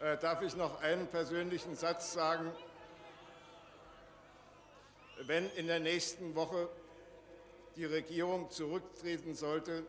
Äh, 0.00 0.16
darf 0.16 0.40
ich 0.40 0.56
noch 0.56 0.80
einen 0.80 1.06
persönlichen 1.08 1.76
Satz 1.76 2.14
sagen? 2.14 2.50
Wenn 5.26 5.50
in 5.50 5.66
der 5.66 5.80
nächsten 5.80 6.34
Woche 6.34 6.68
die 7.76 7.84
Regierung 7.84 8.50
zurücktreten 8.50 9.34
sollte, 9.34 9.84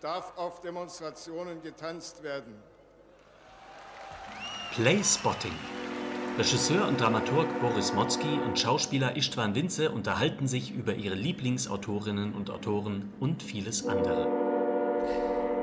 darf 0.00 0.36
auf 0.36 0.60
Demonstrationen 0.60 1.62
getanzt 1.62 2.24
werden. 2.24 2.60
Playspotting. 4.72 5.54
Regisseur 6.36 6.86
und 6.86 7.00
Dramaturg 7.00 7.48
Boris 7.60 7.94
Motzki 7.94 8.40
und 8.44 8.58
Schauspieler 8.58 9.16
Istvan 9.16 9.54
Winze 9.54 9.90
unterhalten 9.90 10.48
sich 10.48 10.70
über 10.70 10.94
ihre 10.94 11.14
Lieblingsautorinnen 11.14 12.34
und 12.34 12.50
Autoren 12.50 13.12
und 13.20 13.42
vieles 13.42 13.86
andere. 13.86 14.45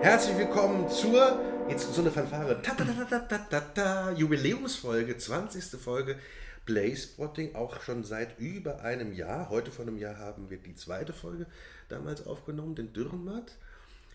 Herzlich 0.04 0.38
willkommen 0.38 0.90
zur, 0.90 1.40
jetzt 1.70 1.94
so 1.94 2.02
eine 2.02 2.12
Fanfare, 2.12 2.62
ta 2.62 2.74
-ta 2.74 2.84
-ta 2.84 3.08
-ta 3.08 3.26
-ta 3.26 3.48
-ta 3.50 3.62
-ta, 3.74 4.12
Jubiläumsfolge, 4.12 5.18
20. 5.18 5.80
Folge 5.80 6.18
Playspotting, 6.66 7.56
auch 7.56 7.82
schon 7.82 8.04
seit 8.04 8.38
über 8.38 8.82
einem 8.82 9.14
Jahr. 9.14 9.50
Heute 9.50 9.72
vor 9.72 9.86
einem 9.86 9.98
Jahr 9.98 10.18
haben 10.18 10.50
wir 10.50 10.58
die 10.58 10.76
zweite 10.76 11.14
Folge 11.14 11.46
damals 11.88 12.28
aufgenommen, 12.28 12.76
den 12.76 12.92
Dürrenmatt. 12.92 13.56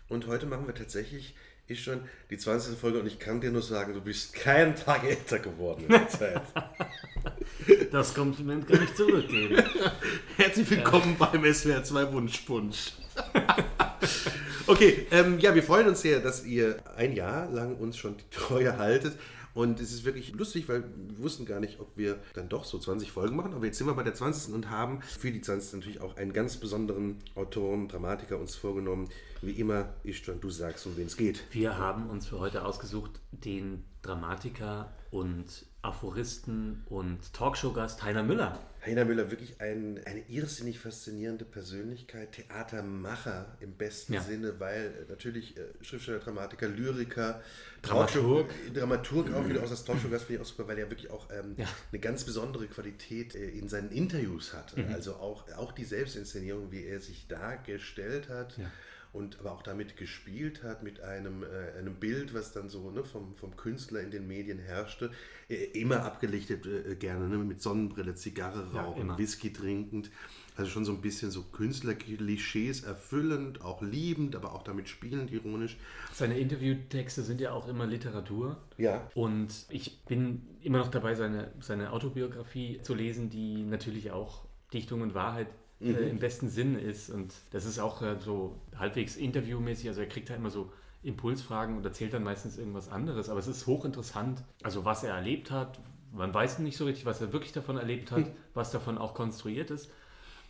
Und 0.09 0.27
heute 0.27 0.45
machen 0.45 0.67
wir 0.67 0.75
tatsächlich, 0.75 1.35
ist 1.67 1.81
schon 1.81 2.01
die 2.29 2.37
20. 2.37 2.77
Folge 2.77 2.99
und 2.99 3.07
ich 3.07 3.17
kann 3.17 3.41
dir 3.41 3.49
nur 3.49 3.63
sagen, 3.63 3.95
du 3.95 4.01
bist 4.01 4.33
keinen 4.35 4.75
Tag 4.75 5.03
älter 5.03 5.39
geworden 5.39 5.85
in 5.85 5.89
der 5.89 6.07
Zeit. 6.07 6.43
Das 7.91 8.13
Kompliment 8.13 8.67
kann 8.67 8.83
ich 8.83 8.93
zurückgeben. 8.95 9.63
Herzlich 10.37 10.69
willkommen 10.69 11.17
ja. 11.19 11.25
beim 11.25 11.53
SWR 11.53 11.83
2 11.83 12.13
Wunschpunsch. 12.13 12.93
okay, 14.69 15.07
ähm, 15.11 15.39
ja, 15.39 15.53
wir 15.55 15.63
freuen 15.63 15.87
uns 15.87 16.01
sehr, 16.01 16.19
dass 16.19 16.45
ihr 16.45 16.77
ein 16.95 17.13
Jahr 17.13 17.49
lang 17.49 17.75
uns 17.75 17.97
schon 17.97 18.17
die 18.17 18.29
Treue 18.29 18.77
haltet. 18.77 19.17
Und 19.55 19.79
es 19.79 19.91
ist 19.91 20.05
wirklich 20.05 20.33
lustig, 20.33 20.69
weil 20.69 20.83
wir 20.83 21.23
wussten 21.23 21.45
gar 21.45 21.59
nicht, 21.59 21.79
ob 21.79 21.97
wir 21.97 22.19
dann 22.33 22.49
doch 22.49 22.63
so 22.63 22.77
20 22.77 23.11
Folgen 23.11 23.35
machen. 23.35 23.53
Aber 23.53 23.65
jetzt 23.65 23.79
sind 23.79 23.87
wir 23.87 23.95
bei 23.95 24.03
der 24.03 24.13
20. 24.13 24.53
und 24.53 24.69
haben 24.69 25.01
für 25.01 25.31
die 25.31 25.41
20. 25.41 25.73
natürlich 25.73 26.01
auch 26.01 26.15
einen 26.17 26.33
ganz 26.33 26.57
besonderen 26.57 27.17
Autoren, 27.35 27.87
Dramatiker 27.87 28.39
uns 28.39 28.55
vorgenommen. 28.55 29.09
Wie 29.41 29.51
immer, 29.51 29.89
schon, 30.11 30.39
du 30.39 30.49
sagst, 30.49 30.85
um 30.85 30.95
wen 30.97 31.07
es 31.07 31.17
geht. 31.17 31.43
Wir 31.51 31.77
haben 31.77 32.09
uns 32.09 32.27
für 32.27 32.39
heute 32.39 32.63
ausgesucht 32.63 33.19
den 33.31 33.83
Dramatiker 34.01 34.93
und 35.11 35.65
Aphoristen 35.81 36.83
und 36.87 37.33
Talkshow-Gast 37.33 38.03
Heiner 38.03 38.23
Müller. 38.23 38.59
Heiner 38.85 39.03
Müller, 39.03 39.29
wirklich 39.29 39.59
ein, 39.59 39.99
eine 40.05 40.21
irrsinnig 40.29 40.79
faszinierende 40.79 41.43
Persönlichkeit, 41.43 42.31
Theatermacher 42.31 43.57
im 43.59 43.73
besten 43.73 44.13
ja. 44.13 44.21
Sinne, 44.21 44.59
weil 44.59 44.85
äh, 44.85 45.09
natürlich 45.09 45.57
äh, 45.57 45.61
Schriftsteller, 45.81 46.19
Dramatiker, 46.19 46.67
Lyriker, 46.67 47.41
Dramaturg, 47.81 48.49
Dramaturg 48.73 49.33
auch 49.33 49.47
wieder 49.47 49.63
aus 49.63 49.69
das 49.69 49.83
Talkshow-Gast 49.83 50.25
finde 50.25 50.41
ich 50.41 50.47
auch 50.47 50.51
super, 50.51 50.67
weil 50.67 50.79
er 50.79 50.89
wirklich 50.89 51.11
auch 51.11 51.29
ähm, 51.31 51.55
ja. 51.57 51.67
eine 51.91 51.99
ganz 51.99 52.23
besondere 52.23 52.67
Qualität 52.67 53.35
äh, 53.35 53.49
in 53.49 53.67
seinen 53.67 53.91
Interviews 53.91 54.53
hatte. 54.53 54.79
Mhm. 54.79 54.93
Also 54.93 55.15
auch, 55.15 55.49
auch 55.57 55.73
die 55.73 55.85
Selbstinszenierung, 55.85 56.71
wie 56.71 56.85
er 56.85 57.01
sich 57.01 57.27
dargestellt 57.27 58.29
hat. 58.29 58.57
Ja 58.57 58.71
und 59.11 59.39
aber 59.39 59.51
auch 59.53 59.63
damit 59.63 59.97
gespielt 59.97 60.63
hat, 60.63 60.83
mit 60.83 61.01
einem, 61.01 61.43
äh, 61.43 61.77
einem 61.77 61.95
Bild, 61.95 62.33
was 62.33 62.51
dann 62.51 62.69
so 62.69 62.91
ne, 62.91 63.03
vom, 63.03 63.35
vom 63.35 63.55
Künstler 63.55 64.01
in 64.01 64.11
den 64.11 64.27
Medien 64.27 64.59
herrschte, 64.59 65.11
äh, 65.49 65.55
immer 65.79 66.03
abgelichtet 66.03 66.65
äh, 66.65 66.95
gerne, 66.95 67.27
ne, 67.27 67.37
mit 67.37 67.61
Sonnenbrille, 67.61 68.13
Zigarre 68.15 68.71
rauchen, 68.71 69.07
ja, 69.07 69.17
Whisky 69.17 69.51
trinkend. 69.51 70.11
Also 70.55 70.71
schon 70.71 70.83
so 70.83 70.91
ein 70.91 71.01
bisschen 71.01 71.31
so 71.31 71.43
Künstlerklischees 71.43 72.83
erfüllend, 72.83 73.61
auch 73.61 73.81
liebend, 73.81 74.35
aber 74.35 74.53
auch 74.53 74.61
damit 74.61 74.89
spielend, 74.89 75.31
ironisch. 75.31 75.77
Seine 76.13 76.37
Interviewtexte 76.37 77.23
sind 77.23 77.39
ja 77.39 77.53
auch 77.53 77.69
immer 77.69 77.87
Literatur. 77.87 78.57
Ja. 78.77 79.09
Und 79.15 79.65
ich 79.69 80.01
bin 80.03 80.41
immer 80.61 80.79
noch 80.79 80.89
dabei, 80.89 81.15
seine, 81.15 81.51
seine 81.61 81.93
Autobiografie 81.93 82.81
zu 82.81 82.93
lesen, 82.93 83.29
die 83.29 83.63
natürlich 83.63 84.11
auch 84.11 84.45
Dichtung 84.73 85.01
und 85.01 85.13
Wahrheit 85.13 85.47
äh, 85.47 85.68
mhm. 85.79 85.95
äh, 85.95 86.09
im 86.09 86.19
besten 86.19 86.49
Sinn 86.49 86.77
ist. 86.77 87.09
Und 87.09 87.33
das 87.51 87.65
ist 87.65 87.79
auch 87.79 88.01
äh, 88.01 88.17
so 88.19 88.55
halbwegs 88.77 89.15
interviewmäßig. 89.15 89.89
Also 89.89 90.01
er 90.01 90.07
kriegt 90.07 90.29
da 90.29 90.35
immer 90.35 90.49
so 90.49 90.71
Impulsfragen 91.03 91.77
und 91.77 91.85
erzählt 91.85 92.13
dann 92.13 92.23
meistens 92.23 92.57
irgendwas 92.57 92.89
anderes. 92.89 93.29
Aber 93.29 93.39
es 93.39 93.47
ist 93.47 93.67
hochinteressant, 93.67 94.43
also 94.63 94.85
was 94.85 95.03
er 95.03 95.15
erlebt 95.15 95.51
hat. 95.51 95.79
Man 96.11 96.33
weiß 96.33 96.59
nicht 96.59 96.77
so 96.77 96.85
richtig, 96.85 97.05
was 97.05 97.21
er 97.21 97.31
wirklich 97.33 97.51
davon 97.51 97.77
erlebt 97.77 98.11
hat, 98.11 98.25
was 98.53 98.71
davon 98.71 98.97
auch 98.97 99.13
konstruiert 99.13 99.71
ist. 99.71 99.89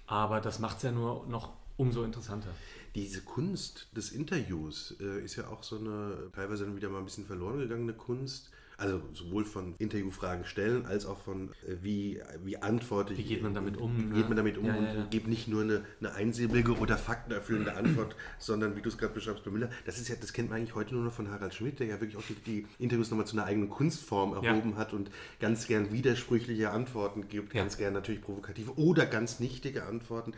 Aber 0.08 0.42
das 0.42 0.60
macht 0.60 0.78
es 0.78 0.84
ja 0.84 0.92
nur 0.92 1.28
noch 1.28 1.54
umso 1.78 2.04
interessanter. 2.04 2.50
Diese 2.96 3.22
Kunst 3.22 3.88
des 3.96 4.12
Interviews 4.12 4.96
äh, 5.00 5.24
ist 5.24 5.36
ja 5.36 5.48
auch 5.48 5.64
so 5.64 5.78
eine 5.78 6.32
teilweise 6.34 6.66
dann 6.66 6.76
wieder 6.76 6.90
mal 6.90 6.98
ein 6.98 7.06
bisschen 7.06 7.26
verloren 7.26 7.60
gegangene 7.60 7.94
Kunst 7.94 8.50
also 8.80 9.02
sowohl 9.14 9.46
von 9.46 9.76
Interviewfragen 9.78 10.46
stellen, 10.46 10.86
als 10.86 11.06
auch 11.06 11.20
von 11.20 11.50
äh, 11.68 11.76
wie, 11.82 12.22
wie 12.44 12.58
antworte 12.58 13.14
ich. 13.14 13.20
Wie 13.20 13.24
geht 13.24 13.44
man 13.44 13.54
damit 13.54 13.78
um? 13.78 13.98
Wie 13.98 14.16
geht 14.16 14.24
ne? 14.24 14.28
man 14.28 14.38
damit 14.38 14.58
um 14.58 14.66
ja, 14.66 14.76
und 14.76 14.86
ja, 14.86 15.08
gebe 15.10 15.30
nicht 15.30 15.48
nur 15.48 15.64
eine, 15.64 15.84
eine 16.00 16.14
einsilbige 16.14 16.78
oder 16.78 16.98
faktenerfüllende 16.98 17.76
Antwort, 17.76 18.16
sondern 18.40 18.76
wie 18.76 18.82
du 18.82 18.90
es 18.90 18.98
gerade 18.98 19.14
beschreibst 19.14 19.44
bei 19.44 19.52
Müller. 19.52 19.70
Das 19.86 20.00
ist 20.00 20.08
ja, 20.08 20.16
das 20.20 20.34
kennt 20.34 20.50
man 20.50 20.60
eigentlich 20.60 20.76
heute 20.76 20.96
nur 20.96 21.04
noch 21.04 21.14
von 21.14 21.30
Harald 21.30 21.54
Schmidt, 21.54 21.80
der 21.80 21.88
ja 21.88 22.00
wirklich 22.00 22.18
auch 22.18 22.24
die, 22.28 22.36
die 22.36 22.68
Interviews 22.80 23.12
nochmal 23.12 23.28
zu 23.28 23.36
einer 23.36 23.46
eigenen 23.46 23.70
Kunstform 23.70 24.34
erhoben 24.34 24.78
hat 24.78 24.94
und 24.94 25.12
ganz 25.40 25.68
gern 25.68 25.92
widersprüchliche 25.92 26.72
Antworten 26.72 27.28
gibt, 27.28 27.54
ganz 27.54 27.78
gern 27.78 27.94
natürlich 27.94 28.22
provokative 28.22 28.78
oder 28.78 29.06
ganz 29.06 29.40
nichtige 29.40 29.86
Antworten. 29.86 30.34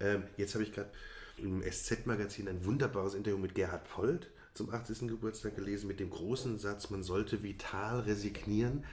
Ähm, 0.00 0.22
jetzt 0.36 0.54
habe 0.54 0.64
ich 0.64 0.72
gerade 0.72 0.90
im 1.38 1.62
SZ-Magazin 1.62 2.48
ein 2.48 2.64
wunderbares 2.64 3.14
Interview 3.14 3.38
mit 3.38 3.54
Gerhard 3.54 3.88
Polt 3.88 4.28
zum 4.56 4.70
80. 4.70 5.08
Geburtstag 5.08 5.56
gelesen 5.56 5.86
mit 5.86 6.00
dem 6.00 6.10
großen 6.10 6.58
Satz, 6.58 6.90
man 6.90 7.02
sollte 7.02 7.42
vital 7.42 8.00
resignieren. 8.00 8.84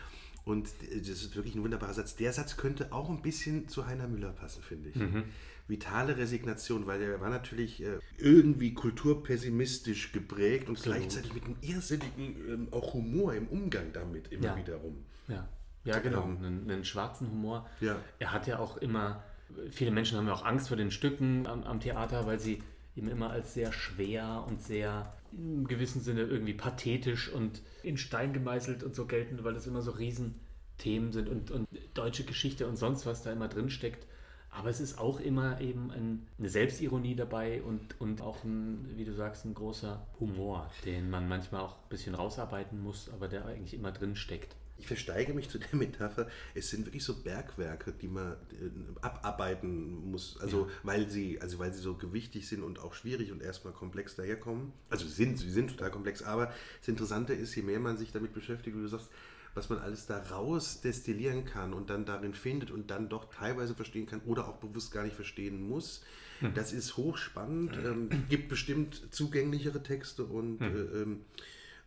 Und 0.45 0.69
das 0.91 1.07
ist 1.07 1.35
wirklich 1.35 1.55
ein 1.55 1.63
wunderbarer 1.63 1.93
Satz. 1.93 2.15
Der 2.15 2.33
Satz 2.33 2.57
könnte 2.57 2.91
auch 2.91 3.09
ein 3.09 3.21
bisschen 3.21 3.69
zu 3.69 3.85
Heiner 3.85 4.07
Müller 4.07 4.33
passen, 4.33 4.61
finde 4.61 4.89
ich. 4.89 4.95
Mhm. 4.95 5.23
Vitale 5.67 6.17
Resignation, 6.17 6.85
weil 6.87 7.01
er 7.01 7.21
war 7.21 7.29
natürlich 7.29 7.81
äh, 7.81 7.99
irgendwie 8.17 8.73
kulturpessimistisch 8.73 10.11
geprägt 10.11 10.67
und 10.67 10.75
Absolut. 10.75 10.97
gleichzeitig 10.97 11.33
mit 11.33 11.45
einem 11.45 11.55
irrsinnigen 11.61 12.35
ähm, 12.49 12.67
auch 12.71 12.93
Humor 12.93 13.33
im 13.33 13.47
Umgang 13.47 13.93
damit 13.93 14.27
immer 14.33 14.47
ja. 14.47 14.57
wiederum. 14.57 15.05
Ja, 15.29 15.47
ja 15.85 15.99
genau, 15.99 16.23
ähm, 16.23 16.37
einen, 16.37 16.69
einen, 16.69 16.83
schwarzen 16.83 17.31
Humor. 17.31 17.69
Ja. 17.79 17.95
Er 18.19 18.33
hat 18.33 18.45
ja 18.45 18.59
auch 18.59 18.75
immer, 18.75 19.23
viele 19.71 19.91
Menschen 19.91 20.17
haben 20.17 20.27
ja 20.27 20.33
auch 20.33 20.43
Angst 20.43 20.67
vor 20.67 20.75
den 20.75 20.91
Stücken 20.91 21.47
am, 21.47 21.63
am 21.63 21.79
Theater, 21.79 22.25
weil 22.25 22.41
sie 22.41 22.61
eben 22.95 23.07
immer 23.07 23.31
als 23.31 23.53
sehr 23.53 23.71
schwer 23.71 24.45
und 24.47 24.61
sehr 24.61 25.11
im 25.31 25.67
gewissen 25.67 26.01
Sinne 26.01 26.21
irgendwie 26.21 26.53
pathetisch 26.53 27.31
und 27.31 27.61
in 27.81 27.97
Stein 27.97 28.33
gemeißelt 28.33 28.83
und 28.83 28.95
so 28.95 29.05
gelten, 29.05 29.43
weil 29.43 29.55
es 29.55 29.67
immer 29.67 29.81
so 29.81 29.91
Riesenthemen 29.91 31.11
sind 31.11 31.27
und, 31.27 31.51
und 31.51 31.67
deutsche 31.93 32.23
Geschichte 32.23 32.67
und 32.67 32.77
sonst 32.77 33.05
was 33.05 33.23
da 33.23 33.31
immer 33.31 33.47
drin 33.47 33.69
steckt. 33.69 34.05
Aber 34.51 34.69
es 34.69 34.79
ist 34.79 34.99
auch 34.99 35.19
immer 35.19 35.59
eben 35.61 35.89
ein, 35.89 36.27
eine 36.37 36.49
Selbstironie 36.49 37.15
dabei 37.15 37.63
und, 37.63 37.99
und 37.99 38.21
auch 38.21 38.43
ein, 38.43 38.87
wie 38.95 39.05
du 39.05 39.13
sagst, 39.13 39.45
ein 39.45 39.55
großer 39.55 40.05
Humor, 40.19 40.69
den 40.85 41.09
man 41.09 41.27
manchmal 41.27 41.61
auch 41.61 41.77
ein 41.77 41.89
bisschen 41.89 42.13
rausarbeiten 42.13 42.79
muss, 42.79 43.09
aber 43.11 43.27
der 43.27 43.45
eigentlich 43.45 43.73
immer 43.73 43.91
drin 43.91 44.15
steckt 44.15 44.55
ich 44.83 44.87
versteige 44.87 45.33
mich 45.33 45.49
zu 45.49 45.59
der 45.59 45.69
Metapher, 45.79 46.27
es 46.53 46.69
sind 46.69 46.85
wirklich 46.85 47.03
so 47.03 47.15
Bergwerke, 47.15 47.93
die 47.93 48.09
man 48.09 48.33
äh, 48.33 48.69
abarbeiten 49.01 50.11
muss, 50.11 50.37
also 50.41 50.65
ja. 50.65 50.71
weil 50.83 51.09
sie, 51.09 51.39
also 51.41 51.57
weil 51.57 51.73
sie 51.73 51.79
so 51.79 51.95
gewichtig 51.95 52.47
sind 52.47 52.63
und 52.63 52.79
auch 52.79 52.93
schwierig 52.93 53.31
und 53.31 53.41
erstmal 53.41 53.73
komplex 53.73 54.15
daherkommen. 54.15 54.73
Also 54.89 55.07
sie 55.07 55.13
sind, 55.13 55.39
sie 55.39 55.49
sind 55.49 55.69
total 55.69 55.89
komplex, 55.89 56.21
aber 56.21 56.51
das 56.79 56.87
Interessante 56.89 57.33
ist, 57.33 57.55
je 57.55 57.63
mehr 57.63 57.79
man 57.79 57.97
sich 57.97 58.11
damit 58.11 58.33
beschäftigt, 58.33 58.75
wie 58.75 58.81
du 58.81 58.87
sagst, 58.87 59.09
was 59.55 59.69
man 59.69 59.79
alles 59.79 60.05
da 60.05 60.17
raus 60.17 60.81
destillieren 60.81 61.45
kann 61.45 61.73
und 61.73 61.89
dann 61.89 62.05
darin 62.05 62.33
findet 62.33 62.69
und 62.69 62.91
dann 62.91 63.07
doch 63.07 63.31
teilweise 63.33 63.75
verstehen 63.75 64.05
kann 64.05 64.19
oder 64.25 64.49
auch 64.49 64.57
bewusst 64.57 64.91
gar 64.91 65.03
nicht 65.03 65.15
verstehen 65.15 65.65
muss. 65.65 66.03
Hm. 66.39 66.53
Das 66.55 66.73
ist 66.73 66.97
hochspannend, 66.97 67.77
ähm, 67.77 68.09
gibt 68.29 68.49
bestimmt 68.49 69.13
zugänglichere 69.13 69.81
Texte 69.81 70.25
und 70.25 70.59
hm. 70.59 71.21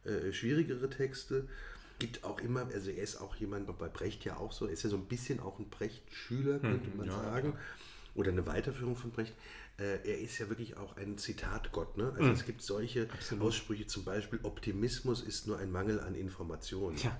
äh, 0.05 0.09
äh, 0.09 0.33
schwierigere 0.33 0.89
Texte 0.89 1.49
gibt 1.99 2.25
auch 2.25 2.41
immer, 2.41 2.67
also 2.73 2.91
er 2.91 3.03
ist 3.03 3.17
auch 3.17 3.37
jemand, 3.37 3.67
bei 3.79 3.89
Brecht 3.89 4.25
ja 4.25 4.37
auch 4.37 4.53
so, 4.53 4.67
ist 4.67 4.83
ja 4.83 4.91
so 4.91 4.97
ein 4.97 5.07
bisschen 5.07 5.41
auch 5.41 5.59
ein 5.59 5.69
Brecht-Schüler, 5.69 6.55
hm, 6.55 6.61
könnte 6.61 6.97
man 6.97 7.07
ja, 7.07 7.13
sagen. 7.13 7.53
Ja. 7.55 7.61
Oder 8.15 8.31
eine 8.31 8.47
Weiterführung 8.47 8.97
von 8.97 9.11
Brecht. 9.11 9.35
Äh, 9.79 10.09
er 10.09 10.19
ist 10.19 10.39
ja 10.39 10.49
wirklich 10.49 10.77
auch 10.77 10.97
ein 10.97 11.19
Zitatgott. 11.19 11.99
Ne? 11.99 12.13
Also 12.13 12.25
mhm. 12.25 12.33
es 12.33 12.47
gibt 12.47 12.63
solche 12.63 13.11
Absolut. 13.13 13.49
Aussprüche, 13.49 13.87
zum 13.87 14.05
Beispiel, 14.05 14.41
Optimismus 14.43 15.23
ist 15.23 15.47
nur 15.47 15.59
ein 15.59 15.71
Mangel 15.71 16.01
an 16.01 16.15
Informationen. 16.15 16.97
Ja. 16.99 17.19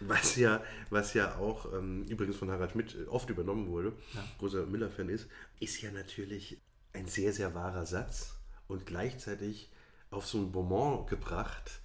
Was 0.00 0.36
ja, 0.36 0.62
was 0.90 1.14
ja 1.14 1.36
auch 1.36 1.72
ähm, 1.72 2.04
übrigens 2.08 2.36
von 2.36 2.50
Harald 2.50 2.72
Schmidt 2.72 2.96
oft 3.08 3.30
übernommen 3.30 3.68
wurde, 3.68 3.92
großer 4.38 4.66
Miller-Fan 4.66 5.08
ist, 5.08 5.28
ist 5.60 5.80
ja 5.82 5.90
natürlich 5.92 6.58
ein 6.92 7.06
sehr, 7.06 7.32
sehr 7.32 7.54
wahrer 7.54 7.86
Satz 7.86 8.34
und 8.66 8.86
gleichzeitig 8.86 9.70
auf 10.10 10.26
so 10.26 10.38
ein 10.38 10.52
Bonbon 10.52 11.06
gebracht, 11.06 11.80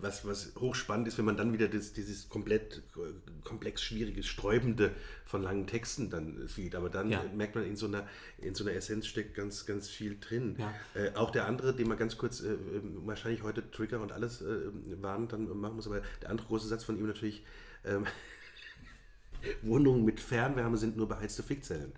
was, 0.00 0.26
was 0.26 0.52
hochspannend 0.58 1.08
ist, 1.08 1.18
wenn 1.18 1.24
man 1.24 1.36
dann 1.36 1.52
wieder 1.52 1.68
das, 1.68 1.92
dieses 1.92 2.28
komplett 2.28 2.82
äh, 2.96 3.12
komplex 3.44 3.82
schwierige, 3.82 4.22
sträubende 4.22 4.90
von 5.24 5.42
langen 5.42 5.66
Texten 5.66 6.10
dann 6.10 6.46
sieht. 6.48 6.74
Aber 6.74 6.90
dann 6.90 7.10
Ja. 7.10 7.22
merkt 7.34 7.54
man, 7.54 7.64
in 7.64 7.76
so 7.76 7.86
einer, 7.86 8.06
in 8.38 8.54
so 8.54 8.64
einer 8.64 8.74
Essenz 8.74 9.06
steckt 9.06 9.34
ganz, 9.34 9.64
ganz 9.66 9.88
viel 9.88 10.18
drin. 10.18 10.56
Ja. 10.58 10.74
Äh, 11.00 11.14
auch 11.14 11.30
der 11.30 11.46
andere, 11.46 11.74
den 11.74 11.88
man 11.88 11.96
ganz 11.96 12.18
kurz, 12.18 12.40
äh, 12.40 12.52
äh, 12.52 12.58
wahrscheinlich 13.04 13.42
heute 13.42 13.70
Trigger 13.70 14.00
und 14.00 14.12
alles 14.12 14.42
äh, 14.42 14.70
waren, 15.00 15.28
dann 15.28 15.46
machen 15.58 15.76
muss, 15.76 15.86
aber 15.86 16.02
der 16.22 16.30
andere 16.30 16.46
große 16.48 16.68
Satz 16.68 16.84
von 16.84 16.98
ihm 16.98 17.06
natürlich, 17.06 17.44
ähm, 17.84 18.04
Wohnungen 19.62 20.04
mit 20.04 20.20
Fernwärme 20.20 20.76
sind 20.76 20.96
nur 20.96 21.08
beheizte 21.08 21.42
Fickzellen. 21.42 21.92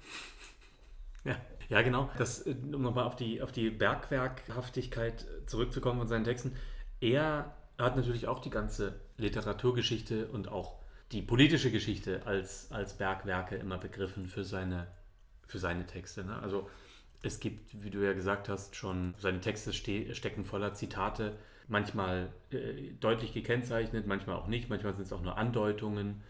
Ja, 1.25 1.37
ja 1.69 1.83
genau. 1.83 2.11
Das, 2.19 2.47
äh, 2.47 2.55
um 2.73 2.83
nochmal 2.83 3.05
auf 3.05 3.17
die, 3.17 3.43
auf 3.43 3.53
die 3.53 3.71
Bergwerkhaftigkeit 3.71 5.27
zurückzukommen 5.47 5.99
von 6.01 6.09
seinen 6.09 6.25
Texten. 6.25 6.53
Er 7.01 7.55
hat 7.79 7.97
natürlich 7.97 8.27
auch 8.27 8.41
die 8.41 8.51
ganze 8.51 9.01
Literaturgeschichte 9.19 10.29
und 10.29 10.49
auch 10.49 10.79
die 11.13 11.23
politische 11.23 11.71
Geschichte 11.71 12.23
als, 12.27 12.71
als 12.71 12.95
Bergwerke 12.95 13.57
immer 13.57 13.79
begriffen 13.79 14.27
für 14.27 14.45
seine, 14.45 14.89
für 15.47 15.59
seine 15.59 15.87
Texte. 15.87 16.25
Ne? 16.25 16.39
Also 16.43 16.69
es 17.23 17.41
gibt, 17.41 17.83
wie 17.83 17.91
du 17.91 18.05
ja 18.05 18.13
gesagt 18.13 18.49
hast, 18.49 18.77
schon, 18.77 19.15
seine 19.19 19.41
Texte 19.41 19.73
ste 19.73 20.15
stecken 20.15 20.45
voller 20.45 20.75
Zitate, 20.75 21.37
manchmal 21.67 22.29
äh, 22.51 22.93
deutlich 23.01 23.33
gekennzeichnet, 23.33 24.07
manchmal 24.07 24.37
auch 24.37 24.47
nicht, 24.47 24.69
manchmal 24.69 24.95
sind 24.95 25.05
es 25.05 25.13
auch 25.13 25.23
nur 25.23 25.37
Andeutungen, 25.37 26.23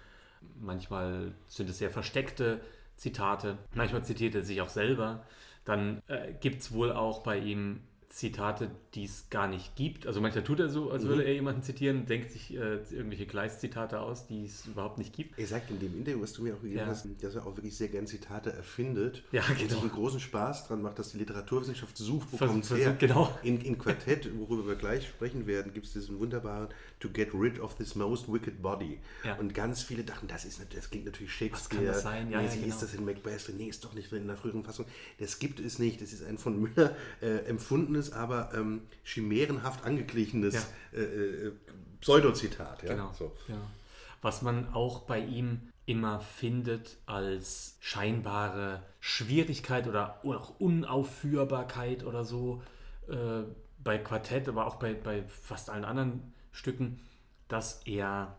manchmal 0.60 1.32
sind 1.46 1.68
es 1.70 1.78
sehr 1.78 1.90
versteckte 1.90 2.60
Zitate, 2.96 3.58
manchmal 3.74 4.04
zitiert 4.04 4.34
er 4.34 4.42
sich 4.42 4.60
auch 4.60 4.68
selber. 4.68 5.24
Dann 5.64 6.02
äh, 6.08 6.32
gibt 6.40 6.62
es 6.62 6.72
wohl 6.72 6.92
auch 6.92 7.22
bei 7.22 7.38
ihm 7.38 7.80
Zitate, 8.10 8.70
die 8.94 9.04
es 9.04 9.26
gar 9.30 9.46
nicht 9.48 9.76
gibt. 9.76 10.06
Also 10.06 10.20
manchmal 10.20 10.42
tut 10.42 10.60
er 10.60 10.70
so, 10.70 10.90
als 10.90 11.04
würde 11.04 11.24
er 11.24 11.34
jemanden 11.34 11.62
zitieren, 11.62 12.06
denkt 12.06 12.32
sich 12.32 12.54
äh, 12.56 12.78
irgendwelche 12.90 13.26
Gleiszitate 13.26 14.00
aus, 14.00 14.26
die 14.26 14.46
es 14.46 14.66
überhaupt 14.66 14.96
nicht 14.98 15.12
gibt. 15.12 15.38
Er 15.38 15.46
sagt 15.46 15.70
in 15.70 15.78
dem 15.78 15.94
Interview, 15.96 16.22
was 16.22 16.32
du 16.32 16.42
mir 16.42 16.54
auch 16.54 16.60
gegeben 16.62 16.78
Ja. 16.80 16.86
hast, 16.86 17.06
dass 17.20 17.34
er 17.34 17.46
auch 17.46 17.54
wirklich 17.56 17.76
sehr 17.76 17.88
gern 17.88 18.06
Zitate 18.06 18.50
erfindet. 18.52 19.22
Ja, 19.30 19.42
Und 19.48 19.58
genau. 19.58 19.70
sich 19.74 19.80
einen 19.82 19.90
großen 19.92 20.20
Spaß 20.20 20.68
dran 20.68 20.80
macht, 20.82 20.98
dass 20.98 21.10
die 21.12 21.18
Literaturwissenschaft 21.18 21.96
sucht, 21.98 22.28
wo 22.32 22.38
kommt 22.38 22.64
es 22.64 22.74
her. 22.74 22.96
genau. 22.98 23.36
In, 23.42 23.60
in 23.60 23.76
Quartett, 23.78 24.30
worüber 24.38 24.66
wir 24.66 24.76
gleich 24.76 25.06
sprechen 25.06 25.46
werden, 25.46 25.74
gibt 25.74 25.86
es 25.86 25.92
diesen 25.92 26.18
wunderbaren 26.18 26.68
To 27.00 27.08
get 27.10 27.32
rid 27.34 27.60
of 27.60 27.76
this 27.76 27.94
most 27.94 28.32
wicked 28.32 28.60
body. 28.62 28.98
Ja. 29.22 29.36
Und 29.36 29.54
ganz 29.54 29.82
viele 29.82 30.02
dachten, 30.02 30.26
das, 30.28 30.44
ist, 30.44 30.60
das 30.74 30.90
klingt 30.90 31.04
natürlich 31.04 31.32
Shakespeare. 31.32 31.84
kann 31.84 31.92
das 31.92 32.02
sein? 32.02 32.30
Ja, 32.30 32.38
nee, 32.38 32.46
ja, 32.46 32.50
sie 32.50 32.58
genau. 32.60 32.74
ist 32.74 32.82
das 32.82 32.94
in 32.94 33.04
Macbeth. 33.04 33.52
Nee, 33.56 33.68
ist 33.68 33.84
doch 33.84 33.94
nicht 33.94 34.10
drin 34.10 34.22
in 34.22 34.28
der 34.28 34.36
früheren 34.36 34.64
Fassung. 34.64 34.86
Das 35.20 35.38
gibt 35.38 35.60
es 35.60 35.78
nicht. 35.78 36.00
Das 36.00 36.12
ist 36.12 36.24
ein 36.24 36.38
von 36.38 36.60
Müller 36.60 36.96
äh, 37.22 37.44
empfundenes, 37.46 37.97
aber 38.12 38.50
ähm, 38.54 38.82
chimärenhaft 39.04 39.84
angeglichenes 39.84 40.54
Ja. 40.54 40.98
äh, 40.98 41.02
äh, 41.02 41.52
Pseudozitat. 42.00 42.82
Ja? 42.82 42.94
Genau. 42.94 43.12
So. 43.18 43.32
Ja. 43.48 43.56
Was 44.22 44.42
man 44.42 44.72
auch 44.72 45.00
bei 45.00 45.20
ihm 45.20 45.68
immer 45.86 46.20
findet 46.20 46.98
als 47.06 47.76
scheinbare 47.80 48.82
Schwierigkeit 49.00 49.86
oder 49.86 50.20
auch 50.24 50.60
Unaufführbarkeit 50.60 52.04
oder 52.04 52.24
so 52.24 52.62
äh, 53.08 53.42
bei 53.82 53.98
Quartett, 53.98 54.48
aber 54.48 54.66
auch 54.66 54.76
bei, 54.76 54.92
bei 54.92 55.22
fast 55.22 55.70
allen 55.70 55.84
anderen 55.84 56.34
Stücken, 56.52 57.00
dass 57.48 57.82
er 57.86 58.36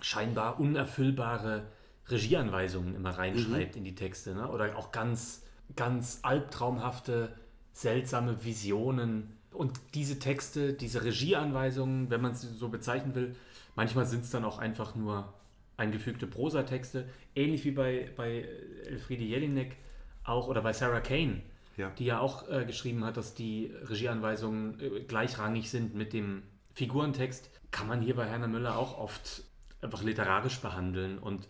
scheinbar 0.00 0.60
unerfüllbare 0.60 1.66
Regieanweisungen 2.08 2.94
immer 2.94 3.10
reinschreibt 3.10 3.76
in 3.76 3.84
die 3.84 3.94
Texte. 3.94 4.34
Ne? 4.34 4.48
Oder 4.48 4.76
auch 4.76 4.92
ganz, 4.92 5.42
ganz 5.74 6.20
albtraumhafte, 6.22 7.34
seltsame 7.74 8.42
Visionen. 8.44 9.36
Und 9.52 9.78
diese 9.92 10.18
Texte, 10.18 10.72
diese 10.72 11.04
Regieanweisungen, 11.04 12.08
wenn 12.08 12.22
man 12.22 12.34
sie 12.34 12.48
so 12.48 12.68
bezeichnen 12.70 13.14
will, 13.14 13.36
manchmal 13.76 14.06
sind 14.06 14.24
es 14.24 14.30
dann 14.30 14.44
auch 14.44 14.58
einfach 14.58 14.94
nur 14.94 15.32
eingefügte 15.76 16.26
Prosatexte, 16.26 17.06
ähnlich 17.34 17.64
wie 17.64 17.72
bei, 17.72 18.10
bei 18.16 18.46
Elfriede 18.86 19.24
Jelinek 19.24 19.76
auch 20.22 20.48
oder 20.48 20.62
bei 20.62 20.72
Sarah 20.72 21.00
Kane, 21.00 21.42
Ja. 21.76 21.90
die 21.90 22.06
ja 22.06 22.20
auch 22.20 22.48
äh, 22.48 22.64
geschrieben 22.64 23.04
hat, 23.04 23.16
dass 23.16 23.34
die 23.34 23.72
Regieanweisungen 23.88 24.80
äh, 24.80 25.00
gleichrangig 25.00 25.68
sind 25.70 25.94
mit 25.94 26.12
dem 26.12 26.44
Figurentext, 26.74 27.50
kann 27.72 27.88
man 27.88 28.00
hier 28.00 28.14
bei 28.14 28.26
Herner 28.26 28.48
Müller 28.48 28.78
auch 28.78 28.98
oft 28.98 29.42
einfach 29.80 30.02
literarisch 30.02 30.60
behandeln. 30.60 31.18
Und 31.18 31.48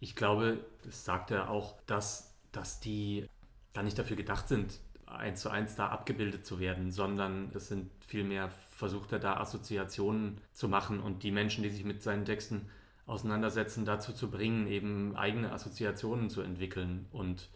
ich 0.00 0.16
glaube, 0.16 0.58
das 0.84 1.04
sagt 1.04 1.30
er 1.30 1.48
auch, 1.48 1.80
dass, 1.86 2.34
dass 2.52 2.80
die 2.80 3.26
gar 3.72 3.84
nicht 3.84 3.98
dafür 3.98 4.16
gedacht 4.16 4.48
sind, 4.48 4.80
eins 5.10 5.40
zu 5.40 5.50
eins 5.50 5.76
da 5.76 5.88
abgebildet 5.88 6.46
zu 6.46 6.58
werden, 6.58 6.90
sondern 6.90 7.50
es 7.54 7.68
sind 7.68 7.90
vielmehr 8.06 8.50
versucht 8.70 9.12
er 9.12 9.18
da 9.18 9.36
Assoziationen 9.36 10.38
zu 10.52 10.68
machen 10.68 11.00
und 11.00 11.22
die 11.22 11.30
Menschen, 11.30 11.62
die 11.62 11.70
sich 11.70 11.84
mit 11.84 12.02
seinen 12.02 12.24
Texten 12.24 12.66
auseinandersetzen, 13.06 13.84
dazu 13.84 14.12
zu 14.12 14.30
bringen, 14.30 14.66
eben 14.68 15.16
eigene 15.16 15.52
Assoziationen 15.52 16.30
zu 16.30 16.42
entwickeln 16.42 17.06
und 17.12 17.48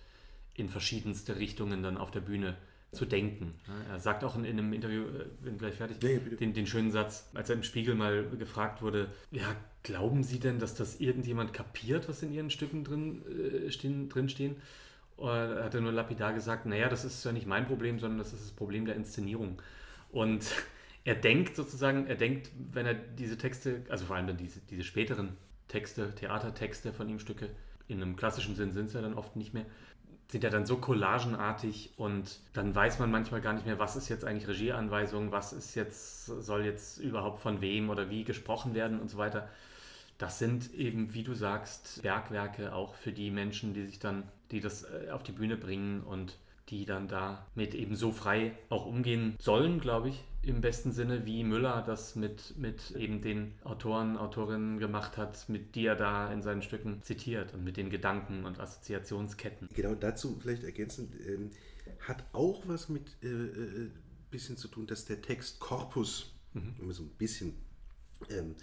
in 0.55 0.69
verschiedenste 0.69 1.37
Richtungen 1.37 1.83
dann 1.83 1.97
auf 1.97 2.11
der 2.11 2.21
Bühne 2.21 2.57
zu 2.95 3.05
denken. 3.05 3.55
Er 3.91 3.99
sagt 3.99 4.25
auch 4.25 4.37
in, 4.37 4.45
in 4.45 4.59
einem 4.59 4.73
Interview, 4.73 5.03
äh, 5.03 5.27
bin 5.43 5.59
gleich 5.59 5.75
fertig, 5.75 5.99
bitte. 5.99 6.37
den, 6.37 6.55
den 6.55 6.67
schönen 6.67 6.91
Satz, 6.91 7.29
als 7.35 7.51
er 7.51 7.57
im 7.57 7.65
Spiegel 7.65 7.95
mal 7.95 8.29
gefragt 8.39 8.83
wurde, 8.83 9.09
ja, 9.31 9.57
glauben 9.83 10.23
Sie 10.23 10.39
denn, 10.39 10.61
dass 10.61 10.75
das 10.75 11.01
irgendjemand 11.01 11.53
kapiert, 11.53 12.09
was 12.09 12.23
in 12.23 12.33
Ihren 12.33 12.51
Stücken 12.51 12.85
drin, 12.85 13.23
äh, 13.27 13.71
stehen, 13.71 14.09
drin 14.09 14.29
stehen? 14.29 14.57
Oder 15.17 15.65
hat 15.65 15.75
er 15.75 15.81
nur 15.81 15.93
lapidar 15.93 16.33
gesagt, 16.33 16.67
naja, 16.67 16.89
das 16.89 17.05
ist 17.05 17.25
ja 17.25 17.33
nicht 17.33 17.47
mein 17.47 17.67
Problem, 17.67 17.99
sondern 17.99 18.19
das 18.19 18.33
ist 18.33 18.43
das 18.45 18.53
Problem 18.53 18.85
der 18.85 18.97
Inszenierung. 18.97 19.61
Und 20.11 20.47
er 21.05 21.15
denkt 21.15 21.57
sozusagen, 21.57 22.07
er 22.07 22.17
denkt, 22.17 22.51
wenn 22.73 22.87
er 22.87 22.95
diese 22.95 23.39
Texte, 23.39 23.83
also 23.89 24.07
vor 24.07 24.17
allem 24.17 24.27
dann 24.27 24.37
diese, 24.37 24.61
diese 24.61 24.83
späteren 24.83 25.37
Texte, 25.69 26.15
Theatertexte 26.15 26.93
von 26.93 27.09
ihm 27.09 27.19
Stücke, 27.19 27.51
in 27.87 28.03
einem 28.03 28.17
klassischen 28.17 28.57
Sinn 28.57 28.73
sind 28.73 28.87
es 28.87 28.95
ja 28.95 29.03
dann 29.03 29.15
oft 29.15 29.37
nicht 29.37 29.55
mehr, 29.55 29.67
sind 30.29 30.43
ja 30.43 30.51
dann 30.51 30.67
so 30.67 30.79
collagenartig 30.79 31.93
und 31.97 32.41
dann 32.55 32.75
weiß 32.75 32.99
man 32.99 33.11
manchmal 33.11 33.41
gar 33.41 33.53
nicht 33.53 33.67
mehr, 33.67 33.79
was 33.79 33.95
ist 33.95 34.09
jetzt 34.09 34.25
eigentlich 34.25 34.49
Regieanweisung, 34.49 35.33
was 35.33 35.53
ist 35.53 35.75
jetzt, 35.75 36.27
soll 36.27 36.65
jetzt 36.65 36.99
überhaupt 36.99 37.41
von 37.41 37.61
wem 37.61 37.91
oder 37.91 38.11
wie 38.11 38.25
gesprochen 38.25 38.75
werden 38.75 39.01
und 39.01 39.11
so 39.11 39.19
weiter. 39.19 39.49
Das 40.19 40.39
sind 40.39 40.73
eben, 40.75 41.15
wie 41.15 41.23
du 41.23 41.35
sagst, 41.35 42.03
Bergwerke 42.03 42.75
auch 42.75 42.95
für 42.95 43.13
die 43.13 43.31
Menschen, 43.31 43.75
die 43.75 43.85
sich 43.85 43.99
dann, 43.99 44.25
die 44.51 44.61
das 44.61 44.85
äh, 44.85 45.11
auf 45.11 45.23
die 45.23 45.33
Bühne 45.33 45.57
bringen 45.57 46.03
und 46.03 46.39
die 46.71 46.87
dann 46.87 47.09
damit 47.09 47.75
eben 47.75 47.95
so 47.95 48.11
frei 48.11 48.53
auch 48.71 48.87
umgehen 48.87 49.37
sollen, 49.39 49.81
glaube 49.81 50.09
ich, 50.09 50.25
im 50.43 50.61
besten 50.61 50.93
Sinne, 50.93 51.27
wie 51.27 51.45
Müller 51.45 51.83
das 51.83 52.17
mit, 52.17 52.57
mit 52.57 52.93
eben 52.93 53.21
den 53.21 53.53
Autoren, 53.65 54.17
Autorinnen 54.17 54.79
gemacht 54.79 55.17
hat, 55.17 55.49
mit 55.49 55.75
die 55.75 55.87
er 55.87 55.97
da 55.97 56.33
in 56.33 56.43
seinen 56.43 56.63
Stücken 56.63 57.03
zitiert 57.03 57.53
und 57.55 57.65
mit 57.65 57.77
den 57.77 57.91
Gedanken 57.91 58.45
und 58.45 58.61
Assoziationsketten. 58.61 59.69
Genau 59.75 59.95
dazu 59.95 60.39
vielleicht 60.41 60.65
ergänzend, 60.65 61.15
ähm, 61.27 61.51
hat 62.07 62.25
auch 62.33 62.63
was 62.67 62.89
mit 62.89 63.17
äh, 63.23 63.27
äh, 63.27 63.91
bisschen 64.31 64.57
zu 64.57 64.69
tun, 64.69 64.87
dass 64.87 65.05
der 65.05 65.23
Textkorpus, 65.23 66.33
wenn 66.55 66.75
man 66.79 66.93
so 66.93 67.05
ein 67.05 67.11
bisschen 67.11 67.55
ähm, 68.31 68.55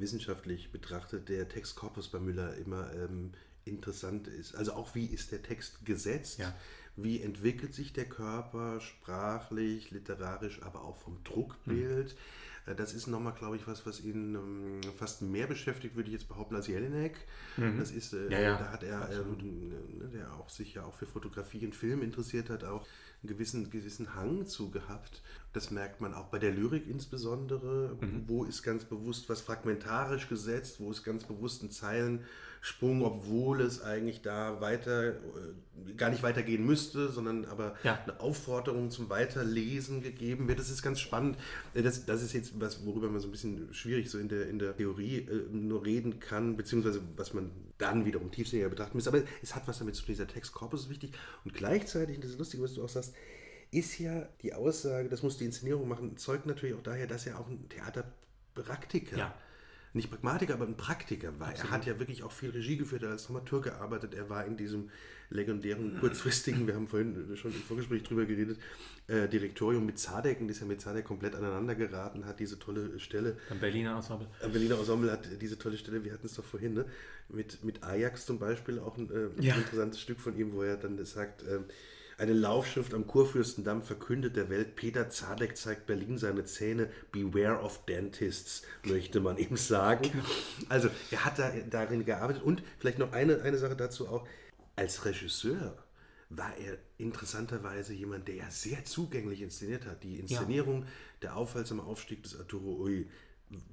wissenschaftlich 0.00 0.70
betrachtet, 0.70 1.28
der 1.28 1.48
Textkorpus 1.48 2.08
bei 2.08 2.18
Müller 2.18 2.54
immer 2.56 2.92
ähm, 2.94 3.32
interessant 3.64 4.28
ist. 4.28 4.54
Also 4.54 4.72
auch 4.72 4.94
wie 4.94 5.06
ist 5.06 5.32
der 5.32 5.42
Text 5.42 5.84
gesetzt? 5.84 6.38
Ja. 6.38 6.54
Wie 6.96 7.20
entwickelt 7.20 7.74
sich 7.74 7.92
der 7.92 8.06
Körper 8.06 8.80
sprachlich, 8.80 9.90
literarisch, 9.90 10.62
aber 10.62 10.82
auch 10.82 10.96
vom 10.96 11.22
Druckbild? 11.24 12.16
Äh, 12.66 12.74
Das 12.74 12.94
ist 12.94 13.06
nochmal, 13.06 13.34
glaube 13.34 13.56
ich, 13.56 13.66
was, 13.66 13.84
was 13.86 14.00
ihn 14.02 14.34
ähm, 14.34 14.80
fast 14.96 15.22
mehr 15.22 15.46
beschäftigt, 15.46 15.94
würde 15.94 16.08
ich 16.08 16.14
jetzt 16.14 16.28
behaupten, 16.28 16.56
als 16.56 16.66
Jelinek. 16.68 17.16
Das 17.78 17.90
ist, 17.90 18.12
äh, 18.12 18.30
Ja, 18.30 18.40
ja, 18.40 18.56
da 18.56 18.70
hat 18.72 18.82
er, 18.82 19.08
ne, 19.08 20.08
der 20.12 20.32
auch 20.34 20.48
sich 20.48 20.74
ja 20.74 20.84
auch 20.84 20.94
für 20.94 21.06
Fotografie 21.06 21.64
und 21.66 21.74
Film 21.76 22.02
interessiert 22.02 22.50
hat, 22.50 22.64
auch 22.64 22.86
einen 23.22 23.28
gewissen, 23.28 23.70
gewissen 23.70 24.14
Hang 24.14 24.46
zu 24.46 24.70
gehabt. 24.70 25.22
Das 25.52 25.70
merkt 25.70 26.00
man 26.00 26.14
auch 26.14 26.26
bei 26.26 26.38
der 26.38 26.52
Lyrik 26.52 26.86
insbesondere. 26.86 27.96
Wo 28.26 28.44
ist 28.44 28.62
ganz 28.62 28.84
bewusst 28.84 29.28
was 29.28 29.40
fragmentarisch 29.40 30.28
gesetzt, 30.28 30.80
wo 30.80 30.90
ist 30.90 31.02
ganz 31.02 31.24
bewusst 31.24 31.62
ein 31.62 31.70
Zeilensprung, 32.66 33.02
obwohl 33.04 33.60
es 33.60 33.80
eigentlich 33.82 34.22
da 34.22 34.60
weiter, 34.60 35.10
äh, 35.10 35.92
gar 35.96 36.10
nicht 36.10 36.22
weitergehen 36.22 36.64
müsste, 36.66 37.10
sondern 37.10 37.44
aber 37.46 37.76
Ja. 37.84 37.98
eine 38.02 38.18
Aufforderung 38.20 38.90
zum 38.90 39.08
Weiterlesen 39.08 40.02
gegeben 40.02 40.48
wird. 40.48 40.58
Das 40.58 40.70
ist 40.70 40.82
ganz 40.82 41.00
spannend. 41.00 41.36
Äh, 41.74 41.82
Das, 41.82 42.04
das 42.06 42.22
ist 42.22 42.32
jetzt 42.32 42.58
was, 42.60 42.84
worüber 42.84 43.08
man 43.08 43.20
so 43.20 43.28
ein 43.28 43.30
bisschen 43.30 43.72
schwierig 43.72 44.10
so 44.10 44.18
in 44.18 44.28
der, 44.28 44.48
in 44.48 44.58
der 44.58 44.76
Theorie 44.76 45.18
äh, 45.18 45.46
nur 45.52 45.84
reden 45.84 46.18
kann, 46.18 46.56
beziehungsweise 46.56 47.00
was 47.16 47.32
man 47.34 47.50
dann 47.78 48.04
wiederum 48.04 48.30
tiefsinniger 48.30 48.68
betrachten 48.68 48.96
muss. 48.96 49.06
Aber 49.08 49.22
es 49.42 49.54
hat 49.54 49.68
was 49.68 49.78
damit 49.78 49.94
zu 49.94 50.02
tun, 50.02 50.14
dieser 50.14 50.26
Textkorpus 50.26 50.82
ist 50.84 50.90
wichtig. 50.90 51.12
Und 51.44 51.54
gleichzeitig, 51.54 52.16
und 52.16 52.24
das 52.24 52.32
ist 52.32 52.38
lustig, 52.38 52.60
was 52.62 52.74
du 52.74 52.82
auch 52.82 52.88
sagst, 52.88 53.14
ist 53.70 53.98
ja 53.98 54.28
die 54.42 54.54
Aussage, 54.54 55.08
das 55.08 55.22
muss 55.22 55.38
die 55.38 55.44
Inszenierung 55.44 55.88
machen, 55.88 56.16
zeugt 56.16 56.46
natürlich 56.46 56.74
auch 56.74 56.82
daher, 56.82 57.06
dass 57.06 57.26
er 57.26 57.38
auch 57.38 57.48
ein 57.48 57.68
Theaterpraktiker 57.68 59.18
Ja. 59.18 59.34
Nicht 59.96 60.10
Pragmatiker, 60.10 60.54
aber 60.54 60.66
ein 60.66 60.76
Praktiker 60.76 61.38
war. 61.38 61.48
Absolut. 61.48 61.70
Er 61.70 61.74
hat 61.74 61.86
ja 61.86 61.98
wirklich 61.98 62.22
auch 62.22 62.32
viel 62.32 62.50
Regie 62.50 62.76
geführt, 62.76 63.02
er 63.02 63.08
hat 63.08 63.14
als 63.14 63.26
Dramaturg 63.26 63.64
gearbeitet, 63.64 64.14
er 64.14 64.30
war 64.30 64.44
in 64.44 64.56
diesem 64.56 64.90
legendären, 65.30 65.98
kurzfristigen, 65.98 66.66
wir 66.66 66.74
haben 66.74 66.86
vorhin 66.86 67.36
schon 67.36 67.50
im 67.50 67.60
Vorgespräch 67.60 68.04
drüber 68.04 68.26
geredet, 68.26 68.58
äh, 69.08 69.26
Direktorium 69.28 69.84
mit 69.84 69.98
Zadek 69.98 70.40
und 70.40 70.48
ist 70.48 70.60
ja 70.60 70.66
mit 70.66 70.80
Zadek 70.80 71.04
komplett 71.04 71.34
aneinander 71.34 71.74
geraten, 71.74 72.26
hat 72.26 72.38
diese 72.38 72.58
tolle 72.58 73.00
Stelle. 73.00 73.36
Am 73.50 73.58
Berliner 73.58 73.96
Ensemble. 73.96 74.28
Am 74.42 74.52
Berliner 74.52 74.78
Ensemble 74.78 75.10
hat 75.10 75.28
diese 75.40 75.58
tolle 75.58 75.76
Stelle, 75.76 76.04
wir 76.04 76.12
hatten 76.12 76.26
es 76.26 76.34
doch 76.34 76.44
vorhin, 76.44 76.74
ne? 76.74 76.84
mit, 77.28 77.64
mit 77.64 77.82
Ajax 77.82 78.26
zum 78.26 78.38
Beispiel, 78.38 78.78
auch 78.78 78.96
ein, 78.96 79.10
äh, 79.10 79.42
ja. 79.42 79.56
interessantes 79.56 80.00
Stück 80.00 80.20
von 80.20 80.38
ihm, 80.38 80.52
wo 80.52 80.62
er 80.62 80.76
dann 80.76 81.04
sagt, 81.04 81.42
äh, 81.42 81.58
eine 82.18 82.32
Laufschrift 82.32 82.94
am 82.94 83.06
Kurfürstendamm 83.06 83.82
verkündet 83.82 84.36
der 84.36 84.48
Welt, 84.48 84.74
Peter 84.74 85.10
Zadek 85.10 85.56
zeigt 85.56 85.86
Berlin 85.86 86.16
seine 86.16 86.44
Zähne, 86.44 86.90
beware 87.12 87.62
of 87.62 87.84
dentists, 87.84 88.62
möchte 88.84 89.20
man 89.20 89.36
ihm 89.36 89.56
sagen. 89.56 90.10
Genau. 90.10 90.24
Also 90.68 90.88
er 91.10 91.24
hat 91.24 91.38
da, 91.38 91.52
darin 91.68 92.04
gearbeitet 92.04 92.42
und 92.42 92.62
vielleicht 92.78 92.98
noch 92.98 93.12
eine, 93.12 93.42
eine 93.42 93.58
Sache 93.58 93.76
dazu 93.76 94.08
auch, 94.08 94.26
als 94.76 95.04
Regisseur 95.04 95.76
war 96.28 96.56
er 96.56 96.78
interessanterweise 96.98 97.92
jemand, 97.92 98.26
der 98.28 98.36
ja 98.36 98.50
sehr 98.50 98.84
zugänglich 98.84 99.42
inszeniert 99.42 99.86
hat. 99.86 100.02
Die 100.02 100.18
Inszenierung, 100.18 100.82
ja. 100.82 100.88
der 101.22 101.36
aufhaltsame 101.36 101.82
Aufstieg 101.82 102.22
des 102.22 102.38
Arturo 102.38 102.80
Ui, 102.80 103.06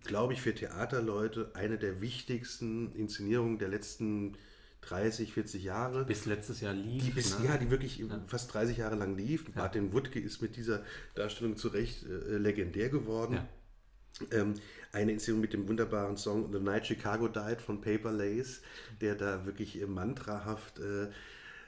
glaube 0.04 0.34
ich, 0.34 0.42
für 0.42 0.54
Theaterleute 0.54 1.52
eine 1.56 1.78
der 1.78 2.02
wichtigsten 2.02 2.94
Inszenierungen 2.94 3.58
der 3.58 3.70
letzten 3.70 4.38
30, 4.88 5.34
40 5.34 5.64
Jahre. 5.64 6.06
Bis 6.06 6.26
letztes 6.26 6.62
Jahr 6.62 6.74
lief. 6.74 7.04
Die 7.04 7.12
bis, 7.12 7.40
ne? 7.40 7.46
Ja, 7.46 7.58
die 7.58 7.70
wirklich 7.70 7.98
ja. 7.98 8.24
fast 8.28 8.54
30 8.54 8.78
Jahre 8.78 8.96
lang 8.96 9.16
lief. 9.16 9.46
Ja. 9.48 9.62
Martin 9.62 9.94
Wuttke 9.94 10.20
ist 10.20 10.42
mit 10.42 10.56
dieser 10.56 10.84
Darstellung 11.16 11.58
zu 11.58 11.70
Recht 11.70 12.04
äh, 12.04 12.38
legendär 12.38 12.90
geworden. 12.90 13.36
Ja. 13.36 13.48
Ähm, 14.32 14.54
eine 14.92 15.12
Inszenierung 15.12 15.42
mit 15.42 15.54
dem 15.54 15.68
wunderbaren 15.68 16.18
Song 16.18 16.52
The 16.52 16.60
Night 16.60 16.86
Chicago 16.86 17.28
Died 17.28 17.62
von 17.62 17.82
Paper 17.82 18.12
Lace, 18.12 18.62
der 19.02 19.16
da 19.16 19.46
wirklich 19.46 19.84
mantrahaft 19.88 20.80
äh, 20.80 21.08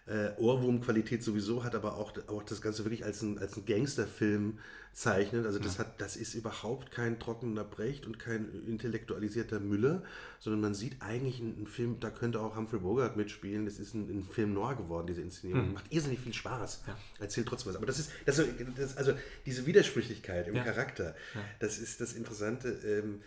äh, 0.08 0.30
Ohrwurmqualität 0.38 1.24
sowieso 1.24 1.64
hat, 1.64 1.74
aber 1.74 1.98
auch, 1.98 2.14
auch 2.28 2.44
das 2.44 2.62
Ganze 2.62 2.86
wirklich 2.86 3.04
als 3.04 3.22
ein, 3.22 3.40
als 3.40 3.58
ein 3.58 3.66
Gangsterfilm 3.66 4.60
zeichnet. 4.94 5.46
Also 5.46 5.60
das, 5.60 5.74
ja. 5.74 5.80
hat, 5.80 6.00
das 6.00 6.16
ist 6.16 6.36
überhaupt 6.36 6.92
kein 6.92 7.20
trockener 7.20 7.64
Brecht 7.64 8.06
und 8.06 8.18
kein 8.18 8.48
intellektualisierter 8.66 9.60
Müller, 9.60 10.04
sondern 10.40 10.62
man 10.62 10.74
sieht 10.74 11.02
eigentlich 11.02 11.42
einen 11.42 11.68
Film, 11.68 12.00
da 12.00 12.10
könnte 12.10 12.40
auch 12.40 12.56
Humphrey 12.56 12.80
Bogart 12.80 13.18
mitspielen. 13.18 13.66
Das 13.66 13.78
ist 13.80 13.94
ein, 13.94 14.08
ein 14.10 14.24
Film 14.24 14.54
noir 14.54 14.76
geworden, 14.76 15.08
diese 15.08 15.22
Inszenierung. 15.22 15.68
Mhm. 15.68 15.74
Macht 15.74 15.92
irrsinnig 15.92 16.20
viel 16.20 16.34
Spaß. 16.34 16.84
Ja. 16.88 16.98
Erzählt 17.20 17.48
trotzdem 17.48 17.72
was. 17.72 17.76
Aber 17.76 17.88
das 17.88 18.00
ist, 18.00 18.12
das, 18.26 18.42
das, 18.78 18.96
also 18.98 19.14
diese 19.46 19.66
Widersprüchlichkeit 19.66 20.48
im 20.48 20.56
ja. 20.56 20.64
Charakter, 20.64 21.16
das 21.60 21.78
ist 21.78 22.00
das 22.00 22.14
Interessante. 22.14 22.70
Ähm, 22.70 23.22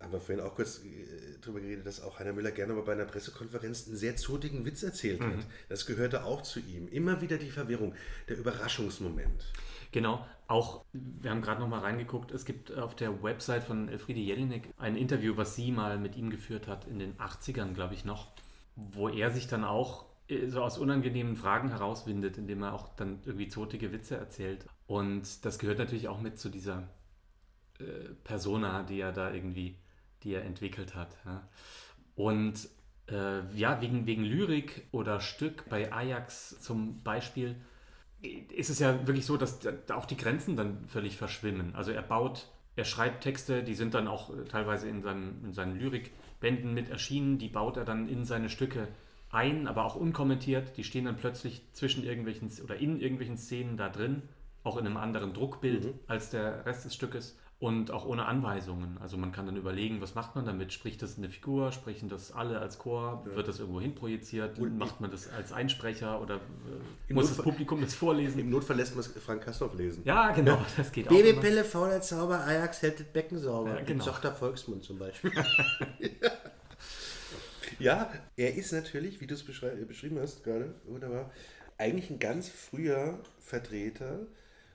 haben 0.00 0.12
wir 0.12 0.20
vorhin 0.20 0.44
auch 0.44 0.54
kurz 0.54 0.78
äh, 0.78 1.38
darüber 1.40 1.60
geredet, 1.60 1.86
dass 1.86 2.02
auch 2.02 2.18
Heiner 2.18 2.32
Müller 2.32 2.50
gerne 2.50 2.72
mal 2.72 2.82
bei 2.82 2.92
einer 2.92 3.04
Pressekonferenz 3.04 3.86
einen 3.86 3.96
sehr 3.96 4.16
zotigen 4.16 4.64
Witz 4.64 4.82
erzählt 4.82 5.20
hat. 5.20 5.36
Mhm. 5.36 5.44
Das 5.68 5.86
gehörte 5.86 6.24
auch 6.24 6.42
zu 6.42 6.60
ihm. 6.60 6.88
Immer 6.88 7.20
wieder 7.20 7.36
die 7.36 7.50
Verwirrung, 7.50 7.94
der 8.28 8.38
Überraschungsmoment. 8.38 9.52
Genau, 9.92 10.24
auch, 10.46 10.84
wir 10.92 11.30
haben 11.30 11.42
gerade 11.42 11.60
noch 11.60 11.68
mal 11.68 11.80
reingeguckt, 11.80 12.30
es 12.30 12.44
gibt 12.44 12.76
auf 12.76 12.94
der 12.94 13.22
Website 13.22 13.64
von 13.64 13.88
Elfriede 13.88 14.20
Jelinek 14.20 14.68
ein 14.78 14.96
Interview, 14.96 15.36
was 15.36 15.56
sie 15.56 15.72
mal 15.72 15.98
mit 15.98 16.16
ihm 16.16 16.30
geführt 16.30 16.68
hat, 16.68 16.86
in 16.86 16.98
den 16.98 17.16
80ern, 17.16 17.74
glaube 17.74 17.94
ich 17.94 18.04
noch, 18.04 18.28
wo 18.76 19.08
er 19.08 19.30
sich 19.32 19.48
dann 19.48 19.64
auch 19.64 20.06
äh, 20.28 20.46
so 20.48 20.62
aus 20.62 20.78
unangenehmen 20.78 21.36
Fragen 21.36 21.70
herauswindet, 21.70 22.38
indem 22.38 22.62
er 22.62 22.72
auch 22.72 22.94
dann 22.96 23.20
irgendwie 23.24 23.48
zotige 23.48 23.92
Witze 23.92 24.16
erzählt. 24.16 24.64
Und 24.86 25.44
das 25.44 25.58
gehört 25.58 25.78
natürlich 25.78 26.08
auch 26.08 26.20
mit 26.20 26.38
zu 26.38 26.48
dieser 26.48 26.88
äh, 27.80 28.14
Persona, 28.24 28.84
die 28.84 29.00
er 29.00 29.12
da 29.12 29.32
irgendwie 29.32 29.76
die 30.22 30.34
er 30.34 30.44
entwickelt 30.44 30.94
hat. 30.94 31.16
Ja. 31.24 31.48
Und 32.14 32.68
äh, 33.08 33.40
ja, 33.56 33.80
wegen, 33.80 34.06
wegen 34.06 34.24
Lyrik 34.24 34.86
oder 34.92 35.20
Stück 35.20 35.68
bei 35.68 35.92
Ajax 35.92 36.60
zum 36.60 37.02
Beispiel 37.02 37.56
ist 38.52 38.68
es 38.70 38.78
ja 38.78 39.06
wirklich 39.06 39.24
so, 39.24 39.36
dass 39.36 39.60
da 39.60 39.94
auch 39.94 40.04
die 40.04 40.16
Grenzen 40.16 40.56
dann 40.56 40.84
völlig 40.88 41.16
verschwimmen. 41.16 41.74
Also 41.74 41.90
er 41.90 42.02
baut, 42.02 42.48
er 42.76 42.84
schreibt 42.84 43.22
Texte, 43.22 43.62
die 43.62 43.74
sind 43.74 43.94
dann 43.94 44.08
auch 44.08 44.30
teilweise 44.48 44.88
in 44.88 45.02
seinen, 45.02 45.44
in 45.44 45.52
seinen 45.52 45.78
Lyrikbänden 45.78 46.74
mit 46.74 46.90
erschienen, 46.90 47.38
die 47.38 47.48
baut 47.48 47.76
er 47.76 47.84
dann 47.84 48.08
in 48.08 48.24
seine 48.24 48.50
Stücke 48.50 48.88
ein, 49.30 49.68
aber 49.68 49.84
auch 49.84 49.96
unkommentiert. 49.96 50.76
Die 50.76 50.84
stehen 50.84 51.06
dann 51.06 51.16
plötzlich 51.16 51.62
zwischen 51.72 52.04
irgendwelchen 52.04 52.50
oder 52.62 52.76
in 52.76 53.00
irgendwelchen 53.00 53.38
Szenen 53.38 53.76
da 53.76 53.88
drin, 53.88 54.22
auch 54.64 54.76
in 54.76 54.86
einem 54.86 54.96
anderen 54.96 55.32
Druckbild 55.32 55.84
mhm. 55.86 55.98
als 56.06 56.30
der 56.30 56.66
Rest 56.66 56.84
des 56.84 56.94
Stückes 56.94 57.38
und 57.60 57.90
auch 57.90 58.06
ohne 58.06 58.24
Anweisungen. 58.24 58.96
Also 59.02 59.18
man 59.18 59.32
kann 59.32 59.44
dann 59.44 59.56
überlegen, 59.56 60.00
was 60.00 60.14
macht 60.14 60.34
man 60.34 60.46
damit? 60.46 60.72
Spricht 60.72 61.02
das 61.02 61.18
eine 61.18 61.28
Figur? 61.28 61.72
Sprechen 61.72 62.08
das 62.08 62.32
alle 62.32 62.58
als 62.58 62.78
Chor? 62.78 63.22
Ja. 63.28 63.36
Wird 63.36 63.48
das 63.48 63.60
irgendwo 63.60 63.82
hin 63.82 63.94
projiziert? 63.94 64.58
Und 64.58 64.78
macht 64.78 65.02
man 65.02 65.10
das 65.10 65.28
als 65.28 65.52
Einsprecher 65.52 66.22
oder 66.22 66.36
äh, 66.36 67.12
muss 67.12 67.26
Notfall, 67.26 67.36
das 67.36 67.44
Publikum 67.44 67.82
das 67.82 67.94
vorlesen? 67.94 68.40
Im 68.40 68.48
Notfall 68.48 68.76
lässt 68.76 68.96
man 68.96 69.00
es 69.00 69.08
Frank 69.08 69.42
Kastorf 69.42 69.74
lesen. 69.74 70.02
Ja, 70.06 70.30
genau, 70.30 70.54
ja. 70.54 70.66
das 70.74 70.90
geht 70.90 71.08
Baby 71.10 71.36
auch. 71.36 71.40
Pille, 71.42 71.62
fauler 71.64 72.00
Zauber, 72.00 72.40
Ajax 72.46 72.80
hält 72.80 72.98
das 72.98 73.06
Becken 73.08 73.38
sauber. 73.38 73.74
Ja, 73.74 73.84
genau. 73.84 74.06
Tochter 74.06 74.32
Volksmund 74.32 74.82
zum 74.82 74.98
Beispiel. 74.98 75.30
ja, 77.78 78.10
er 78.36 78.54
ist 78.54 78.72
natürlich, 78.72 79.20
wie 79.20 79.26
du 79.26 79.34
es 79.34 79.44
beschrieben 79.44 80.18
hast 80.18 80.44
gerade, 80.44 80.74
wunderbar, 80.86 81.30
eigentlich 81.76 82.08
ein 82.08 82.18
ganz 82.18 82.48
früher 82.48 83.18
Vertreter 83.38 84.20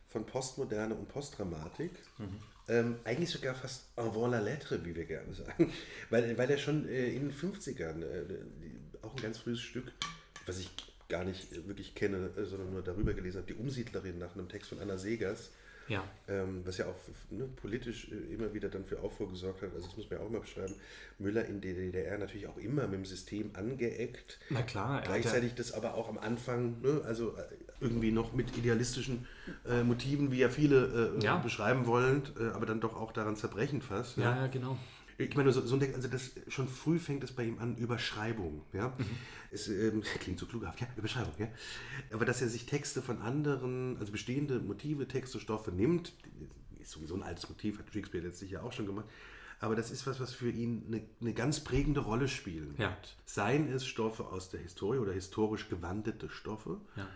von 0.07 0.27
Postmoderne 0.27 0.93
und 0.93 1.07
Postdramatik. 1.07 1.91
Mhm 2.19 2.41
ähm, 2.67 2.97
eigentlich 3.03 3.29
sogar 3.29 3.55
fast 3.55 3.85
avant 3.95 4.31
la 4.31 4.39
lettre, 4.39 4.83
wie 4.85 4.95
wir 4.95 5.05
gerne 5.05 5.33
sagen. 5.33 5.71
weil, 6.09 6.37
weil 6.37 6.49
er 6.49 6.57
schon 6.57 6.87
äh, 6.87 7.09
in 7.09 7.29
den 7.29 7.33
50ern, 7.33 8.03
äh, 8.03 8.25
auch 9.01 9.15
ein 9.15 9.21
ganz 9.21 9.37
frühes 9.37 9.61
Stück, 9.61 9.91
was 10.45 10.59
ich 10.59 10.71
gar 11.09 11.23
nicht 11.23 11.67
wirklich 11.67 11.95
kenne, 11.95 12.29
äh, 12.35 12.45
sondern 12.45 12.71
nur 12.71 12.81
darüber 12.81 13.13
gelesen 13.13 13.37
habe, 13.37 13.53
die 13.53 13.59
Umsiedlerin 13.59 14.17
nach 14.17 14.35
einem 14.35 14.49
Text 14.49 14.69
von 14.69 14.79
Anna 14.79 14.97
Segers. 14.97 15.51
Ja. 15.87 16.03
Ähm, 16.27 16.61
was 16.65 16.79
ja 16.79 16.87
auch 16.87 16.95
ne, 17.29 17.47
politisch 17.61 18.09
äh, 18.09 18.33
immer 18.33 18.51
wieder 18.55 18.69
dann 18.69 18.85
für 18.85 18.99
Aufruhr 19.01 19.29
gesorgt 19.29 19.61
hat. 19.61 19.71
Also 19.75 19.85
das 19.85 19.95
muss 19.95 20.09
man 20.09 20.19
ja 20.19 20.25
auch 20.25 20.31
mal 20.31 20.41
beschreiben. 20.41 20.73
Müller 21.19 21.45
in 21.45 21.61
der 21.61 21.75
DDR 21.75 22.17
natürlich 22.17 22.47
auch 22.47 22.57
immer 22.57 22.87
mit 22.87 22.93
dem 22.93 23.05
System 23.05 23.51
angeeckt. 23.53 24.39
Na 24.49 24.63
klar. 24.63 25.03
Gleichzeitig 25.03 25.51
ja 25.51 25.57
das 25.57 25.73
aber 25.73 25.93
auch 25.93 26.09
am 26.09 26.17
Anfang, 26.17 26.81
ne, 26.81 27.01
also 27.05 27.37
äh, 27.37 27.43
irgendwie 27.79 28.11
noch 28.11 28.33
mit 28.33 28.57
idealistischen 28.57 29.27
äh, 29.67 29.83
Motiven, 29.83 30.31
wie 30.31 30.39
ja 30.39 30.49
viele 30.49 31.15
äh, 31.17 31.23
ja. 31.23 31.37
beschreiben 31.37 31.85
wollen, 31.85 32.23
äh, 32.39 32.47
aber 32.49 32.65
dann 32.65 32.79
doch 32.79 32.95
auch 32.95 33.11
daran 33.11 33.35
zerbrechen 33.35 33.81
fast. 33.81 34.17
Ja, 34.17 34.35
ja, 34.35 34.47
genau. 34.47 34.77
Ich 35.17 35.35
meine, 35.35 35.51
so, 35.53 35.61
so 35.61 35.75
ein 35.75 35.79
Ding, 35.79 35.95
also 35.95 36.09
das 36.09 36.31
schon 36.49 36.67
früh 36.67 36.99
fängt 36.99 37.23
es 37.23 37.31
bei 37.31 37.45
ihm 37.45 37.59
an, 37.59 37.77
Überschreibung. 37.77 38.63
Ja? 38.73 38.89
Mhm. 38.89 39.05
Es 39.51 39.67
ähm, 39.69 40.03
klingt 40.19 40.39
so 40.39 40.45
klughaft, 40.45 40.81
ja, 40.81 40.87
Überschreibung, 40.97 41.33
ja. 41.37 41.47
Aber 42.11 42.25
dass 42.25 42.41
er 42.41 42.49
sich 42.49 42.65
Texte 42.65 43.01
von 43.01 43.21
anderen, 43.21 43.97
also 43.97 44.11
bestehende 44.11 44.59
Motive, 44.59 45.07
Texte, 45.07 45.39
Stoffe 45.39 45.71
nimmt, 45.71 46.11
ist 46.81 46.91
sowieso 46.91 47.15
ein 47.15 47.23
altes 47.23 47.47
Motiv, 47.47 47.79
hat 47.79 47.85
Shakespeare 47.93 48.25
letztlich 48.25 48.51
ja 48.51 48.61
auch 48.61 48.73
schon 48.73 48.85
gemacht. 48.85 49.05
Aber 49.61 49.75
das 49.75 49.89
ist 49.89 50.05
was, 50.05 50.19
was 50.19 50.33
für 50.33 50.49
ihn 50.49 50.83
eine, 50.87 51.01
eine 51.21 51.33
ganz 51.33 51.61
prägende 51.61 52.01
Rolle 52.01 52.27
spielen 52.27 52.75
ja. 52.77 52.89
wird. 52.89 53.15
Seien 53.25 53.71
es 53.71 53.85
Stoffe 53.87 54.25
aus 54.25 54.49
der 54.49 54.59
Historie 54.59 54.99
oder 54.99 55.13
historisch 55.13 55.69
gewandete 55.69 56.29
Stoffe. 56.29 56.81
Ja 56.97 57.07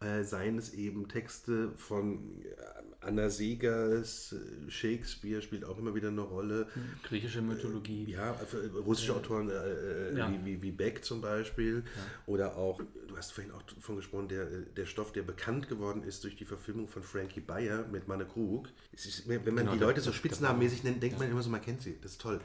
äh, 0.00 0.22
seien 0.22 0.58
es 0.58 0.72
eben 0.74 1.08
Texte 1.08 1.72
von 1.76 2.42
äh, 2.42 2.78
Anna 3.00 3.30
Segers, 3.30 4.32
äh, 4.32 4.70
Shakespeare 4.70 5.40
spielt 5.40 5.64
auch 5.64 5.78
immer 5.78 5.94
wieder 5.94 6.08
eine 6.08 6.20
Rolle. 6.20 6.66
Griechische 7.04 7.40
Mythologie. 7.42 8.04
Äh, 8.04 8.16
ja, 8.16 8.36
russische 8.84 9.14
Autoren 9.14 9.50
äh, 9.50 10.16
ja. 10.16 10.32
wie, 10.44 10.60
wie, 10.60 10.72
Beck 10.72 11.04
zum 11.04 11.20
Beispiel. 11.20 11.84
Ja. 11.84 12.02
Oder 12.26 12.56
auch, 12.56 12.80
du 13.06 13.16
hast 13.16 13.32
vorhin 13.32 13.52
auch 13.52 13.62
davon 13.62 13.96
gesprochen, 13.96 14.28
der, 14.28 14.46
der 14.46 14.86
Stoff, 14.86 15.12
der 15.12 15.22
bekannt 15.22 15.68
geworden 15.68 16.02
ist 16.02 16.24
durch 16.24 16.36
die 16.36 16.44
Verfilmung 16.44 16.88
von 16.88 17.02
Frankie 17.02 17.40
Bayer 17.40 17.86
mit 17.90 18.08
Manne 18.08 18.26
Krug. 18.26 18.68
Ist, 18.92 19.28
wenn 19.28 19.42
man 19.44 19.56
genau, 19.56 19.72
die 19.72 19.78
Leute 19.78 20.00
so 20.00 20.12
spitznamenmäßig 20.12 20.82
nennt, 20.84 21.02
denkt 21.02 21.16
ja. 21.16 21.22
man 21.22 21.30
immer 21.30 21.42
so, 21.42 21.50
man 21.50 21.62
kennt 21.62 21.82
sie. 21.82 21.96
Das 22.02 22.12
ist 22.12 22.20
toll. 22.20 22.40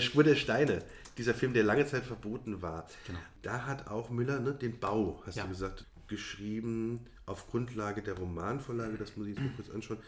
Spur 0.00 0.24
der 0.24 0.34
Steine, 0.34 0.82
dieser 1.16 1.34
Film, 1.34 1.52
der 1.52 1.64
lange 1.64 1.86
Zeit 1.86 2.04
verboten 2.04 2.60
war. 2.60 2.88
Genau. 3.06 3.18
Da 3.42 3.66
hat 3.66 3.86
auch 3.86 4.10
Müller 4.10 4.40
ne, 4.40 4.52
den 4.52 4.78
Bau, 4.78 5.22
hast 5.24 5.38
du 5.38 5.48
gesagt, 5.48 5.86
geschrieben 6.10 7.06
auf 7.24 7.48
Grundlage 7.48 8.02
der 8.02 8.14
Romanvorlage, 8.14 8.98
das 8.98 9.16
muss 9.16 9.26
ich 9.26 9.34
jetzt 9.34 9.42
mal 9.42 9.52
kurz 9.56 9.70
anschauen. 9.70 9.98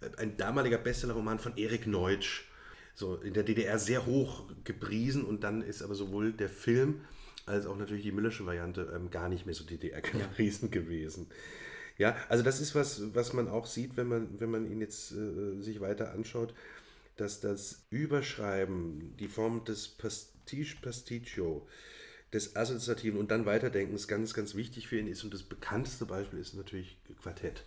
Äh, 0.00 0.10
ein 0.18 0.36
damaliger 0.36 0.78
Bestsellerroman 0.78 1.40
von 1.40 1.56
Erik 1.56 1.88
Neutsch. 1.88 2.44
So 2.94 3.16
in 3.16 3.34
der 3.34 3.42
DDR 3.42 3.78
sehr 3.78 4.06
hoch 4.06 4.44
gepriesen 4.64 5.24
und 5.24 5.44
dann 5.44 5.60
ist 5.60 5.82
aber 5.82 5.94
sowohl 5.94 6.32
der 6.32 6.48
Film 6.48 7.02
als 7.44 7.66
auch 7.66 7.76
natürlich 7.76 8.04
die 8.04 8.12
Müllersche 8.12 8.46
Variante 8.46 8.92
ähm, 8.94 9.10
gar 9.10 9.28
nicht 9.28 9.46
mehr 9.46 9.54
so 9.54 9.64
DDR 9.64 10.00
gepriesen 10.00 10.70
ja. 10.72 10.80
gewesen. 10.80 11.26
Ja, 11.98 12.16
also 12.28 12.42
das 12.42 12.60
ist 12.60 12.74
was, 12.74 13.14
was 13.14 13.32
man 13.32 13.48
auch 13.48 13.66
sieht, 13.66 13.96
wenn 13.96 14.08
man, 14.08 14.40
wenn 14.40 14.50
man 14.50 14.70
ihn 14.70 14.80
jetzt 14.80 15.12
äh, 15.12 15.60
sich 15.60 15.80
weiter 15.80 16.12
anschaut, 16.12 16.54
dass 17.16 17.40
das 17.40 17.86
Überschreiben, 17.90 19.16
die 19.18 19.28
Form 19.28 19.64
des 19.64 19.88
Pastiche 19.88 20.76
Pasticcio, 20.82 21.66
des 22.36 22.54
Assoziativen 22.54 23.18
und 23.18 23.30
dann 23.30 23.46
Weiterdenkens 23.46 24.06
ganz, 24.06 24.34
ganz 24.34 24.54
wichtig 24.54 24.86
für 24.88 24.98
ihn 24.98 25.08
ist. 25.08 25.24
Und 25.24 25.34
das 25.34 25.42
bekannteste 25.42 26.04
Beispiel 26.06 26.38
ist 26.38 26.54
natürlich 26.54 26.98
Quartett. 27.22 27.64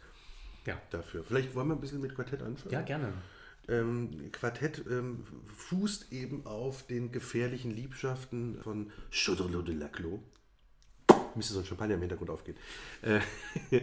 Ja. 0.66 0.80
Dafür. 0.92 1.24
Vielleicht 1.24 1.56
wollen 1.56 1.68
wir 1.68 1.76
ein 1.76 1.82
bisschen 1.82 2.02
mit 2.02 2.16
Quartett 2.16 2.42
anfangen? 2.42 2.72
Ja, 2.72 2.82
gerne. 2.82 3.14
ähm, 3.68 4.32
Quartett 4.32 4.84
ähm, 4.90 5.24
fußt 5.56 6.12
eben 6.12 6.46
auf 6.46 6.86
den 6.86 7.12
gefährlichen 7.12 7.72
Liebschaften 7.72 8.60
von 8.62 8.92
Chaudrelot 9.10 9.68
de 9.68 9.76
Laclos. 9.76 10.20
Müsste 11.36 11.54
so 11.54 11.60
ein 11.60 11.66
Champagner 11.66 11.96
im 11.96 12.02
Hintergrund 12.02 12.30
aufgehen. 12.30 12.58
Äh, 13.02 13.20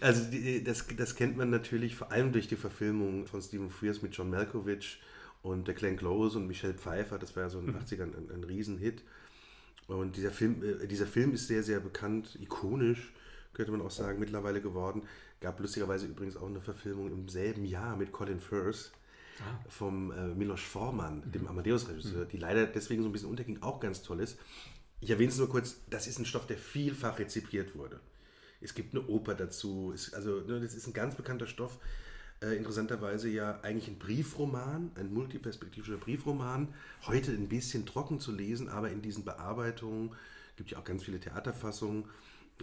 also 0.00 0.30
die, 0.30 0.62
das, 0.62 0.86
das 0.96 1.16
kennt 1.16 1.36
man 1.36 1.50
natürlich 1.50 1.96
vor 1.96 2.12
allem 2.12 2.32
durch 2.32 2.48
die 2.48 2.56
Verfilmung 2.56 3.26
von 3.26 3.42
Stephen 3.42 3.70
Frears 3.70 4.02
mit 4.02 4.14
John 4.14 4.30
Malkovich 4.30 5.00
und 5.42 5.66
der 5.66 5.74
Glenn 5.74 5.96
Close 5.96 6.38
und 6.38 6.46
Michelle 6.46 6.74
Pfeiffer. 6.74 7.18
Das 7.18 7.34
war 7.34 7.44
ja 7.44 7.48
so 7.48 7.58
in 7.58 7.66
den 7.66 7.76
80ern 7.76 8.16
ein, 8.16 8.30
ein 8.32 8.44
Riesenhit. 8.44 9.02
Und 9.86 10.16
dieser 10.16 10.30
Film, 10.30 10.62
äh, 10.62 10.86
dieser 10.86 11.06
Film 11.06 11.34
ist 11.34 11.46
sehr, 11.46 11.62
sehr 11.62 11.80
bekannt, 11.80 12.38
ikonisch, 12.40 13.12
könnte 13.52 13.72
man 13.72 13.82
auch 13.82 13.90
sagen, 13.90 14.18
mittlerweile 14.18 14.60
geworden. 14.60 15.02
Gab 15.40 15.60
lustigerweise 15.60 16.06
übrigens 16.06 16.36
auch 16.36 16.48
eine 16.48 16.60
Verfilmung 16.60 17.12
im 17.12 17.28
selben 17.28 17.64
Jahr 17.64 17.96
mit 17.96 18.12
Colin 18.12 18.40
Firth 18.40 18.92
ah. 19.40 19.64
vom 19.68 20.10
äh, 20.10 20.34
Milos 20.34 20.60
Forman, 20.60 21.22
mhm. 21.26 21.32
dem 21.32 21.46
Amadeus-Regisseur, 21.46 22.24
mhm. 22.24 22.28
die 22.28 22.38
leider 22.38 22.66
deswegen 22.66 23.02
so 23.02 23.08
ein 23.08 23.12
bisschen 23.12 23.28
unterging, 23.28 23.62
auch 23.62 23.80
ganz 23.80 24.02
toll 24.02 24.20
ist. 24.20 24.38
Ich 25.00 25.10
erwähne 25.10 25.30
es 25.30 25.38
nur 25.38 25.50
kurz, 25.50 25.76
das 25.90 26.06
ist 26.06 26.18
ein 26.18 26.24
Stoff, 26.24 26.46
der 26.46 26.56
vielfach 26.56 27.18
rezipiert 27.18 27.76
wurde. 27.76 28.00
Es 28.60 28.74
gibt 28.74 28.94
eine 28.94 29.06
Oper 29.06 29.34
dazu, 29.34 29.92
es, 29.94 30.14
also 30.14 30.40
ne, 30.40 30.60
das 30.60 30.74
ist 30.74 30.86
ein 30.86 30.94
ganz 30.94 31.14
bekannter 31.14 31.46
Stoff. 31.46 31.78
Äh, 32.40 32.56
interessanterweise 32.56 33.28
ja 33.28 33.60
eigentlich 33.62 33.88
ein 33.88 33.98
Briefroman, 33.98 34.90
ein 34.96 35.12
multiperspektivischer 35.12 35.96
Briefroman, 35.96 36.68
heute 37.06 37.30
ein 37.32 37.48
bisschen 37.48 37.86
trocken 37.86 38.20
zu 38.20 38.32
lesen, 38.32 38.68
aber 38.68 38.90
in 38.90 39.02
diesen 39.02 39.24
Bearbeitungen 39.24 40.14
gibt 40.56 40.70
ja 40.70 40.78
auch 40.78 40.84
ganz 40.84 41.04
viele 41.04 41.20
Theaterfassungen, 41.20 42.04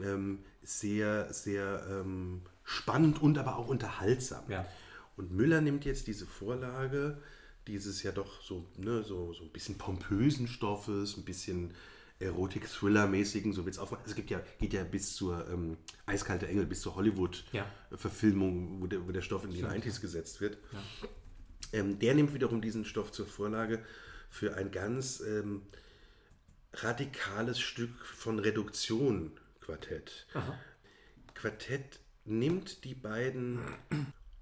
ähm, 0.01 0.39
sehr, 0.63 1.33
sehr 1.33 1.83
ähm, 1.89 2.41
spannend 2.63 3.21
und 3.21 3.37
aber 3.37 3.57
auch 3.57 3.67
unterhaltsam. 3.67 4.43
Ja. 4.47 4.65
Und 5.17 5.31
Müller 5.31 5.61
nimmt 5.61 5.85
jetzt 5.85 6.07
diese 6.07 6.25
Vorlage, 6.25 7.17
dieses 7.67 8.03
ja 8.03 8.11
doch 8.11 8.41
so, 8.41 8.65
ne, 8.77 9.03
so, 9.03 9.33
so 9.33 9.43
ein 9.43 9.49
bisschen 9.49 9.77
pompösen 9.77 10.47
Stoffes, 10.47 11.17
ein 11.17 11.25
bisschen 11.25 11.73
Erotik-Thriller-mäßigen, 12.21 13.53
so 13.53 13.65
wird 13.65 13.75
es. 13.75 13.79
Also 13.81 13.97
es 14.05 14.15
gibt 14.15 14.29
ja, 14.29 14.41
geht 14.59 14.73
ja 14.73 14.83
bis 14.83 15.15
zur 15.15 15.47
ähm, 15.49 15.77
Eiskalte 16.05 16.47
Engel, 16.47 16.65
bis 16.65 16.81
zur 16.81 16.95
Hollywood-Verfilmung, 16.95 18.75
ja. 18.75 18.81
wo, 18.81 18.87
der, 18.87 19.07
wo 19.07 19.11
der 19.11 19.21
Stoff 19.21 19.43
in 19.43 19.51
die 19.51 19.63
90s 19.63 20.01
gesetzt 20.01 20.41
wird. 20.41 20.57
Ja. 20.71 20.79
Ähm, 21.73 21.99
der 21.99 22.15
nimmt 22.15 22.33
wiederum 22.33 22.61
diesen 22.61 22.85
Stoff 22.85 23.11
zur 23.11 23.25
Vorlage 23.25 23.83
für 24.29 24.55
ein 24.55 24.71
ganz 24.71 25.21
ähm, 25.21 25.61
radikales 26.73 27.59
Stück 27.59 28.05
von 28.05 28.39
Reduktion 28.39 29.31
Quartett. 29.59 30.27
Aha. 30.33 30.57
Quartett 31.33 31.99
nimmt 32.25 32.83
die 32.83 32.95
beiden 32.95 33.59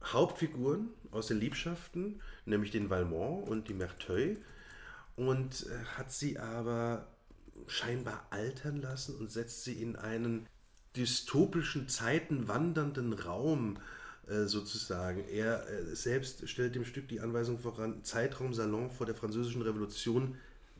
Hauptfiguren 0.04 0.90
aus 1.12 1.28
den 1.28 1.40
Liebschaften, 1.40 2.22
nämlich 2.46 2.72
den 2.72 2.90
Valmont 2.90 3.48
und 3.48 3.68
die 3.68 3.74
Merteuil, 3.74 4.42
und 5.16 5.66
äh, 5.68 5.86
hat 5.98 6.12
sie 6.12 6.40
aber 6.40 7.08
scheinbar 7.70 8.26
altern 8.30 8.82
lassen 8.82 9.16
und 9.16 9.32
setzt 9.32 9.64
sie 9.64 9.82
in 9.82 9.96
einen 9.96 10.48
dystopischen 10.96 11.88
Zeiten 11.88 12.48
wandernden 12.48 13.14
Raum 13.14 13.78
äh, 14.28 14.46
sozusagen. 14.46 15.24
Er 15.30 15.68
äh, 15.68 15.96
selbst 15.96 16.48
stellt 16.50 16.76
dem 16.76 16.86
Stück 16.86 17.08
die 17.08 17.20
Anweisung 17.20 17.60
voran, 17.60 18.04
Zeitraum 18.04 18.54
Salon 18.54 18.90
vor 18.92 19.06
der 19.06 19.16
französischen 19.16 19.62
Revolution 19.62 20.36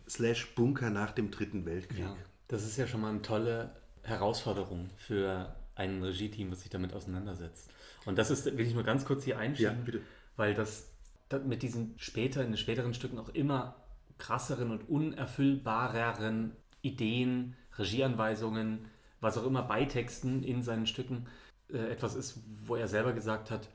slash 0.08 0.54
Bunker 0.56 0.90
nach 0.90 1.12
dem 1.12 1.32
Dritten 1.32 1.66
Weltkrieg. 1.66 2.00
Ja, 2.00 2.16
das 2.48 2.66
ist 2.66 2.78
ja 2.78 2.88
schon 2.88 3.02
mal 3.02 3.12
eine 3.12 3.22
tolle 3.22 3.72
Herausforderung 4.04 4.90
für 4.98 5.56
ein 5.76 6.04
Regie-Team, 6.04 6.52
was 6.52 6.62
sich 6.62 6.70
damit 6.70 6.94
auseinandersetzt. 6.94 7.70
Und 8.06 8.18
das 8.18 8.32
ist, 8.32 8.46
will 8.46 8.66
ich 8.66 8.74
nur 8.74 8.84
ganz 8.84 9.06
kurz 9.06 9.24
hier 9.24 9.38
einschieben, 9.38 9.86
ja, 9.86 10.00
weil 10.36 10.54
das, 10.54 10.88
das 11.30 11.44
mit 11.44 11.62
diesen 11.62 11.94
später, 11.98 12.42
in 12.42 12.52
den 12.52 12.58
späteren 12.58 12.94
Stücken 12.94 13.20
auch 13.20 13.30
immer 13.30 13.76
krasseren 14.18 14.72
und 14.72 14.90
unerfüllbareren 14.90 16.52
Ideen, 16.82 17.56
Regieanweisungen, 17.78 18.86
was 19.22 19.38
auch 19.38 19.46
immer 19.46 19.64
Beitexten 19.64 20.44
in 20.44 20.62
seinen 20.62 20.88
Stücken 20.88 21.28
äh, 21.72 21.78
etwas 21.92 22.16
ist, 22.16 22.40
wo 22.66 22.76
er 22.76 22.88
selber 22.88 23.14
gesagt 23.14 23.52
hat, 23.52 23.70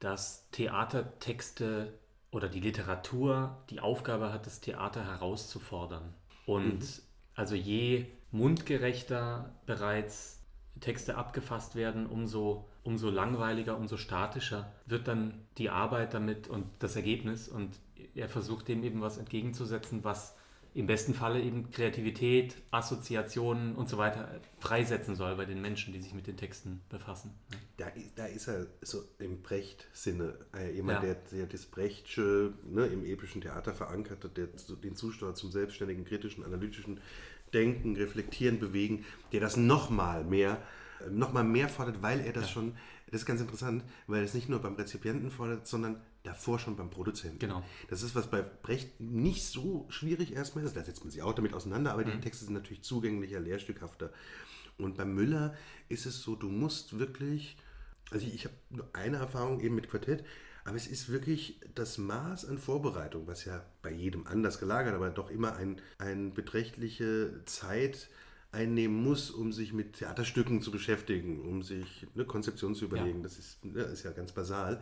dass 0.00 0.48
Theatertexte 0.50 1.92
oder 2.30 2.48
die 2.48 2.60
Literatur 2.60 3.62
die 3.70 3.80
Aufgabe 3.80 4.32
hat, 4.32 4.46
das 4.46 4.60
Theater 4.60 5.04
herauszufordern. 5.04 6.14
Und 6.46 6.80
mhm. 6.80 7.02
also 7.34 7.54
je 7.54 8.06
mundgerechter 8.32 9.54
bereits 9.66 10.40
Texte 10.80 11.16
abgefasst 11.16 11.76
werden, 11.76 12.06
umso, 12.06 12.68
umso 12.82 13.08
langweiliger, 13.08 13.76
umso 13.76 13.96
statischer 13.96 14.72
wird 14.86 15.06
dann 15.06 15.46
die 15.56 15.70
Arbeit 15.70 16.14
damit 16.14 16.48
und 16.48 16.66
das 16.80 16.96
Ergebnis. 16.96 17.48
Und 17.48 17.78
er 18.14 18.28
versucht 18.28 18.68
dem 18.68 18.82
eben 18.82 19.00
was 19.00 19.16
entgegenzusetzen, 19.18 20.02
was 20.02 20.36
im 20.74 20.88
besten 20.88 21.14
Falle 21.14 21.40
eben 21.40 21.70
Kreativität, 21.70 22.56
Assoziationen 22.72 23.76
und 23.76 23.88
so 23.88 23.96
weiter 23.96 24.40
freisetzen 24.58 25.14
soll 25.14 25.36
bei 25.36 25.44
den 25.44 25.62
Menschen, 25.62 25.94
die 25.94 26.02
sich 26.02 26.14
mit 26.14 26.26
den 26.26 26.36
Texten 26.36 26.80
befassen. 26.88 27.32
Da, 27.76 27.86
da 28.16 28.26
ist 28.26 28.48
er 28.48 28.66
so 28.82 29.04
im 29.20 29.40
Brecht-Sinne, 29.40 30.36
äh, 30.56 30.74
jemand, 30.74 31.04
ja. 31.04 31.14
der, 31.14 31.22
der 31.32 31.46
das 31.46 31.66
Brechtsche 31.66 32.52
ne, 32.64 32.86
im 32.86 33.04
epischen 33.04 33.40
Theater 33.40 33.72
verankert 33.72 34.24
hat, 34.24 34.36
der 34.36 34.48
den 34.48 34.96
Zustand 34.96 35.36
zum 35.36 35.52
selbstständigen, 35.52 36.04
kritischen, 36.04 36.44
analytischen 36.44 37.00
Denken, 37.52 37.94
Reflektieren, 37.94 38.58
Bewegen, 38.58 39.04
der 39.32 39.40
das 39.40 39.56
nochmal 39.56 40.24
mehr, 40.24 40.60
noch 41.08 41.32
mehr 41.32 41.68
fordert, 41.68 42.02
weil 42.02 42.18
er 42.20 42.32
das 42.32 42.46
ja. 42.46 42.50
schon, 42.50 42.76
das 43.14 43.20
ist 43.20 43.26
ganz 43.26 43.40
interessant, 43.40 43.84
weil 44.08 44.24
es 44.24 44.34
nicht 44.34 44.48
nur 44.48 44.58
beim 44.58 44.74
Rezipienten 44.74 45.30
fordert, 45.30 45.68
sondern 45.68 46.02
davor 46.24 46.58
schon 46.58 46.74
beim 46.74 46.90
Produzenten. 46.90 47.38
Genau. 47.38 47.62
Das 47.88 48.02
ist, 48.02 48.16
was 48.16 48.28
bei 48.28 48.42
Brecht 48.42 48.98
nicht 48.98 49.44
so 49.44 49.86
schwierig 49.88 50.34
erstmal 50.34 50.64
ist. 50.64 50.76
Da 50.76 50.82
setzt 50.82 51.04
man 51.04 51.12
sich 51.12 51.22
auch 51.22 51.32
damit 51.32 51.54
auseinander, 51.54 51.92
aber 51.92 52.04
mhm. 52.04 52.10
die 52.10 52.20
Texte 52.20 52.44
sind 52.44 52.54
natürlich 52.54 52.82
zugänglicher, 52.82 53.38
lehrstückhafter. 53.38 54.12
Und 54.78 54.96
bei 54.96 55.04
Müller 55.04 55.54
ist 55.88 56.06
es 56.06 56.22
so, 56.22 56.34
du 56.34 56.48
musst 56.48 56.98
wirklich, 56.98 57.56
also 58.10 58.26
ich, 58.26 58.34
ich 58.34 58.44
habe 58.46 58.56
nur 58.70 58.88
eine 58.94 59.18
Erfahrung 59.18 59.60
eben 59.60 59.76
mit 59.76 59.88
Quartett, 59.88 60.24
aber 60.64 60.74
es 60.74 60.88
ist 60.88 61.08
wirklich 61.08 61.60
das 61.76 61.98
Maß 61.98 62.46
an 62.46 62.58
Vorbereitung, 62.58 63.28
was 63.28 63.44
ja 63.44 63.64
bei 63.82 63.92
jedem 63.92 64.26
anders 64.26 64.58
gelagert, 64.58 64.92
aber 64.92 65.10
doch 65.10 65.30
immer 65.30 65.54
eine 65.54 65.76
ein 65.98 66.34
beträchtliche 66.34 67.42
Zeit 67.44 68.08
einnehmen 68.54 69.02
muss, 69.02 69.30
um 69.30 69.52
sich 69.52 69.72
mit 69.72 69.94
Theaterstücken 69.94 70.62
zu 70.62 70.70
beschäftigen, 70.70 71.40
um 71.42 71.62
sich 71.62 72.06
eine 72.14 72.24
Konzeption 72.24 72.74
zu 72.74 72.86
überlegen. 72.86 73.18
Ja. 73.18 73.22
Das 73.24 73.38
ist, 73.38 73.58
das 73.62 73.72
ne, 73.72 73.82
ist 73.82 74.02
ja 74.04 74.12
ganz 74.12 74.32
basal. 74.32 74.80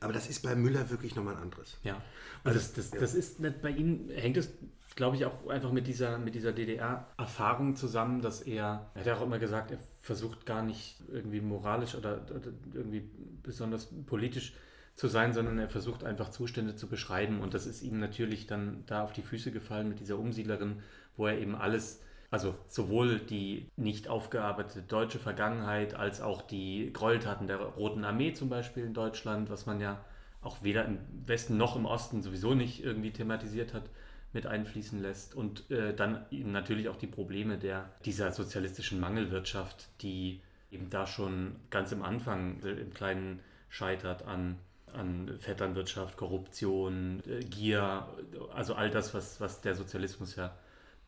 Aber 0.00 0.14
das 0.14 0.28
ist 0.30 0.42
bei 0.42 0.56
Müller 0.56 0.88
wirklich 0.90 1.14
nochmal 1.14 1.36
ein 1.36 1.42
anderes. 1.42 1.76
Ja, 1.84 2.02
also, 2.42 2.58
das, 2.58 2.72
das, 2.72 2.92
ja. 2.92 3.00
das 3.00 3.14
ist 3.14 3.38
nicht, 3.38 3.60
bei 3.60 3.70
ihm 3.70 4.08
hängt 4.08 4.38
es, 4.38 4.50
glaube 4.96 5.16
ich, 5.16 5.26
auch 5.26 5.46
einfach 5.48 5.72
mit 5.72 5.86
dieser, 5.86 6.18
mit 6.18 6.34
dieser 6.34 6.52
DDR-Erfahrung 6.52 7.76
zusammen, 7.76 8.22
dass 8.22 8.40
er, 8.40 8.90
er 8.94 9.00
hat 9.00 9.06
ja 9.06 9.16
auch 9.16 9.22
immer 9.22 9.38
gesagt, 9.38 9.70
er 9.70 9.78
versucht 10.00 10.46
gar 10.46 10.62
nicht 10.62 10.96
irgendwie 11.12 11.42
moralisch 11.42 11.94
oder, 11.94 12.22
oder 12.30 12.50
irgendwie 12.72 13.10
besonders 13.42 13.88
politisch 14.06 14.54
zu 14.96 15.08
sein, 15.08 15.32
sondern 15.34 15.58
er 15.58 15.68
versucht 15.68 16.02
einfach 16.04 16.30
Zustände 16.30 16.76
zu 16.76 16.86
beschreiben 16.86 17.40
und 17.40 17.54
das 17.54 17.66
ist 17.66 17.82
ihm 17.82 18.00
natürlich 18.00 18.46
dann 18.46 18.84
da 18.86 19.02
auf 19.02 19.12
die 19.12 19.22
Füße 19.22 19.52
gefallen 19.52 19.88
mit 19.88 20.00
dieser 20.00 20.18
Umsiedlerin, 20.18 20.82
wo 21.16 21.26
er 21.26 21.38
eben 21.38 21.54
alles 21.54 22.00
also 22.30 22.54
sowohl 22.68 23.18
die 23.18 23.68
nicht 23.76 24.08
aufgearbeitete 24.08 24.82
deutsche 24.82 25.18
Vergangenheit 25.18 25.94
als 25.94 26.20
auch 26.20 26.42
die 26.42 26.92
Gräueltaten 26.92 27.48
der 27.48 27.58
Roten 27.58 28.04
Armee 28.04 28.32
zum 28.32 28.48
Beispiel 28.48 28.84
in 28.84 28.94
Deutschland, 28.94 29.50
was 29.50 29.66
man 29.66 29.80
ja 29.80 30.04
auch 30.40 30.62
weder 30.62 30.84
im 30.84 30.98
Westen 31.26 31.56
noch 31.56 31.76
im 31.76 31.86
Osten 31.86 32.22
sowieso 32.22 32.54
nicht 32.54 32.82
irgendwie 32.82 33.10
thematisiert 33.10 33.74
hat, 33.74 33.90
mit 34.32 34.46
einfließen 34.46 35.02
lässt. 35.02 35.34
Und 35.34 35.70
äh, 35.70 35.94
dann 35.94 36.24
natürlich 36.30 36.88
auch 36.88 36.96
die 36.96 37.08
Probleme 37.08 37.58
der, 37.58 37.90
dieser 38.04 38.30
sozialistischen 38.30 39.00
Mangelwirtschaft, 39.00 39.88
die 40.00 40.40
eben 40.70 40.88
da 40.88 41.06
schon 41.06 41.56
ganz 41.68 41.90
im 41.90 42.02
Anfang 42.02 42.60
im 42.60 42.94
Kleinen 42.94 43.40
scheitert 43.68 44.22
an, 44.22 44.56
an 44.92 45.36
Vetternwirtschaft, 45.38 46.16
Korruption, 46.16 47.22
äh, 47.28 47.40
Gier, 47.40 48.06
also 48.54 48.74
all 48.74 48.88
das, 48.88 49.14
was, 49.14 49.40
was 49.40 49.60
der 49.60 49.74
Sozialismus 49.74 50.36
ja 50.36 50.54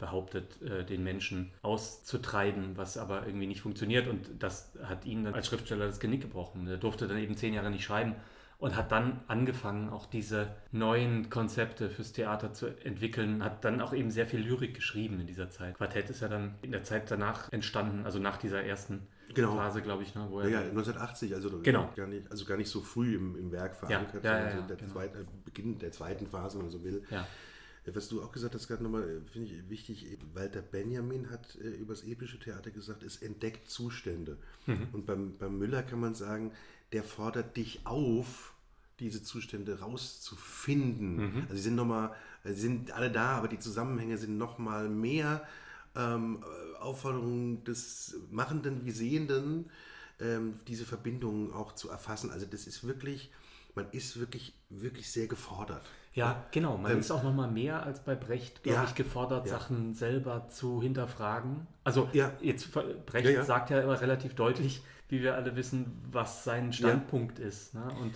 behauptet, 0.02 0.60
äh, 0.62 0.84
den 0.84 1.04
Menschen 1.04 1.52
auszutreiben, 1.62 2.76
was 2.76 2.98
aber 2.98 3.24
irgendwie 3.24 3.46
nicht 3.46 3.60
funktioniert. 3.60 4.08
Und 4.08 4.28
das 4.40 4.72
hat 4.82 5.06
ihn 5.06 5.22
dann 5.22 5.34
als 5.34 5.46
Schriftsteller 5.46 5.86
das 5.86 6.00
Genick 6.00 6.22
gebrochen. 6.22 6.66
Er 6.66 6.76
durfte 6.76 7.06
dann 7.06 7.18
eben 7.18 7.36
zehn 7.36 7.54
Jahre 7.54 7.70
nicht 7.70 7.84
schreiben 7.84 8.16
und 8.58 8.76
hat 8.76 8.90
dann 8.90 9.20
angefangen, 9.28 9.90
auch 9.90 10.06
diese 10.06 10.48
neuen 10.72 11.30
Konzepte 11.30 11.88
fürs 11.88 12.12
Theater 12.12 12.52
zu 12.52 12.66
entwickeln, 12.84 13.44
hat 13.44 13.64
dann 13.64 13.80
auch 13.80 13.92
eben 13.92 14.10
sehr 14.10 14.26
viel 14.26 14.40
Lyrik 14.40 14.74
geschrieben 14.74 15.20
in 15.20 15.28
dieser 15.28 15.50
Zeit. 15.50 15.76
Quartett 15.76 16.10
ist 16.10 16.20
ja 16.20 16.28
dann 16.28 16.56
in 16.62 16.72
der 16.72 16.82
Zeit 16.82 17.08
danach 17.10 17.50
entstanden, 17.52 18.04
also 18.04 18.18
nach 18.18 18.38
dieser 18.38 18.64
ersten 18.64 19.06
genau. 19.34 19.54
Phase, 19.54 19.82
glaube 19.82 20.02
ich. 20.02 20.16
Ne, 20.16 20.26
wo 20.30 20.40
er 20.40 20.48
ja, 20.48 20.60
ja, 20.62 20.68
1980, 20.68 21.32
also, 21.32 21.60
genau. 21.62 21.90
gar 21.94 22.08
nicht, 22.08 22.28
also 22.28 22.44
gar 22.44 22.56
nicht 22.56 22.70
so 22.70 22.80
früh 22.80 23.14
im, 23.14 23.36
im 23.36 23.52
Werk 23.52 23.76
verankert, 23.76 24.24
ja, 24.24 24.38
ja, 24.38 24.48
ja, 24.48 24.56
ja 24.56 24.60
der 24.62 24.76
genau. 24.76 24.92
zweite, 24.92 25.26
Beginn 25.44 25.78
der 25.78 25.92
zweiten 25.92 26.26
Phase, 26.26 26.58
wenn 26.58 26.66
man 26.66 26.72
so 26.72 26.82
will. 26.82 27.04
Ja. 27.08 27.26
Was 27.84 28.08
du 28.08 28.22
auch 28.22 28.30
gesagt 28.30 28.54
hast, 28.54 28.68
gerade 28.68 28.82
nochmal, 28.82 29.02
äh, 29.02 29.30
finde 29.30 29.48
ich 29.48 29.68
wichtig, 29.68 30.18
Walter 30.34 30.62
Benjamin 30.62 31.30
hat 31.30 31.56
äh, 31.56 31.70
über 31.70 31.94
das 31.94 32.04
epische 32.04 32.38
Theater 32.38 32.70
gesagt, 32.70 33.02
es 33.02 33.20
entdeckt 33.22 33.68
Zustände. 33.68 34.38
Mhm. 34.66 34.88
Und 34.92 35.06
beim, 35.06 35.36
beim 35.36 35.58
Müller 35.58 35.82
kann 35.82 36.00
man 36.00 36.14
sagen, 36.14 36.52
der 36.92 37.02
fordert 37.02 37.56
dich 37.56 37.80
auf, 37.84 38.54
diese 39.00 39.22
Zustände 39.22 39.80
rauszufinden. 39.80 41.16
Mhm. 41.16 41.42
Also 41.42 41.54
sie 41.56 41.62
sind 41.62 41.74
nochmal, 41.74 42.14
sie 42.44 42.52
sind 42.52 42.92
alle 42.92 43.10
da, 43.10 43.36
aber 43.36 43.48
die 43.48 43.58
Zusammenhänge 43.58 44.16
sind 44.16 44.38
nochmal 44.38 44.88
mehr 44.88 45.46
ähm, 45.96 46.44
Aufforderung 46.80 47.64
des 47.64 48.16
Machenden 48.30 48.84
wie 48.84 48.92
Sehenden, 48.92 49.70
ähm, 50.20 50.54
diese 50.68 50.84
Verbindungen 50.84 51.52
auch 51.52 51.74
zu 51.74 51.90
erfassen. 51.90 52.30
Also 52.30 52.46
das 52.46 52.66
ist 52.66 52.84
wirklich, 52.86 53.32
man 53.74 53.90
ist 53.90 54.18
wirklich, 54.18 54.54
wirklich 54.70 55.10
sehr 55.10 55.26
gefordert. 55.26 55.84
Ja, 56.14 56.44
genau. 56.50 56.76
Man 56.76 56.92
Ähm, 56.92 56.98
ist 56.98 57.10
auch 57.10 57.22
noch 57.22 57.32
mal 57.32 57.50
mehr 57.50 57.82
als 57.82 58.00
bei 58.00 58.14
Brecht, 58.14 58.62
glaube 58.62 58.80
Ja, 58.80 58.84
ich, 58.84 58.94
gefordert, 58.94 59.46
ja. 59.46 59.52
Sachen 59.58 59.94
selber 59.94 60.48
zu 60.48 60.82
hinterfragen. 60.82 61.66
Also 61.84 62.08
Ja. 62.12 62.32
jetzt 62.40 62.70
Brecht 63.06 63.44
sagt 63.44 63.70
ja 63.70 63.80
immer 63.80 64.00
relativ 64.00 64.34
deutlich, 64.34 64.82
wie 65.08 65.22
wir 65.22 65.34
alle 65.34 65.56
wissen, 65.56 66.02
was 66.10 66.44
sein 66.44 66.72
Standpunkt 66.72 67.38
ist 67.38 67.74
ne? 67.74 67.88
und 68.00 68.14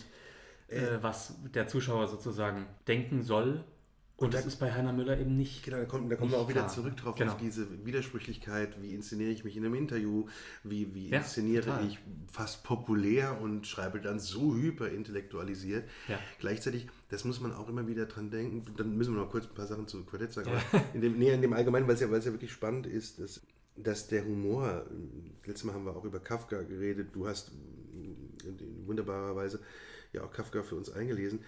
äh, 0.69 0.99
was 1.01 1.35
der 1.55 1.69
Zuschauer 1.69 2.09
sozusagen 2.09 2.67
denken 2.87 3.23
soll. 3.23 3.65
Und, 4.19 4.27
Und 4.29 4.35
das 4.35 4.43
da- 4.45 4.49
ist 4.49 4.57
bei 4.57 4.73
Heiner 4.73 4.95
Müller 4.95 5.19
eben 5.21 5.37
nicht. 5.37 5.63
Genau, 5.63 5.77
da 5.77 5.85
kommt, 5.85 6.11
da 6.11 6.17
kommen 6.17 6.31
wir 6.31 6.39
auch 6.39 6.49
wieder 6.49 6.61
klar. 6.63 6.73
zurück 6.73 6.97
drauf, 6.97 7.17
Genau. 7.17 7.33
auf 7.33 7.39
diese 7.39 7.67
Widersprüchlichkeit, 7.85 8.81
wie 8.81 8.95
inszeniere 8.95 9.31
ich 9.31 9.45
mich 9.45 9.59
in 9.59 9.65
einem 9.67 9.75
Interview, 9.75 10.27
wie, 10.65 10.95
wie 10.95 11.11
Ja, 11.11 11.19
inszeniere 11.19 11.65
total. 11.67 11.87
ich 11.87 11.99
fast 12.33 12.65
populär 12.65 13.39
und 13.43 13.67
schreibe 13.67 14.01
dann 14.01 14.19
so 14.19 14.55
hyperintellektualisiert. 14.57 15.87
Ja. 16.09 16.19
Gleichzeitig, 16.39 16.89
das 17.11 17.25
muss 17.25 17.41
man 17.41 17.53
auch 17.53 17.69
immer 17.69 17.87
wieder 17.89 18.07
dran 18.07 18.31
denken, 18.31 18.65
dann 18.77 18.97
müssen 18.97 19.15
wir 19.15 19.21
noch 19.21 19.31
kurz 19.31 19.47
ein 19.49 19.55
paar 19.55 19.67
Sachen 19.67 19.87
zu 19.87 20.03
Quartett 20.05 20.33
sagen, 20.33 20.49
aber 20.51 20.83
in 20.95 21.03
dem, 21.03 21.19
nee, 21.19 21.31
in 21.31 21.43
dem 21.43 21.53
Allgemeinen, 21.53 21.87
weil 21.87 21.95
es 21.95 22.01
ja, 22.01 22.09
ja 22.09 22.25
wirklich 22.25 22.53
spannend 22.53 22.87
ist, 22.87 23.19
dass, 23.21 23.43
dass 23.77 24.09
der 24.09 24.25
Humor, 24.25 24.87
letztes 25.45 25.65
Mal 25.65 25.75
haben 25.75 25.85
wir 25.85 25.95
auch 25.95 26.05
über 26.05 26.21
Kafka 26.21 26.63
geredet, 26.63 27.09
du 27.13 27.29
hast 27.29 27.53
in 28.45 28.87
wunderbarer 28.87 29.37
Weise 29.37 29.61
ja 30.15 30.23
auch 30.25 30.31
Kafka 30.33 30.63
für 30.63 30.77
uns 30.77 30.91
eingelesen, 30.91 31.41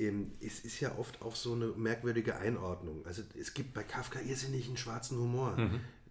ähm, 0.00 0.32
es 0.40 0.60
ist 0.60 0.80
ja 0.80 0.96
oft 0.98 1.22
auch 1.22 1.36
so 1.36 1.52
eine 1.54 1.66
merkwürdige 1.68 2.36
Einordnung. 2.36 3.04
Also 3.06 3.22
es 3.38 3.54
gibt 3.54 3.74
bei 3.74 3.82
Kafka 3.82 4.20
irrsinnig 4.20 4.66
einen 4.66 4.76
schwarzen 4.76 5.18
Humor. 5.18 5.56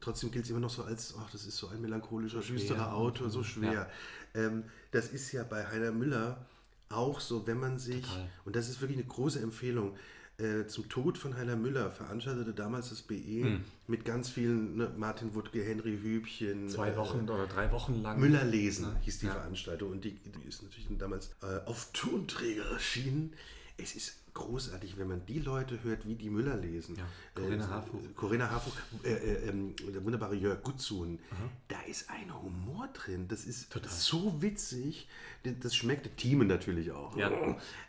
Trotzdem 0.02 0.32
gilt 0.32 0.46
es 0.46 0.52
immer 0.52 0.62
noch 0.62 0.70
so 0.70 0.84
als, 0.84 1.14
ach, 1.20 1.30
das 1.32 1.46
ist 1.46 1.58
so 1.58 1.68
ein 1.68 1.82
melancholischer, 1.82 2.40
düsterer 2.42 2.94
Autor, 2.94 3.30
so 3.30 3.44
schwer. 3.44 3.90
Ähm, 4.34 4.64
das 4.92 5.10
ist 5.10 5.32
ja 5.34 5.44
bei 5.44 5.66
Heiner 5.68 5.92
Müller 5.92 6.46
auch 6.88 7.20
so, 7.20 7.46
wenn 7.48 7.60
man 7.60 7.78
sich, 7.80 8.02
Total. 8.06 8.30
und 8.46 8.56
das 8.56 8.70
ist 8.70 8.80
wirklich 8.82 8.98
eine 8.98 9.08
große 9.08 9.40
Empfehlung, 9.42 9.96
äh, 10.38 10.68
zum 10.68 10.88
Tod 10.88 11.18
von 11.18 11.36
Heiner 11.36 11.58
Müller 11.58 11.92
veranstaltete 11.92 12.54
damals 12.54 12.90
das 12.90 13.02
BE 13.02 13.60
mit 13.88 14.06
ganz 14.06 14.30
vielen, 14.30 14.78
ne, 14.78 14.90
Martin 14.98 15.36
Wuttke, 15.36 15.62
Henry 15.62 16.00
Hübchen, 16.02 16.70
Zwei 16.70 16.92
äh, 16.92 16.96
Wochen 16.98 17.30
oder 17.30 17.46
drei 17.46 17.70
Wochen 17.74 18.02
lang. 18.02 18.20
Müller 18.22 18.46
lesen 18.46 18.96
hieß 19.02 19.20
die 19.20 19.26
Ja. 19.26 19.34
Veranstaltung 19.34 19.92
und 19.92 20.06
die, 20.06 20.12
die 20.14 20.48
ist 20.48 20.64
natürlich 20.64 20.88
damals 20.98 21.32
äh, 21.44 21.60
auf 21.66 21.90
Tonträger 21.92 22.64
erschienen. 22.72 23.34
Es 23.82 23.96
ist 23.96 24.34
großartig, 24.34 24.98
wenn 24.98 25.08
man 25.08 25.26
die 25.26 25.40
Leute 25.40 25.84
hört, 25.84 26.08
wie 26.08 26.16
die 26.16 26.30
Müller 26.30 26.56
lesen. 26.56 26.96
Ja, 26.96 27.04
Corinna 27.36 27.66
äh, 27.66 27.68
Harfuch. 27.68 28.00
Corinna 28.16 28.50
Harfuch, 28.50 28.74
äh, 29.04 29.14
äh, 29.14 29.50
ähm, 29.50 29.76
der 29.94 30.04
wunderbare 30.04 30.36
Jörg 30.36 30.62
Gutzun. 30.64 31.20
Da 31.68 31.82
ist 31.82 32.10
ein 32.10 32.34
Humor 32.42 32.90
drin. 32.94 33.28
Das 33.28 33.46
ist 33.46 33.72
Total. 33.72 33.92
so 33.92 34.42
witzig. 34.42 35.08
Das 35.44 35.76
schmeckt 35.76 36.18
Team 36.18 36.46
natürlich 36.48 36.92
auch. 36.92 37.16
Ja. 37.18 37.32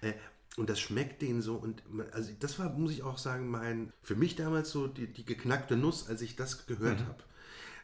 Äh, 0.00 0.14
und 0.56 0.68
das 0.68 0.80
schmeckt 0.80 1.22
denen 1.22 1.42
so. 1.42 1.54
Und 1.54 1.82
man, 1.92 2.08
also 2.10 2.32
das 2.38 2.58
war, 2.58 2.70
muss 2.70 2.92
ich 2.92 3.02
auch 3.02 3.18
sagen, 3.18 3.48
mein 3.48 3.92
für 4.02 4.16
mich 4.16 4.36
damals 4.36 4.70
so 4.70 4.86
die, 4.86 5.06
die 5.06 5.24
geknackte 5.24 5.76
Nuss, 5.76 6.08
als 6.08 6.22
ich 6.22 6.36
das 6.36 6.66
gehört 6.66 7.00
habe. 7.00 7.22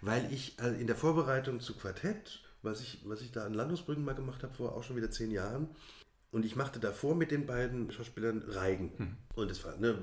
Weil 0.00 0.32
ich 0.32 0.58
äh, 0.60 0.80
in 0.80 0.86
der 0.86 0.96
Vorbereitung 0.96 1.60
zu 1.60 1.74
Quartett, 1.74 2.42
was 2.62 2.80
ich, 2.80 3.00
was 3.04 3.20
ich 3.20 3.32
da 3.32 3.44
an 3.46 3.54
Landungsbrücken 3.54 4.04
mal 4.04 4.14
gemacht 4.14 4.42
habe, 4.42 4.52
vor 4.52 4.74
auch 4.74 4.82
schon 4.82 4.96
wieder 4.96 5.10
zehn 5.10 5.30
Jahren, 5.30 5.68
und 6.37 6.44
ich 6.44 6.55
machte 6.55 6.79
davor 6.79 7.14
mit 7.14 7.31
den 7.31 7.46
beiden 7.46 7.90
Schauspielern 7.90 8.42
Reigen. 8.46 9.16
Und 9.35 9.51
es 9.51 9.64
war 9.64 9.75
ne, 9.79 9.99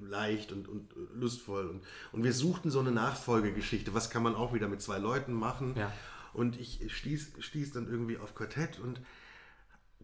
leicht 0.00 0.50
und, 0.50 0.66
und 0.66 0.94
lustvoll. 1.14 1.66
Und, 1.68 1.82
und 2.12 2.24
wir 2.24 2.32
suchten 2.32 2.70
so 2.70 2.80
eine 2.80 2.90
Nachfolgegeschichte. 2.90 3.92
Was 3.92 4.08
kann 4.08 4.22
man 4.22 4.34
auch 4.34 4.54
wieder 4.54 4.66
mit 4.66 4.80
zwei 4.80 4.96
Leuten 4.98 5.34
machen? 5.34 5.74
Ja. 5.76 5.92
Und 6.32 6.58
ich 6.58 6.80
stieß, 6.90 7.32
stieß 7.38 7.72
dann 7.72 7.86
irgendwie 7.86 8.16
auf 8.16 8.34
Quartett 8.34 8.80
und 8.80 9.02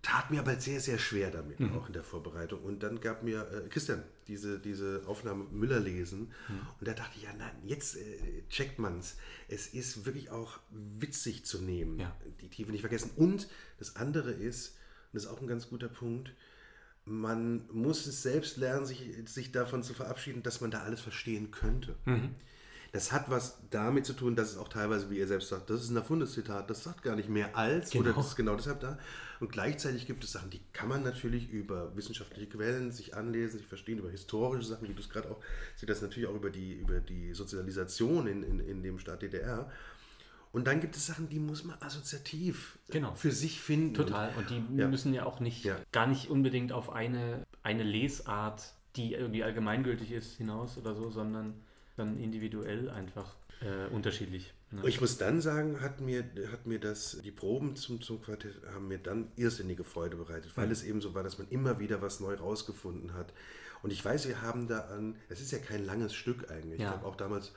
tat 0.02 0.30
mir 0.30 0.40
aber 0.40 0.54
sehr, 0.60 0.80
sehr 0.80 0.98
schwer 0.98 1.30
damit, 1.30 1.58
auch 1.72 1.86
in 1.86 1.94
der 1.94 2.04
Vorbereitung. 2.04 2.62
Und 2.62 2.82
dann 2.82 3.00
gab 3.00 3.22
mir 3.22 3.50
äh, 3.50 3.68
Christian 3.70 4.02
diese, 4.28 4.58
diese 4.58 5.02
Aufnahme 5.06 5.44
Müller 5.50 5.80
lesen. 5.80 6.30
Und 6.78 6.86
da 6.86 6.92
dachte 6.92 7.16
ich, 7.16 7.22
ja, 7.22 7.32
nein, 7.38 7.56
jetzt 7.64 7.96
äh, 7.96 8.46
checkt 8.50 8.78
man 8.78 8.98
es. 8.98 9.16
Es 9.48 9.68
ist 9.68 10.04
wirklich 10.04 10.30
auch 10.30 10.58
witzig 10.70 11.46
zu 11.46 11.62
nehmen, 11.62 11.98
Ja. 11.98 12.14
die 12.42 12.48
Tiefe 12.50 12.70
nicht 12.70 12.82
vergessen. 12.82 13.10
Und 13.16 13.48
das 13.78 13.96
andere 13.96 14.30
ist, 14.30 14.76
das 15.12 15.24
ist 15.24 15.28
auch 15.30 15.40
ein 15.40 15.46
ganz 15.46 15.68
guter 15.68 15.88
Punkt, 15.88 16.32
man 17.04 17.62
muss 17.72 18.06
es 18.06 18.22
selbst 18.22 18.58
lernen, 18.58 18.84
sich, 18.84 19.02
sich 19.26 19.50
davon 19.50 19.82
zu 19.82 19.94
verabschieden, 19.94 20.42
dass 20.42 20.60
man 20.60 20.70
da 20.70 20.82
alles 20.82 21.00
verstehen 21.00 21.50
könnte. 21.50 21.94
Das 22.92 23.12
hat 23.12 23.28
was 23.30 23.58
damit 23.70 24.06
zu 24.06 24.14
tun, 24.14 24.34
dass 24.34 24.50
es 24.52 24.56
auch 24.58 24.68
teilweise, 24.68 25.10
wie 25.10 25.18
ihr 25.18 25.26
selbst 25.26 25.48
sagt, 25.50 25.68
das 25.70 25.82
ist 25.82 25.90
ein 25.90 25.96
erfundenes 25.96 26.32
Zitat, 26.34 26.70
das 26.70 26.82
sagt 26.84 27.02
gar 27.02 27.16
nicht 27.16 27.28
mehr 27.28 27.54
als 27.56 27.94
oder 27.94 28.04
Genau. 28.10 28.16
das 28.16 28.28
ist 28.28 28.36
genau 28.36 28.56
deshalb 28.56 28.80
da. 28.80 28.98
Und 29.40 29.52
gleichzeitig 29.52 30.06
gibt 30.06 30.24
es 30.24 30.32
Sachen, 30.32 30.50
die 30.50 30.60
kann 30.72 30.88
man 30.88 31.02
natürlich 31.02 31.50
über 31.50 31.94
wissenschaftliche 31.96 32.48
Quellen 32.48 32.90
sich 32.90 33.14
anlesen, 33.14 33.58
sich 33.58 33.66
verstehen, 33.66 33.98
über 33.98 34.10
historische 34.10 34.66
Sachen, 34.66 34.88
wie 34.88 34.94
du 34.94 35.00
es 35.00 35.08
gerade 35.10 35.30
auch, 35.30 35.38
sieht 35.76 35.88
das 35.90 36.02
natürlich 36.02 36.28
auch 36.28 36.34
über 36.34 36.50
die, 36.50 36.72
über 36.74 37.00
die 37.00 37.34
Sozialisation 37.34 38.26
in, 38.26 38.42
in, 38.42 38.60
in 38.60 38.82
dem 38.82 38.98
Staat 38.98 39.22
DDR. 39.22 39.70
Und 40.52 40.66
dann 40.66 40.80
gibt 40.80 40.96
es 40.96 41.06
Sachen, 41.06 41.28
die 41.28 41.38
muss 41.38 41.64
man 41.64 41.76
assoziativ 41.80 42.78
Genau. 42.90 43.14
für 43.14 43.30
sich 43.32 43.60
finden. 43.60 43.94
Total. 43.94 44.30
Und 44.36 44.48
die 44.50 44.62
Ja. 44.76 44.88
müssen 44.88 45.12
ja 45.14 45.24
auch 45.26 45.40
nicht, 45.40 45.64
Ja. 45.64 45.76
gar 45.92 46.06
nicht 46.06 46.30
unbedingt 46.30 46.72
auf 46.72 46.90
eine, 46.90 47.46
eine 47.62 47.82
Lesart, 47.82 48.72
die 48.96 49.12
irgendwie 49.14 49.44
allgemeingültig 49.44 50.10
ist, 50.12 50.36
hinaus 50.36 50.78
oder 50.78 50.94
so, 50.94 51.10
sondern 51.10 51.54
dann 51.96 52.18
individuell 52.18 52.88
einfach 52.90 53.34
äh, 53.60 53.92
unterschiedlich. 53.92 54.54
Ne? 54.70 54.82
Ich 54.86 55.00
muss 55.00 55.18
dann 55.18 55.40
sagen, 55.40 55.80
hat 55.80 56.00
mir, 56.00 56.22
hat 56.52 56.64
mir 56.66 56.78
das, 56.78 57.18
die 57.24 57.32
Proben 57.32 57.74
zum, 57.74 58.00
zum 58.00 58.22
Quartett 58.22 58.54
haben 58.72 58.86
mir 58.86 58.98
dann 58.98 59.32
irrsinnige 59.34 59.82
Freude 59.82 60.16
bereitet, 60.16 60.52
weil 60.56 60.70
es 60.70 60.84
eben 60.84 61.00
so 61.00 61.14
war, 61.14 61.24
dass 61.24 61.38
man 61.38 61.48
immer 61.48 61.80
wieder 61.80 62.00
was 62.00 62.20
neu 62.20 62.34
rausgefunden 62.34 63.14
hat. 63.14 63.32
Und 63.82 63.92
ich 63.92 64.04
weiß, 64.04 64.28
wir 64.28 64.42
haben 64.42 64.68
da 64.68 64.80
an, 64.96 65.16
es 65.28 65.40
ist 65.40 65.50
ja 65.50 65.58
kein 65.58 65.84
langes 65.84 66.14
Stück 66.14 66.50
eigentlich. 66.52 66.78
Ja. 66.80 66.86
Ich 66.86 66.92
glaube 66.94 67.06
auch 67.06 67.16
damals 67.16 67.52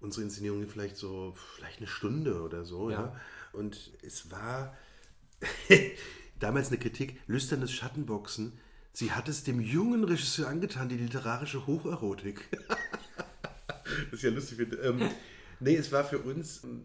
unsere 0.00 0.22
Inszenierungen 0.24 0.68
vielleicht 0.68 0.96
so, 0.96 1.34
vielleicht 1.56 1.78
eine 1.78 1.86
Stunde 1.86 2.42
oder 2.42 2.64
so. 2.64 2.90
Ja. 2.90 3.00
Ja. 3.00 3.20
Und 3.52 3.92
es 4.02 4.30
war 4.30 4.76
damals 6.40 6.68
eine 6.68 6.78
Kritik, 6.78 7.20
lüsternes 7.26 7.72
Schattenboxen. 7.72 8.52
Sie 8.92 9.12
hat 9.12 9.28
es 9.28 9.44
dem 9.44 9.60
jungen 9.60 10.04
Regisseur 10.04 10.48
angetan, 10.48 10.88
die 10.88 10.96
literarische 10.96 11.66
Hocherotik. 11.66 12.48
Das 14.10 14.14
ist 14.14 14.22
ja 14.22 14.30
lustig. 14.30 14.58
Ähm, 14.82 15.08
nee, 15.60 15.76
es 15.76 15.92
war 15.92 16.04
für 16.04 16.18
uns 16.18 16.64
ähm, 16.64 16.84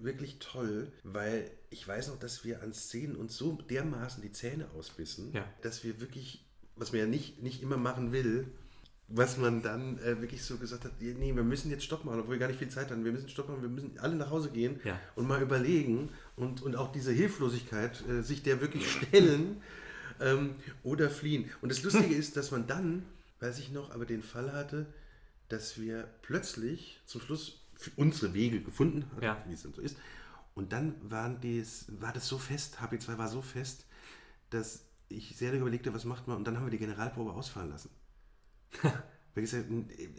wirklich 0.00 0.38
toll, 0.40 0.90
weil 1.04 1.50
ich 1.70 1.86
weiß 1.86 2.08
noch, 2.08 2.18
dass 2.18 2.44
wir 2.44 2.62
an 2.62 2.72
Szenen 2.74 3.16
uns 3.16 3.36
so 3.36 3.52
dermaßen 3.52 4.22
die 4.22 4.32
Zähne 4.32 4.68
ausbissen, 4.76 5.32
Ja. 5.32 5.44
dass 5.62 5.84
wir 5.84 6.00
wirklich, 6.00 6.44
was 6.76 6.92
man 6.92 7.00
ja 7.00 7.06
nicht, 7.06 7.42
nicht 7.42 7.62
immer 7.62 7.76
machen 7.76 8.12
will, 8.12 8.50
was 9.12 9.36
man 9.38 9.60
dann 9.62 9.98
äh, 9.98 10.20
wirklich 10.20 10.42
so 10.44 10.56
gesagt 10.56 10.84
hat, 10.84 10.92
nee, 11.00 11.34
wir 11.34 11.42
müssen 11.42 11.70
jetzt 11.70 11.84
Stopp 11.84 12.04
machen, 12.04 12.20
obwohl 12.20 12.34
wir 12.34 12.38
gar 12.38 12.46
nicht 12.46 12.58
viel 12.58 12.68
Zeit 12.68 12.90
haben. 12.90 13.04
Wir 13.04 13.10
müssen 13.12 13.28
Stopp 13.28 13.48
machen, 13.48 13.60
wir 13.62 13.68
müssen 13.68 13.98
alle 13.98 14.14
nach 14.14 14.30
Hause 14.30 14.50
gehen 14.50 14.78
Ja. 14.84 14.98
und 15.16 15.26
mal 15.26 15.42
überlegen 15.42 16.10
und, 16.36 16.62
und 16.62 16.76
auch 16.76 16.92
diese 16.92 17.10
Hilflosigkeit, 17.12 18.02
äh, 18.08 18.22
sich 18.22 18.42
der 18.44 18.60
wirklich 18.60 18.88
stellen 18.90 19.60
ähm, 20.20 20.54
oder 20.84 21.10
fliehen. 21.10 21.50
Und 21.60 21.70
das 21.70 21.82
Lustige 21.82 22.14
ist, 22.14 22.36
dass 22.36 22.50
man 22.52 22.66
dann, 22.68 23.04
weiß 23.40 23.58
ich 23.58 23.72
noch, 23.72 23.90
aber 23.90 24.06
den 24.06 24.22
Fall 24.22 24.52
hatte, 24.52 24.86
dass 25.48 25.80
wir 25.80 26.06
plötzlich 26.22 27.00
zum 27.06 27.20
Schluss 27.20 27.58
unsere 27.96 28.32
Wege 28.34 28.60
gefunden 28.60 29.04
haben, 29.12 29.22
Ja. 29.24 29.44
wie 29.48 29.54
es 29.54 29.62
dann 29.62 29.72
so 29.74 29.80
ist. 29.82 29.96
Und 30.54 30.72
dann 30.72 30.94
waren 31.10 31.40
dies, 31.40 31.86
war 32.00 32.12
das 32.12 32.28
so 32.28 32.38
fest, 32.38 32.78
HP2 32.80 33.18
war 33.18 33.28
so 33.28 33.42
fest, 33.42 33.86
dass 34.50 34.84
ich 35.08 35.34
sehr 35.36 35.48
lange 35.50 35.62
überlegte, 35.62 35.92
was 35.94 36.04
macht 36.04 36.28
man. 36.28 36.36
Und 36.36 36.44
dann 36.46 36.56
haben 36.56 36.66
wir 36.66 36.70
die 36.70 36.78
Generalprobe 36.78 37.32
ausfallen 37.32 37.70
lassen. 37.70 37.88
wir 39.34 39.42
gesagt, 39.42 39.66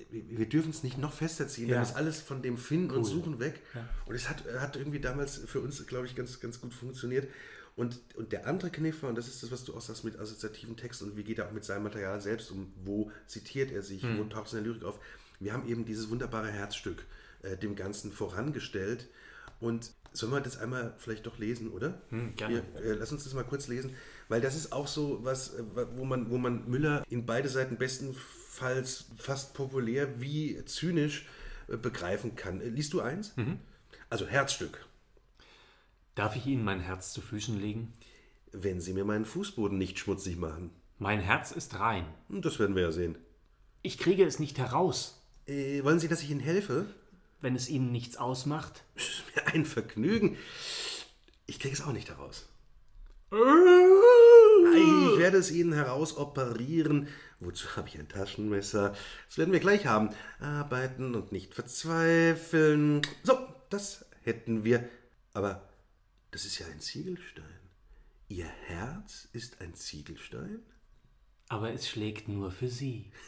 wir 0.10 0.50
dürfen 0.50 0.70
es 0.72 0.84
nicht 0.84 0.98
noch 0.98 1.14
fester 1.14 1.48
ziehen, 1.48 1.68
Ja. 1.70 1.76
dann 1.76 1.84
ist 1.84 1.96
alles 1.96 2.22
von 2.22 2.42
dem 2.42 2.58
Finden 2.58 2.92
und 2.92 3.00
Cool. 3.04 3.06
Suchen 3.06 3.40
weg. 3.40 3.62
Ja. 3.74 3.88
Und 4.06 4.16
es 4.16 4.30
hat, 4.30 4.44
hat 4.60 4.76
irgendwie 4.76 5.00
damals 5.00 5.38
für 5.38 5.60
uns, 5.60 5.86
glaube 5.88 6.06
ich, 6.06 6.16
ganz, 6.16 6.40
ganz 6.40 6.62
gut 6.62 6.74
funktioniert. 6.74 7.28
Und, 7.76 8.00
und 8.16 8.32
der 8.34 8.48
andere 8.48 8.70
Kniff 8.70 9.02
war, 9.02 9.10
und 9.10 9.18
das 9.18 9.28
ist 9.28 9.44
das, 9.44 9.52
was 9.52 9.64
du 9.64 9.74
auch 9.76 9.82
sagst 9.82 10.04
mit 10.04 10.20
assoziativen 10.20 10.76
Text 10.76 11.02
und 11.02 11.16
wie 11.16 11.24
geht 11.24 11.40
er 11.40 11.48
auch 11.48 11.52
mit 11.54 11.64
seinem 11.64 11.84
Material 11.84 12.20
selbst 12.22 12.52
um, 12.52 12.72
wo 12.84 13.12
zitiert 13.28 13.72
er 13.72 13.82
sich, 13.82 14.04
wo 14.18 14.24
taucht 14.26 14.48
es 14.48 14.54
in 14.54 14.64
der 14.64 14.68
Lyrik 14.74 14.84
auf. 14.84 15.00
Wir 15.40 15.54
haben 15.54 15.68
eben 15.68 15.86
dieses 15.86 16.10
wunderbare 16.10 16.50
Herzstück 16.52 17.06
äh, 17.44 17.56
dem 17.58 17.76
Ganzen 17.76 18.12
vorangestellt. 18.12 19.08
Und 19.62 19.92
sollen 20.12 20.32
wir 20.34 20.42
das 20.42 20.58
einmal 20.58 20.94
vielleicht 20.98 21.26
doch 21.26 21.38
lesen, 21.38 21.70
oder? 21.72 22.02
Hm, 22.10 22.36
gerne. 22.36 22.64
Wir, 22.74 22.84
äh, 22.84 22.94
lass 22.96 23.12
uns 23.14 23.24
das 23.24 23.34
mal 23.34 23.44
kurz 23.44 23.68
lesen, 23.68 23.96
weil 24.28 24.42
das 24.42 24.56
ist 24.56 24.74
auch 24.74 24.88
so 24.88 25.20
was, 25.24 25.54
äh, 25.54 25.64
wo 25.96 26.04
man, 26.04 26.30
wo 26.30 26.38
man 26.38 26.70
Müller 26.70 27.04
in 27.10 27.26
beide 27.26 27.48
Seiten 27.48 27.78
bestenfalls 28.52 29.06
fast 29.18 29.54
populär 29.54 30.20
wie 30.22 30.64
zynisch 30.66 31.26
äh, 31.68 31.78
begreifen 31.78 32.36
kann. 32.36 32.62
Äh, 32.62 32.70
liest 32.70 32.94
du 32.94 33.02
eins? 33.02 33.34
Also 34.10 34.28
Herzstück. 34.28 34.86
Darf 36.16 36.36
ich 36.36 36.46
Ihnen 36.46 36.64
mein 36.64 36.82
Herz 36.82 37.14
zu 37.14 37.22
Füßen 37.22 37.60
legen? 37.60 37.94
wenn 38.54 38.82
Sie 38.82 38.92
mir 38.92 39.06
meinen 39.06 39.24
Fußboden 39.24 39.78
nicht 39.78 39.98
schmutzig 39.98 40.36
machen. 40.36 40.72
Mein 41.00 41.22
Herz 41.22 41.52
ist 41.52 41.80
rein. 41.80 42.06
Hm, 42.28 42.42
Das 42.42 42.60
werden 42.60 42.76
wir 42.76 42.82
ja 42.84 42.92
sehen. 42.92 43.18
Ich 43.82 43.98
kriege 43.98 44.26
es 44.26 44.40
nicht 44.40 44.58
heraus. 44.58 45.22
Äh, 45.48 45.86
wollen 45.86 46.02
Sie, 46.02 46.10
dass 46.10 46.22
ich 46.22 46.30
Ihnen 46.32 46.42
helfe? 46.42 46.86
Wenn 47.40 47.56
es 47.56 47.70
Ihnen 47.70 47.94
nichts 47.94 48.18
ausmacht. 48.18 48.84
Ist 48.96 49.24
mir 49.34 49.48
ein 49.54 49.64
Vergnügen. 49.64 50.36
Ich 51.46 51.62
kriege 51.62 51.74
es 51.74 51.82
auch 51.82 51.94
nicht 51.94 52.10
heraus. 52.10 52.50
Ich 53.32 53.38
werde 55.18 55.38
es 55.38 55.50
Ihnen 55.50 55.72
herausoperieren. 55.72 57.08
Wozu 57.42 57.76
habe 57.76 57.88
ich 57.88 57.98
ein 57.98 58.08
Taschenmesser? 58.08 58.96
Das 59.28 59.38
werden 59.38 59.52
wir 59.52 59.60
gleich 59.60 59.88
haben. 59.88 60.10
Arbeiten 60.40 61.16
und 61.16 61.32
nicht 61.32 61.56
verzweifeln. 61.56 63.02
So, 63.24 63.38
das 63.72 64.06
hätten 64.22 64.64
wir. 64.64 64.88
Aber 65.34 65.68
das 66.30 66.46
ist 66.46 66.60
ja 66.60 66.68
ein 66.68 66.80
Ziegelstein. 66.80 67.44
Ihr 68.30 68.46
Herz 68.46 69.28
ist 69.34 69.60
ein 69.60 69.74
Ziegelstein? 69.74 70.60
Aber 71.50 71.74
es 71.74 71.90
schlägt 71.90 72.28
nur 72.28 72.52
für 72.52 72.70
Sie. 72.70 73.12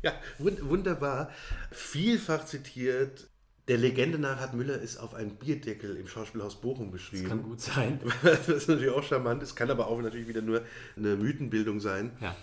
Ja, 0.00 0.12
wund 0.38 0.64
wunderbar. 0.64 1.32
Vielfach 1.72 2.44
zitiert. 2.44 3.28
Der 3.66 3.78
Legende 3.78 4.16
nach 4.20 4.38
hat 4.38 4.54
Müller 4.54 4.80
es 4.80 4.96
auf 4.96 5.12
einen 5.12 5.34
Bierdeckel 5.34 5.96
im 5.96 6.06
Schauspielhaus 6.06 6.60
Bochum 6.60 6.92
beschrieben. 6.92 7.28
Kann 7.28 7.42
gut 7.42 7.60
sein. 7.60 7.98
Was 8.22 8.68
natürlich 8.68 8.90
auch 8.90 9.02
charmant 9.02 9.42
ist, 9.42 9.56
kann 9.56 9.72
aber 9.72 9.88
auch 9.88 10.00
natürlich 10.00 10.28
wieder 10.28 10.40
nur 10.40 10.64
eine 10.96 11.16
Mythenbildung 11.16 11.80
sein. 11.80 12.16
Ja. 12.20 12.36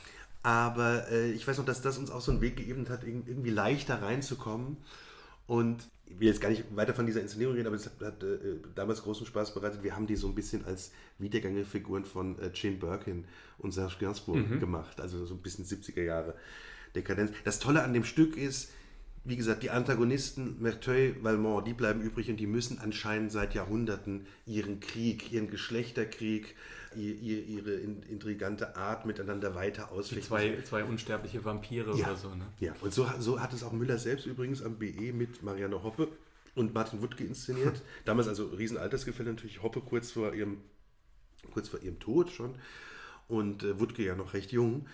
Aber 0.46 1.10
äh, 1.12 1.32
ich 1.32 1.48
weiß 1.48 1.58
noch, 1.58 1.66
dass 1.66 1.82
das 1.82 1.98
uns 1.98 2.12
auch 2.12 2.22
so 2.22 2.32
einen 2.32 2.40
Weg 2.40 2.58
geebnet 2.58 2.92
hat, 2.92 3.04
irg- 3.04 3.28
irgendwie 3.28 3.50
leichter 3.50 4.00
reinzukommen. 4.02 4.78
Und 5.48 5.88
ich 6.06 6.20
will 6.20 6.28
jetzt 6.28 6.40
gar 6.40 6.50
nicht 6.50 6.64
weiter 6.76 6.94
von 6.94 7.08
dieser 7.08 7.22
Inszenierung 7.22 7.56
reden, 7.56 7.66
aber 7.66 7.76
es 7.76 7.88
hat, 7.88 8.00
hat 8.00 8.22
äh, 8.24 8.38
damals 8.76 9.02
großen 9.02 9.26
Spaß 9.26 9.56
bereitet. 9.56 9.82
Wir 9.82 9.96
haben 9.96 10.06
die 10.06 10.16
so 10.16 10.28
ein 10.28 10.36
bisschen 10.36 10.64
als 10.66 10.92
Wiedergängerfiguren 11.18 12.06
von 12.06 12.38
äh, 12.38 12.52
Jane 12.54 12.76
Birkin 12.76 13.26
und 13.58 13.72
Serge 13.74 13.96
Gainsbourg 14.00 14.38
gemacht. 14.60 15.02
Also 15.02 15.26
so 15.26 15.34
ein 15.34 15.42
bisschen 15.42 15.66
70er 15.66 16.04
Jahre 16.04 16.36
Dekadenz. 16.94 17.32
Das 17.44 17.58
Tolle 17.60 17.84
an 17.84 17.94
dem 17.94 18.04
Stück 18.04 18.38
ist, 18.38 18.70
wie 19.24 19.36
gesagt, 19.36 19.64
die 19.64 19.72
Antagonisten, 19.72 20.62
Merteuil, 20.62 21.16
Valmont, 21.24 21.66
die 21.68 21.74
bleiben 21.74 22.02
übrig 22.02 22.30
und 22.30 22.38
die 22.38 22.46
müssen 22.46 22.78
anscheinend 22.78 23.32
seit 23.32 23.56
Jahrhunderten 23.56 24.28
ihren 24.46 24.80
Krieg, 24.80 25.32
ihren 25.32 25.50
Geschlechterkrieg, 25.50 26.56
ihre 26.96 27.72
in- 27.74 28.04
intrigante 28.04 28.76
Art 28.76 29.06
miteinander 29.06 29.56
weiter 29.56 29.92
ausfechten. 29.92 30.28
Zwei, 30.28 30.62
zwei 30.64 30.84
unsterbliche 30.84 31.44
Vampire 31.44 31.96
ja. 31.98 32.08
oder 32.08 32.16
so, 32.16 32.30
ne? 32.30 32.46
Ja, 32.60 32.74
und 32.82 32.94
so, 32.94 33.08
so 33.20 33.40
hat 33.40 33.54
es 33.54 33.64
auch 33.64 33.72
Müller 33.72 33.98
selbst 33.98 34.26
übrigens 34.26 34.62
am 34.62 34.78
BE 34.78 35.14
mit 35.14 35.44
Marianne 35.44 35.84
Hoppe 35.84 36.08
und 36.56 36.74
Martin 36.74 37.02
Wuttke 37.02 37.24
inszeniert. 37.24 37.82
Damals 38.06 38.28
also 38.28 38.46
riesen 38.48 38.78
Altersgefälle 38.78 39.32
natürlich, 39.32 39.62
Hoppe 39.62 39.82
kurz 39.82 40.12
vor 40.12 40.34
ihrem, 40.34 40.58
kurz 41.54 41.70
vor 41.70 41.82
ihrem 41.82 42.00
Tod 42.00 42.32
schon 42.32 42.56
und 43.28 43.64
äh, 43.64 43.80
Wuttke 43.80 44.04
ja 44.04 44.16
noch 44.16 44.34
recht 44.34 44.52
jung. 44.52 44.88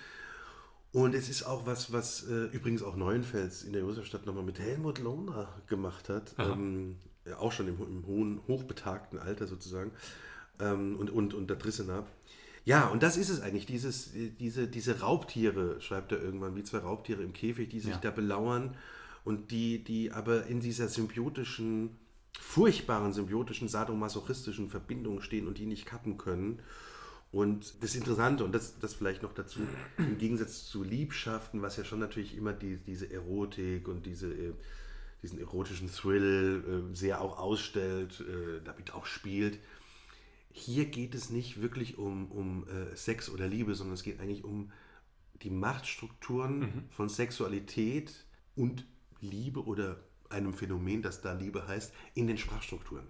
Und 0.94 1.16
es 1.16 1.30
ist 1.30 1.44
auch 1.44 1.66
was, 1.66 1.94
was 1.94 2.28
äh, 2.28 2.46
übrigens 2.48 2.84
auch 2.84 2.98
Neuenfels 2.98 3.64
in 3.64 3.72
der 3.72 3.82
Josefstadt 3.82 4.26
nochmal 4.26 4.44
mit 4.44 4.60
Helmut 4.60 5.00
Lohner 5.00 5.48
gemacht 5.68 6.10
hat. 6.10 6.36
Ähm, 6.38 6.98
auch 7.38 7.52
schon 7.52 7.68
im, 7.68 7.80
im 7.82 8.06
hohen, 8.08 8.42
hochbetagten 8.48 9.20
Alter 9.20 9.48
sozusagen. 9.48 9.92
Ähm, 10.60 10.96
und, 10.98 11.10
und, 11.10 11.34
und 11.34 11.48
der 11.50 11.58
Drissener. 11.58 12.06
Ja, 12.64 12.88
und 12.88 13.02
das 13.02 13.18
ist 13.18 13.30
es 13.30 13.42
eigentlich, 13.42 13.66
dieses, 13.66 14.12
diese, 14.40 14.68
diese 14.68 15.00
Raubtiere, 15.00 15.82
schreibt 15.82 16.12
er 16.12 16.22
irgendwann, 16.22 16.56
wie 16.56 16.64
zwei 16.64 16.78
Raubtiere 16.80 17.24
im 17.24 17.34
Käfig, 17.34 17.70
die 17.70 17.80
sich 17.80 17.94
Ja. 17.94 18.00
da 18.00 18.12
belauern 18.12 18.76
und 19.24 19.50
die, 19.52 19.84
die 19.84 20.12
aber 20.12 20.46
in 20.46 20.60
dieser 20.60 20.88
symbiotischen, 20.88 21.98
furchtbaren 22.40 23.14
symbiotischen, 23.14 23.68
sadomasochistischen 23.68 24.70
Verbindung 24.70 25.22
stehen 25.22 25.48
und 25.48 25.58
die 25.58 25.66
nicht 25.66 25.86
kappen 25.86 26.18
können. 26.18 26.60
Und 27.32 27.82
das 27.82 27.96
Interessante, 27.96 28.44
und 28.44 28.54
das, 28.54 28.78
das 28.80 28.94
vielleicht 28.94 29.24
noch 29.24 29.34
dazu, 29.34 29.62
im 29.98 30.18
Gegensatz 30.18 30.66
zu 30.66 30.84
Liebschaften, 30.84 31.62
was 31.62 31.78
ja 31.78 31.86
schon 31.86 32.00
natürlich 32.00 32.36
immer 32.38 32.52
die, 32.54 32.78
diese 32.78 33.10
Erotik 33.12 33.88
und 33.88 34.06
diese, 34.06 34.28
äh, 34.28 34.54
diesen 35.24 35.40
erotischen 35.40 35.90
Thrill 35.92 36.64
äh, 36.92 36.96
sehr 36.96 37.22
auch 37.22 37.40
ausstellt, 37.40 38.20
äh, 38.22 38.62
damit 38.64 38.94
auch 38.94 39.06
spielt. 39.06 39.60
Hier 40.54 40.86
geht 40.86 41.16
es 41.16 41.30
nicht 41.30 41.62
wirklich 41.62 41.98
um, 41.98 42.32
um 42.32 42.68
äh, 42.68 42.96
Sex 42.96 43.30
oder 43.30 43.48
Liebe, 43.48 43.76
sondern 43.76 43.94
es 43.96 44.04
geht 44.04 44.20
eigentlich 44.20 44.44
um 44.44 44.72
die 45.42 45.50
Machtstrukturen 45.50 46.62
von 46.92 47.10
Sexualität 47.10 48.26
und 48.56 48.86
Liebe 49.22 49.64
oder 49.66 50.00
einem 50.30 50.54
Phänomen, 50.54 51.02
das 51.02 51.22
da 51.22 51.34
Liebe 51.34 51.68
heißt, 51.68 51.94
in 52.14 52.28
den 52.28 52.38
Sprachstrukturen. 52.38 53.06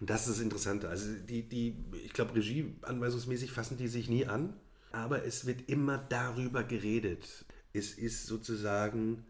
Und 0.00 0.10
das 0.10 0.22
ist 0.22 0.36
das 0.36 0.40
Interessante. 0.40 0.88
Also 0.88 1.12
die, 1.28 1.48
die 1.48 1.76
ich 2.04 2.12
glaube, 2.12 2.34
regieanweisungsmäßig 2.34 3.50
fassen 3.52 3.76
die 3.76 3.88
sich 3.88 4.08
nie 4.08 4.26
an, 4.26 4.54
aber 4.92 5.24
es 5.24 5.46
wird 5.46 5.68
immer 5.68 5.98
darüber 5.98 6.62
geredet. 6.62 7.44
Es 7.72 7.92
ist 7.92 8.26
sozusagen, 8.26 9.24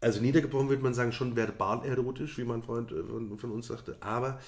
also 0.00 0.20
niedergebrochen 0.20 0.68
würde 0.68 0.82
man 0.82 0.94
sagen, 0.94 1.12
schon 1.12 1.36
verbal 1.36 1.84
erotisch, 1.84 2.38
wie 2.38 2.44
mein 2.44 2.62
Freund 2.62 2.90
äh, 2.92 3.02
von, 3.04 3.38
von 3.38 3.50
uns 3.50 3.66
sagte, 3.66 3.96
aber, 4.00 4.40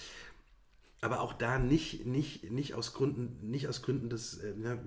aber 1.01 1.21
auch 1.21 1.33
da 1.33 1.59
nicht, 1.59 2.07
nicht, 2.07 2.51
nicht, 2.51 2.75
aus 2.75 2.93
Gründen, 2.93 3.51
nicht 3.51 3.69
aus 3.69 3.83
Gründen 3.83 4.11
des, 4.11 4.39
äh, 4.39 4.55
ja, 4.63 4.79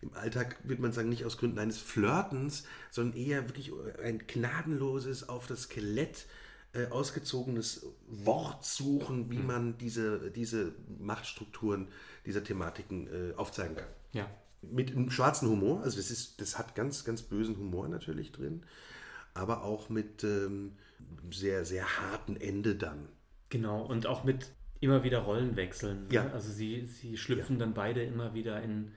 im 0.00 0.12
Alltag 0.14 0.58
würde 0.64 0.82
man 0.82 0.92
sagen, 0.92 1.08
nicht 1.08 1.24
aus 1.24 1.38
Gründen 1.38 1.58
eines 1.58 1.78
Flirtens, 1.78 2.64
sondern 2.90 3.16
eher 3.18 3.48
wirklich 3.48 3.72
ein 4.02 4.18
gnadenloses, 4.26 5.28
auf 5.28 5.46
das 5.46 5.62
Skelett 5.62 6.26
äh, 6.72 6.86
ausgezogenes 6.88 7.86
Wort 8.08 8.64
suchen, 8.64 9.30
wie 9.30 9.38
man 9.38 9.78
diese, 9.78 10.30
diese 10.30 10.74
Machtstrukturen 10.98 11.88
dieser 12.26 12.44
Thematiken 12.44 13.06
äh, 13.06 13.34
aufzeigen 13.36 13.76
kann. 13.76 13.88
Ja. 14.12 14.30
Mit 14.60 14.90
einem 14.90 15.10
schwarzen 15.10 15.48
Humor, 15.48 15.82
also 15.82 15.96
das, 15.96 16.10
ist, 16.10 16.40
das 16.40 16.58
hat 16.58 16.74
ganz, 16.74 17.04
ganz 17.04 17.22
bösen 17.22 17.56
Humor 17.56 17.88
natürlich 17.88 18.32
drin, 18.32 18.64
aber 19.34 19.62
auch 19.62 19.88
mit 19.88 20.24
ähm, 20.24 20.72
sehr, 21.30 21.64
sehr 21.64 21.86
harten 22.00 22.36
Ende 22.36 22.74
dann. 22.74 23.08
Genau, 23.50 23.86
und 23.86 24.06
auch 24.06 24.24
mit 24.24 24.52
immer 24.80 25.02
wieder 25.04 25.20
Rollenwechseln. 25.20 26.08
ne? 26.08 26.14
Ja. 26.14 26.30
Also 26.32 26.52
sie, 26.52 26.86
sie 26.86 27.16
schlüpfen 27.16 27.58
dann 27.58 27.74
beide 27.74 28.02
immer 28.02 28.34
wieder 28.34 28.62
in 28.62 28.92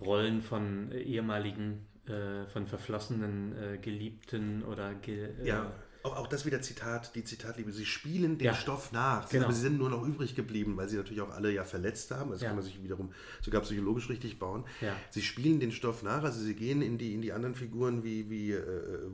Rollen 0.00 0.42
von 0.42 0.92
äh, 0.92 1.00
ehemaligen, 1.00 1.86
äh, 2.06 2.46
von 2.46 2.66
verflossenen 2.66 3.56
äh, 3.56 3.78
Geliebten 3.78 4.62
oder 4.64 4.94
ge 4.94 5.30
äh, 5.40 5.46
Ja, 5.46 5.72
auch, 6.06 6.16
auch 6.16 6.26
das 6.26 6.46
wieder 6.46 6.60
Zitat, 6.62 7.14
die 7.14 7.24
Zitatliebe. 7.24 7.72
Sie 7.72 7.84
spielen 7.84 8.38
den 8.38 8.46
Ja. 8.46 8.54
Stoff 8.54 8.92
nach, 8.92 9.28
Genau. 9.28 9.44
aber 9.44 9.52
sie 9.54 9.60
sind 9.60 9.78
nur 9.78 9.90
noch 9.90 10.06
übrig 10.06 10.34
geblieben, 10.34 10.76
weil 10.76 10.88
sie 10.88 10.96
natürlich 10.96 11.20
auch 11.20 11.30
alle 11.30 11.52
ja 11.52 11.64
verletzt 11.64 12.10
haben. 12.12 12.30
Also 12.32 12.44
Ja. 12.44 12.50
kann 12.50 12.56
man 12.56 12.64
sich 12.64 12.82
wiederum 12.82 13.12
sogar 13.42 13.60
psychologisch 13.62 14.08
richtig 14.08 14.38
bauen. 14.38 14.64
Ja. 14.80 14.96
Sie 15.10 15.22
spielen 15.22 15.60
den 15.60 15.72
Stoff 15.72 16.02
nach, 16.02 16.22
also 16.24 16.40
sie 16.40 16.54
gehen 16.54 16.80
in 16.82 16.98
die, 16.98 17.14
in 17.14 17.22
die 17.22 17.32
anderen 17.32 17.54
Figuren 17.54 18.04
wie, 18.04 18.30
wie 18.30 18.52
äh, 18.52 18.62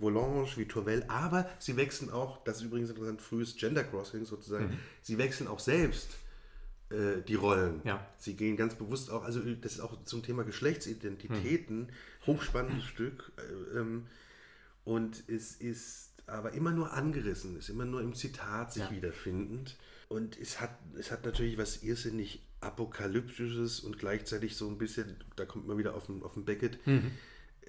Volange, 0.00 0.46
wie 0.56 0.66
Tourvel, 0.66 1.04
aber 1.08 1.48
sie 1.58 1.76
wechseln 1.76 2.10
auch, 2.10 2.44
das 2.44 2.58
ist 2.58 2.62
übrigens 2.64 2.90
interessant, 2.90 3.22
frühes 3.22 3.56
Gender 3.56 3.84
Crossing 3.84 4.24
sozusagen, 4.24 4.66
Mhm. 4.66 4.78
sie 5.02 5.18
wechseln 5.18 5.48
auch 5.48 5.60
selbst 5.60 6.16
äh, 6.90 7.22
die 7.26 7.36
Rollen. 7.36 7.80
Ja. 7.84 8.06
Sie 8.18 8.34
gehen 8.36 8.54
ganz 8.58 8.74
bewusst 8.74 9.10
auch, 9.10 9.24
also 9.24 9.40
das 9.40 9.72
ist 9.72 9.80
auch 9.80 10.04
zum 10.04 10.22
Thema 10.22 10.44
Geschlechtsidentitäten, 10.44 11.88
hochspannendes 12.26 12.84
Stück. 12.84 13.32
Äh, 13.74 13.78
ähm, 13.78 14.06
und 14.84 15.22
es 15.28 15.54
ist 15.56 16.11
aber 16.32 16.52
immer 16.52 16.70
nur 16.70 16.92
angerissen, 16.92 17.56
ist 17.56 17.68
immer 17.68 17.84
nur 17.84 18.00
im 18.00 18.14
Zitat 18.14 18.72
sich 18.72 18.82
Ja. 18.84 18.90
wiederfindend. 18.90 19.76
Und 20.08 20.38
es 20.38 20.60
hat, 20.60 20.70
es 20.98 21.10
hat 21.10 21.24
natürlich 21.24 21.56
was 21.58 21.82
irrsinnig 21.82 22.42
Apokalyptisches 22.60 23.80
und 23.80 23.98
gleichzeitig 23.98 24.56
so 24.56 24.68
ein 24.68 24.78
bisschen, 24.78 25.16
da 25.36 25.44
kommt 25.44 25.66
man 25.66 25.78
wieder 25.78 25.94
auf 25.94 26.06
den, 26.06 26.22
auf 26.22 26.34
den 26.34 26.44
Beckett, 26.44 26.78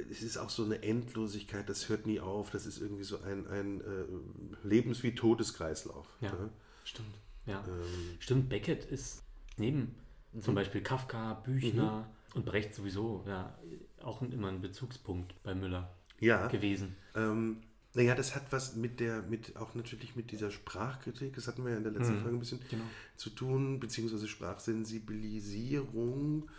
es 0.09 0.21
ist 0.23 0.37
auch 0.37 0.49
so 0.49 0.63
eine 0.65 0.81
Endlosigkeit, 0.83 1.67
das 1.69 1.87
hört 1.89 2.05
nie 2.05 2.19
auf, 2.19 2.49
das 2.49 2.65
ist 2.65 2.81
irgendwie 2.81 3.03
so 3.03 3.21
ein, 3.21 3.47
ein 3.47 3.81
äh, 3.81 4.67
Lebens- 4.67 5.03
wie 5.03 5.15
Todeskreislauf. 5.15 6.07
Ja, 6.21 6.31
ne? 6.33 6.49
stimmt. 6.83 7.15
Ja. 7.45 7.63
Ähm, 7.67 8.17
Stimmt, 8.19 8.49
Beckett 8.49 8.85
ist 8.85 9.21
neben 9.57 9.95
zum 10.39 10.55
Beispiel 10.55 10.81
Kafka, 10.81 11.33
Büchner 11.35 12.09
und 12.33 12.45
Brecht 12.45 12.73
sowieso 12.73 13.23
ja 13.27 13.57
auch 14.01 14.21
immer 14.21 14.47
ein 14.47 14.61
Bezugspunkt 14.61 15.35
bei 15.43 15.53
Müller 15.53 15.93
ja. 16.19 16.47
gewesen. 16.47 16.95
Ähm, 17.15 17.61
naja, 17.95 18.15
das 18.15 18.35
hat 18.35 18.51
was 18.51 18.75
mit 18.75 18.99
der, 18.99 19.21
mit 19.23 19.55
auch 19.57 19.75
natürlich 19.75 20.15
mit 20.15 20.31
dieser 20.31 20.49
Sprachkritik, 20.51 21.35
das 21.35 21.47
hatten 21.47 21.63
wir 21.63 21.71
ja 21.71 21.77
in 21.77 21.83
der 21.83 21.91
letzten 21.93 22.19
Folge 22.21 22.37
ein 22.37 22.39
bisschen 22.39 22.59
Genau. 22.69 22.83
zu 23.17 23.29
tun, 23.29 23.79
beziehungsweise 23.79 24.27
Sprachsensibilisierung. 24.27 26.49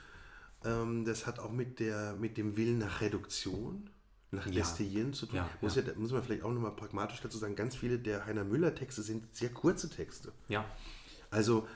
Ähm, 0.64 1.05
das 1.05 1.27
hat 1.27 1.38
auch 1.40 1.53
mit 1.53 1.81
der, 1.81 2.14
mit 2.14 2.37
dem 2.37 2.57
Willen 2.57 2.79
nach 2.79 3.01
Reduktion, 3.01 3.90
nach 4.31 4.47
Ja. 4.47 4.53
Destillieren 4.53 5.12
zu 5.12 5.27
tun. 5.27 5.37
Ja, 5.37 5.51
muss, 5.61 5.75
ja. 5.77 5.83
ja. 5.83 5.92
muss 5.97 6.12
man 6.12 6.23
vielleicht 6.23 6.42
auch 6.42 6.53
nochmal 6.53 6.75
pragmatisch 6.77 7.20
dazu 7.20 7.38
sagen, 7.38 7.55
ganz 7.57 7.77
viele 7.77 7.99
der 7.99 8.27
Heiner 8.27 8.44
Müller 8.44 8.75
Texte 8.75 9.03
sind 9.03 9.25
sehr 9.35 9.51
kurze 9.51 9.88
Texte. 9.90 10.33
Ja, 10.49 10.64
Also 11.31 11.66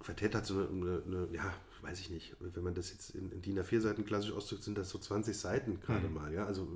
Quartett 0.00 0.34
hat 0.34 0.46
so 0.46 0.68
eine, 0.68 1.02
eine 1.06 1.28
ja, 1.32 1.52
weiß 1.82 2.00
ich 2.00 2.10
nicht, 2.10 2.34
wenn 2.40 2.62
man 2.64 2.74
das 2.74 2.90
jetzt 2.90 3.10
in, 3.10 3.30
in 3.32 3.42
DIN 3.42 3.58
A4 3.58 3.80
Seiten 3.80 4.04
klassisch 4.04 4.32
ausdrückt, 4.32 4.62
sind 4.64 4.76
das 4.78 4.90
so 4.90 4.98
20 4.98 5.36
Seiten 5.36 5.80
gerade 5.80 6.08
Mhm. 6.08 6.14
mal, 6.14 6.32
ja, 6.32 6.44
also 6.46 6.66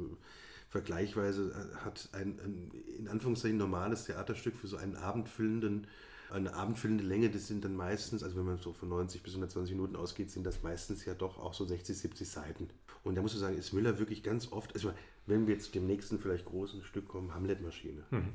vergleichsweise 0.68 1.50
äh, 1.52 1.76
hat 1.85 2.09
ein, 2.12 2.38
ein 2.40 2.70
in 2.98 3.09
Anführungszeichen 3.09 3.57
normales 3.57 4.04
Theaterstück 4.04 4.57
für 4.57 4.66
so 4.66 4.76
einen 4.76 4.96
abendfüllenden 4.96 5.87
Eine 6.31 6.52
abendfüllende 6.52 7.04
Länge, 7.04 7.31
das 7.31 7.46
sind 7.46 7.64
dann 7.64 7.74
meistens, 7.74 8.22
also 8.22 8.37
wenn 8.37 8.44
man 8.44 8.59
so 8.59 8.74
von 8.74 8.90
90 8.90 9.22
bis 9.22 9.33
120 9.33 9.74
Minuten 9.74 9.96
ausgeht, 9.96 10.31
sind 10.31 10.44
das 10.44 10.62
meistens 10.62 11.07
ja 11.07 11.14
doch 11.14 11.38
auch 11.38 11.54
so 11.54 11.64
60, 11.64 11.96
70 11.96 12.28
Seiten. 12.28 12.68
Und 13.02 13.14
da 13.14 13.22
muss 13.22 13.33
man 13.33 13.40
sagen, 13.40 13.57
ist 13.57 13.72
Müller 13.72 13.98
wirklich 13.98 14.22
ganz 14.22 14.52
oft, 14.52 14.74
also 14.74 14.92
wenn 15.26 15.46
wir 15.46 15.54
jetzt 15.54 15.74
dem 15.74 15.87
nächsten 15.87 16.18
vielleicht 16.18 16.44
großen 16.44 16.85
Stück 16.85 17.09
kommen, 17.09 17.35
Hamlet-Maschine. 17.35 18.04
Mhm. 18.11 18.35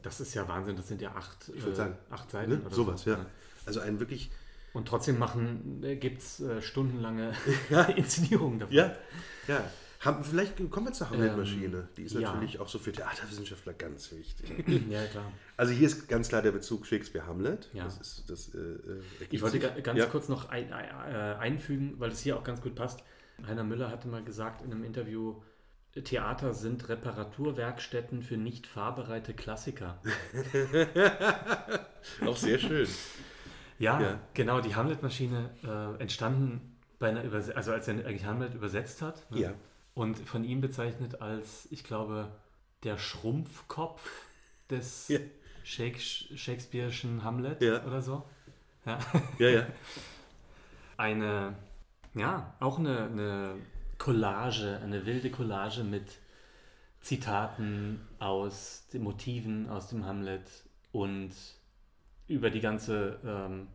Das 0.00 0.20
ist 0.20 0.34
ja 0.34 0.46
Wahnsinn, 0.46 0.76
das 0.76 0.86
sind 0.86 1.02
ja 1.02 1.16
acht, 1.16 1.50
ich 1.52 1.66
äh, 1.66 1.74
sagen, 1.74 1.96
acht 2.10 2.30
Seiten. 2.30 2.52
Ne? 2.52 2.62
Sowas, 2.70 3.02
so. 3.02 3.10
ja. 3.10 3.26
Also 3.66 3.80
ein 3.80 3.98
wirklich. 3.98 4.30
Und 4.72 4.86
trotzdem 4.86 5.18
machen, 5.18 5.82
äh, 5.82 5.96
gibt 5.96 6.20
es 6.20 6.38
äh, 6.40 6.62
stundenlange. 6.62 7.32
Inszenierungen 7.96 8.60
davon. 8.60 8.76
Ja, 8.76 8.94
ja. 9.48 9.68
Haben, 10.00 10.22
vielleicht 10.22 10.56
kommen 10.70 10.86
wir 10.86 10.92
zur 10.92 11.10
Hamlet-Maschine. 11.10 11.76
Ähm, 11.76 11.88
die 11.96 12.02
ist 12.04 12.14
natürlich 12.14 12.54
ja. 12.54 12.60
auch 12.60 12.68
so 12.68 12.78
für 12.78 12.92
Theaterwissenschaftler 12.92 13.72
ganz 13.72 14.12
wichtig. 14.12 14.48
ja, 14.88 15.04
klar. 15.06 15.32
Also 15.56 15.72
hier 15.72 15.88
ist 15.88 16.08
ganz 16.08 16.28
klar 16.28 16.40
der 16.40 16.52
Bezug 16.52 16.86
Shakespeare-Hamlet. 16.86 17.68
Ja. 17.72 17.84
Das 17.84 17.98
ist, 17.98 18.30
das, 18.30 18.54
äh, 18.54 18.58
äh 18.58 19.02
ich 19.30 19.42
wollte 19.42 19.58
ganz 19.58 19.98
ja. 19.98 20.06
kurz 20.06 20.28
noch 20.28 20.48
ein, 20.50 20.70
äh, 20.70 20.74
einfügen, 20.74 21.94
weil 21.98 22.12
es 22.12 22.20
hier 22.20 22.36
auch 22.36 22.44
ganz 22.44 22.60
gut 22.60 22.76
passt. 22.76 23.02
Heiner 23.46 23.64
Müller 23.64 23.90
hatte 23.90 24.08
mal 24.08 24.22
gesagt 24.22 24.62
in 24.62 24.72
einem 24.72 24.84
Interview, 24.84 25.40
Theater 26.04 26.54
sind 26.54 26.88
Reparaturwerkstätten 26.88 28.22
für 28.22 28.36
nicht 28.36 28.66
fahrbereite 28.66 29.34
Klassiker. 29.34 30.00
Auch 32.26 32.36
sehr 32.36 32.58
schön. 32.58 32.86
Ja, 33.78 34.00
ja. 34.00 34.20
genau, 34.34 34.60
die 34.60 34.74
Hamlet-Maschine 34.74 35.50
äh, 35.64 36.00
entstanden 36.00 36.76
bei 36.98 37.08
einer 37.10 37.22
Überse 37.24 37.56
also 37.56 37.72
als 37.72 37.88
er 37.88 37.94
eigentlich 37.94 38.24
Hamlet 38.24 38.54
übersetzt 38.54 39.02
hat. 39.02 39.30
Ne? 39.30 39.40
Ja. 39.40 39.54
Und 39.98 40.16
von 40.20 40.44
ihm 40.44 40.60
bezeichnet 40.60 41.20
als, 41.22 41.66
ich 41.72 41.82
glaube, 41.82 42.30
der 42.84 42.98
Schrumpfkopf 42.98 44.08
des 44.70 45.08
ja. 45.08 45.18
Shakespeare'schen 45.64 47.24
Hamlet 47.24 47.60
ja. 47.60 47.84
oder 47.84 48.00
so. 48.00 48.22
Ja, 48.86 49.00
ja. 49.40 49.48
ja. 49.48 49.66
Eine, 50.96 51.56
ja, 52.14 52.54
auch 52.60 52.78
eine, 52.78 53.06
eine 53.06 53.54
Collage, 53.98 54.80
eine 54.84 55.04
wilde 55.04 55.30
Collage 55.30 55.82
mit 55.82 56.18
Zitaten 57.00 58.00
aus 58.20 58.86
den 58.92 59.02
Motiven 59.02 59.68
aus 59.68 59.88
dem 59.88 60.06
Hamlet 60.06 60.48
und 60.92 61.32
über 62.28 62.50
die 62.50 62.60
ganze 62.60 63.20
ähm, 63.24 63.68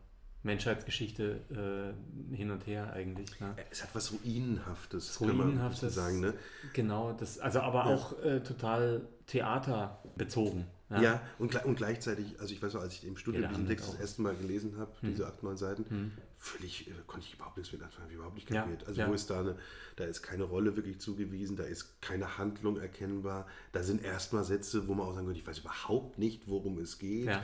Menschheitsgeschichte 0.44 1.40
äh, 1.50 2.34
hin 2.36 2.50
und 2.50 2.66
her 2.66 2.92
eigentlich. 2.92 3.40
Ne? 3.40 3.56
Es 3.70 3.82
hat 3.82 3.94
was 3.94 4.12
Ruinenhaftes, 4.12 5.20
Ruinenhaftes, 5.20 5.96
kann 5.96 6.04
man 6.04 6.20
sagen. 6.20 6.20
Ne? 6.20 6.34
Genau, 6.74 7.12
das, 7.12 7.38
also 7.38 7.60
aber 7.60 7.86
ja. 7.86 7.94
auch 7.94 8.22
äh, 8.22 8.40
total 8.40 9.08
theaterbezogen. 9.26 10.66
Ja, 10.90 11.02
ja 11.02 11.22
und, 11.38 11.64
und, 11.64 11.76
gleichzeitig, 11.76 12.38
also 12.38 12.52
ich 12.52 12.62
weiß 12.62 12.74
noch, 12.74 12.82
als 12.82 12.94
ich 12.94 13.06
im 13.06 13.16
Studium 13.16 13.48
diesen 13.48 13.66
Text 13.66 13.88
das 13.88 14.00
erste 14.00 14.22
Mal 14.22 14.34
gelesen 14.36 14.76
habe, 14.76 14.92
hm. 15.00 15.10
diese 15.10 15.26
acht, 15.26 15.42
neun 15.42 15.56
Seiten, 15.56 15.84
hm. 15.88 16.12
völlig, 16.36 16.88
äh, 16.88 16.92
konnte 17.06 17.26
ich 17.26 17.34
überhaupt 17.34 17.56
nichts 17.56 17.72
mit 17.72 17.82
anfangen, 17.82 18.04
habe 18.04 18.14
überhaupt 18.14 18.34
nicht 18.34 18.48
kapiert. 18.48 18.82
Ja, 18.82 18.88
also 18.88 19.00
ja. 19.00 19.08
wo 19.08 19.14
ist 19.14 19.30
da 19.30 19.40
eine, 19.40 19.56
da 19.96 20.04
ist 20.04 20.22
keine 20.22 20.44
Rolle 20.44 20.76
wirklich 20.76 21.00
zugewiesen, 21.00 21.56
da 21.56 21.64
ist 21.64 22.02
keine 22.02 22.36
Handlung 22.36 22.78
erkennbar, 22.78 23.46
da 23.72 23.82
sind 23.82 24.04
erstmal 24.04 24.44
Sätze, 24.44 24.86
wo 24.86 24.94
man 24.94 25.06
auch 25.06 25.14
sagen 25.14 25.26
würde, 25.26 25.38
ich 25.38 25.46
weiß 25.46 25.60
überhaupt 25.60 26.18
nicht, 26.18 26.48
worum 26.48 26.78
es 26.78 26.98
geht. 26.98 27.28
Äh, 27.28 27.40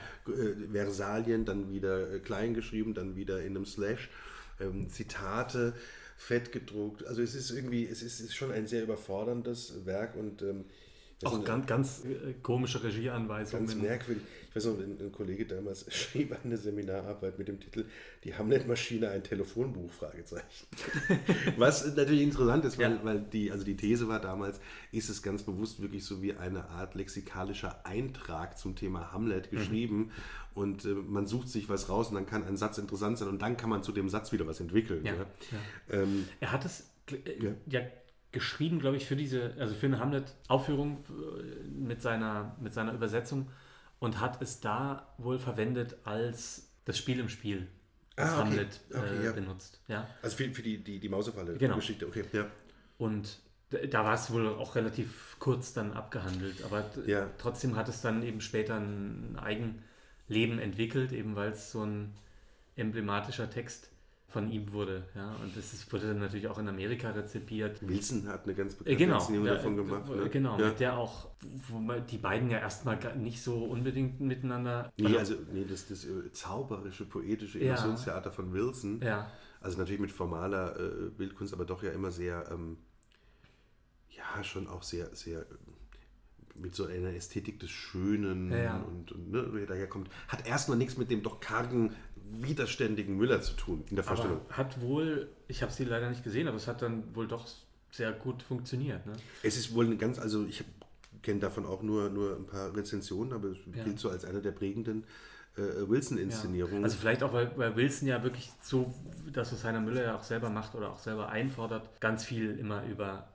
Versalien, 0.71 1.43
dann 1.43 1.71
wieder 1.71 2.13
äh, 2.13 2.19
klein 2.19 2.53
geschrieben, 2.53 2.93
dann 2.93 3.15
wieder 3.15 3.41
in 3.41 3.55
einem 3.55 3.65
Slash, 3.65 4.09
ähm, 4.59 4.87
Zitate, 4.89 5.73
fett 6.15 6.51
gedruckt. 6.51 7.07
Also 7.07 7.23
es 7.23 7.33
ist 7.33 7.49
irgendwie, 7.49 7.87
es 7.87 8.03
ist, 8.03 8.19
ist 8.19 8.35
schon 8.35 8.51
ein 8.51 8.67
sehr 8.67 8.83
überforderndes 8.83 9.85
Werk 9.85 10.15
und 10.15 10.43
ähm, 10.43 10.65
auch 11.25 11.43
ganz, 11.43 11.67
ganz 11.67 12.03
äh, 12.05 12.33
komische 12.41 12.83
Regieanweisungen. 12.83 13.67
Ganz 13.67 13.81
merkwürdig. 13.81 14.23
Ich 14.49 14.55
weiß 14.55 14.65
noch, 14.65 14.79
ein, 14.79 14.97
ein, 14.99 15.11
Kollege 15.11 15.45
damals 15.45 15.85
schrieb 15.93 16.35
eine 16.43 16.57
Seminararbeit 16.57 17.39
mit 17.39 17.47
dem 17.47 17.59
Titel 17.59 17.85
Die 18.23 18.35
Hamlet-Maschine, 18.35 19.09
ein 19.09 19.23
Telefonbuch? 19.23 19.91
Fragezeichen. 19.91 20.67
Was 21.57 21.95
natürlich 21.95 22.21
interessant 22.21 22.65
ist, 22.65 22.77
weil, 22.77 22.91
ja. 22.91 22.99
weil 23.03 23.19
die, 23.19 23.51
also 23.51 23.63
die 23.63 23.77
These 23.77 24.07
war 24.07 24.19
damals, 24.19 24.59
ist 24.91 25.09
es 25.09 25.21
ganz 25.21 25.43
bewusst 25.43 25.81
wirklich 25.81 26.03
so 26.03 26.21
wie 26.21 26.33
eine 26.33 26.69
Art 26.69 26.95
lexikalischer 26.95 27.85
Eintrag 27.85 28.57
zum 28.57 28.75
Thema 28.75 29.13
Hamlet 29.13 29.51
mhm. 29.51 29.57
geschrieben. 29.57 29.97
Mhm. 29.97 30.11
Und 30.53 30.85
äh, 30.85 30.89
man 30.89 31.27
sucht 31.27 31.47
sich 31.47 31.69
was 31.69 31.87
raus 31.87 32.09
und 32.09 32.15
dann 32.15 32.25
kann 32.25 32.45
ein 32.45 32.57
Satz 32.57 32.77
interessant 32.77 33.17
sein 33.17 33.29
und 33.29 33.41
dann 33.41 33.55
kann 33.55 33.69
man 33.69 33.83
zu 33.83 33.91
dem 33.91 34.09
Satz 34.09 34.31
wieder 34.31 34.45
was 34.47 34.59
entwickeln. 34.59 35.05
Ja. 35.05 35.13
ja. 35.13 35.25
Ähm, 35.91 36.27
er 36.41 36.51
hat 36.51 36.65
es 36.65 36.89
äh, 37.09 37.53
ja 37.67 37.81
geschrieben, 38.31 38.79
glaube 38.79 38.97
ich, 38.97 39.05
für 39.05 39.15
diese, 39.15 39.53
also 39.59 39.73
für 39.75 39.87
eine 39.87 39.99
Hamlet-Aufführung 39.99 41.03
äh, 41.09 41.67
mit 41.67 42.01
seiner, 42.01 42.55
mit 42.59 42.73
seiner 42.73 42.93
Übersetzung 42.93 43.49
und 43.99 44.19
hat 44.19 44.41
es 44.41 44.61
da 44.61 45.13
wohl 45.17 45.39
verwendet 45.39 45.97
als 46.05 46.71
das 46.85 46.97
Spiel 46.97 47.19
im 47.19 47.29
Spiel, 47.29 47.67
ah, 48.15 48.23
okay. 48.23 48.35
Hamlet 48.37 48.79
äh, 48.89 48.97
okay, 48.97 49.25
ja. 49.25 49.31
benutzt. 49.31 49.81
Ja? 49.87 50.07
Also 50.21 50.37
für, 50.37 50.51
für 50.53 50.61
die, 50.61 50.83
die, 50.83 50.99
die 50.99 51.09
Mausefalle, 51.09 51.57
genau. 51.57 51.75
Geschichte, 51.75 52.07
okay. 52.07 52.25
Ja. 52.31 52.47
Und 52.97 53.39
da 53.69 54.03
war 54.03 54.15
es 54.15 54.31
wohl 54.31 54.47
auch 54.47 54.75
relativ 54.75 55.37
kurz 55.39 55.73
dann 55.73 55.93
abgehandelt, 55.93 56.63
aber 56.63 56.85
ja. 57.05 57.29
trotzdem 57.37 57.75
hat 57.75 57.87
es 57.87 58.01
dann 58.01 58.21
eben 58.23 58.41
später 58.41 58.75
ein 58.75 59.37
Eigenleben 59.39 60.59
entwickelt, 60.59 61.11
eben 61.11 61.35
weil 61.35 61.51
es 61.51 61.71
so 61.71 61.83
ein 61.85 62.13
emblematischer 62.75 63.49
Text 63.49 63.89
von 64.31 64.49
ihm 64.49 64.71
wurde. 64.71 65.03
Ja? 65.13 65.35
Und 65.43 65.55
das 65.55 65.73
ist, 65.73 65.91
wurde 65.91 66.07
dann 66.07 66.19
natürlich 66.19 66.47
auch 66.47 66.57
in 66.57 66.67
Amerika 66.67 67.11
rezipiert. 67.11 67.85
Wilson 67.87 68.27
hat 68.27 68.45
eine 68.45 68.55
ganz 68.55 68.75
bekannte 68.75 68.91
äh, 68.93 69.05
genau, 69.05 69.15
Inszenierung 69.15 69.47
ja, 69.47 69.55
davon 69.55 69.75
gemacht. 69.75 70.09
Ne? 70.09 70.29
Genau, 70.29 70.57
ja. 70.57 70.69
mit 70.69 70.79
der 70.79 70.97
auch, 70.97 71.29
wo 71.67 71.79
man, 71.79 72.05
die 72.07 72.17
beiden 72.17 72.49
ja 72.49 72.59
erstmal 72.59 72.97
nicht 73.17 73.41
so 73.41 73.65
unbedingt 73.65 74.21
miteinander. 74.21 74.91
Nee, 74.97 75.17
also 75.17 75.35
nee, 75.51 75.65
das, 75.69 75.87
das 75.87 76.05
äh, 76.05 76.31
zauberische, 76.31 77.05
poetische 77.05 77.59
Illusionstheater 77.59 78.29
ja. 78.29 78.35
von 78.35 78.53
Wilson. 78.53 79.01
Ja. 79.03 79.29
Also 79.59 79.77
natürlich 79.77 80.01
mit 80.01 80.11
formaler 80.11 80.79
äh, 80.79 81.09
Bildkunst, 81.09 81.53
aber 81.53 81.65
doch 81.65 81.83
ja 81.83 81.91
immer 81.91 82.11
sehr, 82.11 82.49
ähm, 82.51 82.77
ja, 84.09 84.43
schon 84.43 84.67
auch 84.67 84.83
sehr, 84.83 85.13
sehr 85.13 85.45
mit 86.55 86.75
so 86.75 86.85
einer 86.85 87.13
Ästhetik 87.13 87.59
des 87.59 87.71
Schönen 87.71 88.51
ja, 88.51 88.77
und, 88.77 89.11
und 89.11 89.31
ne, 89.31 89.47
wer 89.51 89.65
daherkommt, 89.65 90.09
hat 90.27 90.47
erstmal 90.47 90.77
nichts 90.77 90.97
mit 90.97 91.09
dem 91.09 91.23
doch 91.23 91.39
kargen 91.39 91.95
widerständigen 92.31 93.17
Müller 93.17 93.41
zu 93.41 93.53
tun 93.53 93.83
in 93.89 93.95
der 93.95 94.03
Vorstellung. 94.03 94.41
Aber 94.47 94.57
hat 94.57 94.81
wohl, 94.81 95.29
ich 95.47 95.61
habe 95.61 95.71
sie 95.71 95.83
leider 95.83 96.09
nicht 96.09 96.23
gesehen, 96.23 96.47
aber 96.47 96.57
es 96.57 96.67
hat 96.67 96.81
dann 96.81 97.15
wohl 97.15 97.27
doch 97.27 97.47
sehr 97.91 98.11
gut 98.13 98.41
funktioniert. 98.43 99.05
Ne? 99.05 99.13
Es 99.43 99.57
ist 99.57 99.73
wohl 99.73 99.95
ganz, 99.97 100.17
also 100.17 100.45
ich 100.45 100.63
kenne 101.21 101.39
davon 101.39 101.65
auch 101.65 101.81
nur, 101.81 102.09
nur 102.09 102.35
ein 102.35 102.45
paar 102.45 102.75
Rezensionen, 102.75 103.33
aber 103.33 103.49
es 103.49 103.57
ja. 103.75 103.83
gilt 103.83 103.99
so 103.99 104.09
als 104.09 104.25
eine 104.25 104.41
der 104.41 104.51
prägenden 104.51 105.03
äh, 105.57 105.61
Wilson-Inszenierungen. 105.87 106.79
Ja. 106.79 106.83
Also 106.83 106.97
vielleicht 106.97 107.23
auch, 107.23 107.33
weil, 107.33 107.51
weil, 107.57 107.75
Wilson 107.75 108.07
ja 108.07 108.23
wirklich 108.23 108.51
so, 108.61 108.93
das 109.31 109.51
was 109.51 109.63
Heiner 109.63 109.81
Müller 109.81 110.03
ja 110.03 110.15
auch 110.15 110.23
selber 110.23 110.49
macht 110.49 110.75
oder 110.75 110.91
auch 110.91 110.99
selber 110.99 111.29
einfordert, 111.29 111.99
ganz 111.99 112.23
viel 112.23 112.57
immer 112.57 112.83
über 112.85 113.27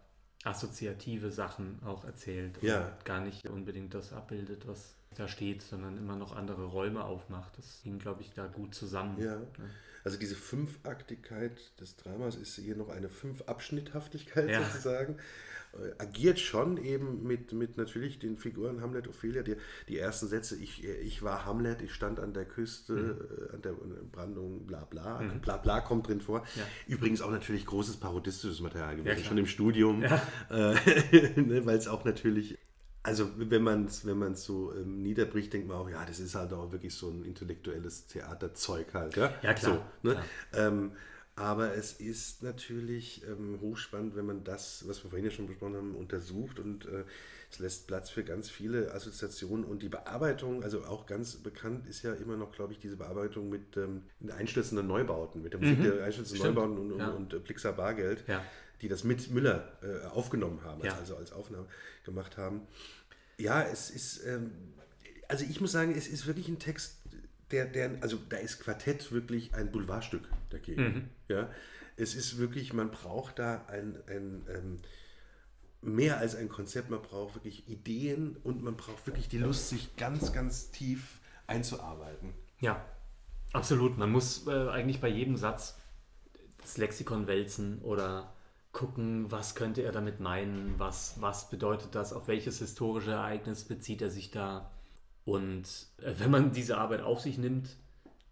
assoziative 0.44 1.32
Sachen 1.32 1.80
auch 1.84 2.04
erzählt 2.04 2.58
und 2.58 2.68
ja. 2.68 2.96
gar 3.04 3.20
nicht 3.20 3.48
unbedingt 3.48 3.94
das 3.94 4.12
abbildet, 4.12 4.66
was 4.66 4.95
da 5.16 5.28
steht, 5.28 5.62
sondern 5.62 5.96
immer 5.96 6.16
noch 6.16 6.34
andere 6.34 6.64
Räume 6.64 7.04
aufmacht. 7.04 7.56
Das 7.58 7.80
ging, 7.82 7.98
glaube 7.98 8.22
ich, 8.22 8.32
da 8.32 8.46
gut 8.46 8.74
zusammen. 8.74 9.20
Ja. 9.20 9.40
Also 10.04 10.18
diese 10.18 10.36
Fünfaktigkeit 10.36 11.58
des 11.80 11.96
Dramas 11.96 12.36
ist 12.36 12.56
hier 12.56 12.76
noch 12.76 12.90
eine 12.90 13.08
Fünfabschnitthaftigkeit 13.08 14.48
ja. 14.48 14.64
sozusagen. 14.64 15.16
Äh, 15.72 16.02
agiert 16.02 16.38
schon 16.38 16.76
eben 16.82 17.26
mit, 17.26 17.52
mit 17.52 17.76
natürlich 17.76 18.18
den 18.18 18.36
Figuren 18.36 18.80
Hamlet, 18.80 19.08
Ophelia. 19.08 19.42
Die, 19.42 19.56
die 19.88 19.98
ersten 19.98 20.28
Sätze, 20.28 20.56
ich, 20.56 20.84
ich 20.84 21.22
war 21.22 21.44
Hamlet, 21.44 21.82
ich 21.82 21.92
stand 21.92 22.20
an 22.20 22.32
der 22.32 22.44
Küste, 22.44 22.92
mhm. 22.92 23.50
Äh, 23.50 23.54
an 23.54 23.62
der 23.62 23.72
Brandung, 24.12 24.66
bla 24.66 24.84
bla. 24.84 25.20
Mhm. 25.20 25.40
Bla 25.40 25.56
bla 25.56 25.80
kommt 25.80 26.08
drin 26.08 26.20
vor. 26.20 26.44
Ja. 26.54 26.62
Übrigens 26.86 27.20
auch 27.20 27.30
natürlich 27.30 27.66
großes 27.66 27.96
parodistisches 27.96 28.60
Material 28.60 28.96
gewesen, 28.96 29.18
ja, 29.18 29.24
schon 29.24 29.38
im 29.38 29.46
Studium, 29.46 30.02
äh, 30.50 30.74
ne, 31.40 31.66
weil 31.66 31.76
es 31.76 31.88
auch 31.88 32.04
natürlich 32.04 32.58
also 33.06 33.30
wenn 33.36 33.62
man 33.62 33.84
es 33.84 34.04
wenn 34.04 34.18
man's 34.18 34.42
so 34.42 34.72
ähm, 34.74 35.00
niederbricht, 35.00 35.52
denkt 35.52 35.68
man 35.68 35.76
auch, 35.76 35.88
ja, 35.88 36.04
das 36.04 36.18
ist 36.18 36.34
halt 36.34 36.52
auch 36.52 36.72
wirklich 36.72 36.92
so 36.92 37.08
ein 37.08 37.24
intellektuelles 37.24 38.08
Theaterzeug 38.08 38.92
halt. 38.94 39.16
Ja, 39.16 39.32
ja 39.42 39.54
klar. 39.54 39.86
So, 40.02 40.08
ne? 40.08 40.14
klar. 40.50 40.66
Ähm, 40.66 40.92
aber 41.36 41.74
es 41.74 41.92
ist 41.92 42.42
natürlich 42.42 43.22
ähm, 43.28 43.60
hochspannend, 43.60 44.16
wenn 44.16 44.26
man 44.26 44.42
das, 44.42 44.88
was 44.88 45.04
wir 45.04 45.10
vorhin 45.10 45.26
ja 45.26 45.30
schon 45.30 45.46
besprochen 45.46 45.76
haben, 45.76 45.94
untersucht 45.94 46.58
und 46.58 46.86
äh, 46.86 47.04
es 47.48 47.60
lässt 47.60 47.86
Platz 47.86 48.10
für 48.10 48.24
ganz 48.24 48.50
viele 48.50 48.92
Assoziationen 48.92 49.64
und 49.64 49.82
die 49.82 49.88
Bearbeitung, 49.88 50.64
also 50.64 50.84
auch 50.86 51.06
ganz 51.06 51.36
bekannt 51.36 51.86
ist 51.86 52.02
ja 52.02 52.12
immer 52.14 52.36
noch, 52.36 52.50
glaube 52.50 52.72
ich, 52.72 52.80
diese 52.80 52.96
Bearbeitung 52.96 53.48
mit 53.50 53.76
ähm, 53.76 54.02
einstürzenden 54.36 54.88
Neubauten, 54.88 55.42
mit 55.42 55.52
der 55.52 55.60
Musik 55.60 55.78
mhm. 55.78 55.84
der 55.84 56.04
einstürzenden 56.04 56.44
Neubauten 56.44 56.78
und, 56.78 56.98
ja. 56.98 57.08
und, 57.10 57.34
und 57.34 57.44
Blixer 57.44 57.72
Bargeld, 57.72 58.24
ja. 58.26 58.42
die 58.82 58.88
das 58.88 59.04
mit 59.04 59.30
Müller 59.30 59.78
äh, 59.82 60.06
aufgenommen 60.06 60.64
haben, 60.64 60.82
ja. 60.82 60.96
also 60.96 61.16
als 61.16 61.30
Aufnahme 61.30 61.66
gemacht 62.04 62.36
haben. 62.38 62.62
Ja, 63.38 63.62
es 63.62 63.90
ist, 63.90 64.24
ähm, 64.24 64.52
also 65.28 65.44
ich 65.44 65.60
muss 65.60 65.72
sagen, 65.72 65.94
es 65.96 66.08
ist 66.08 66.26
wirklich 66.26 66.48
ein 66.48 66.58
Text, 66.58 66.96
der, 67.50 67.66
der, 67.66 67.98
also 68.00 68.18
da 68.28 68.38
ist 68.38 68.60
Quartett 68.60 69.12
wirklich 69.12 69.54
ein 69.54 69.70
Boulevardstück 69.70 70.28
dagegen. 70.50 70.82
Mhm. 70.82 71.08
Ja, 71.28 71.50
es 71.96 72.14
ist 72.14 72.38
wirklich, 72.38 72.72
man 72.72 72.90
braucht 72.90 73.38
da 73.38 73.64
ein, 73.66 73.96
ein 74.08 74.46
ähm, 74.48 74.78
mehr 75.82 76.18
als 76.18 76.34
ein 76.34 76.48
Konzept, 76.48 76.90
man 76.90 77.02
braucht 77.02 77.36
wirklich 77.36 77.68
Ideen 77.68 78.36
und 78.42 78.62
man 78.62 78.76
braucht 78.76 79.06
wirklich 79.06 79.28
die 79.28 79.38
Lust, 79.38 79.68
sich 79.68 79.96
ganz, 79.96 80.32
ganz 80.32 80.70
tief 80.70 81.20
einzuarbeiten. 81.46 82.34
Ja, 82.60 82.84
absolut. 83.52 83.96
Man 83.98 84.10
muss 84.10 84.46
äh, 84.46 84.68
eigentlich 84.68 85.00
bei 85.00 85.08
jedem 85.08 85.36
Satz 85.36 85.76
das 86.60 86.78
Lexikon 86.78 87.26
wälzen 87.26 87.80
oder 87.82 88.32
gucken, 88.76 89.32
was 89.32 89.54
könnte 89.54 89.80
er 89.80 89.90
damit 89.90 90.20
meinen, 90.20 90.74
was, 90.78 91.18
was 91.22 91.48
bedeutet 91.48 91.94
das, 91.94 92.12
auf 92.12 92.28
welches 92.28 92.58
historische 92.58 93.12
Ereignis 93.12 93.64
bezieht 93.64 94.02
er 94.02 94.10
sich 94.10 94.30
da. 94.30 94.70
Und 95.24 95.64
äh, 96.02 96.12
wenn 96.18 96.30
man 96.30 96.52
diese 96.52 96.76
Arbeit 96.76 97.00
auf 97.00 97.20
sich 97.20 97.38
nimmt, 97.38 97.74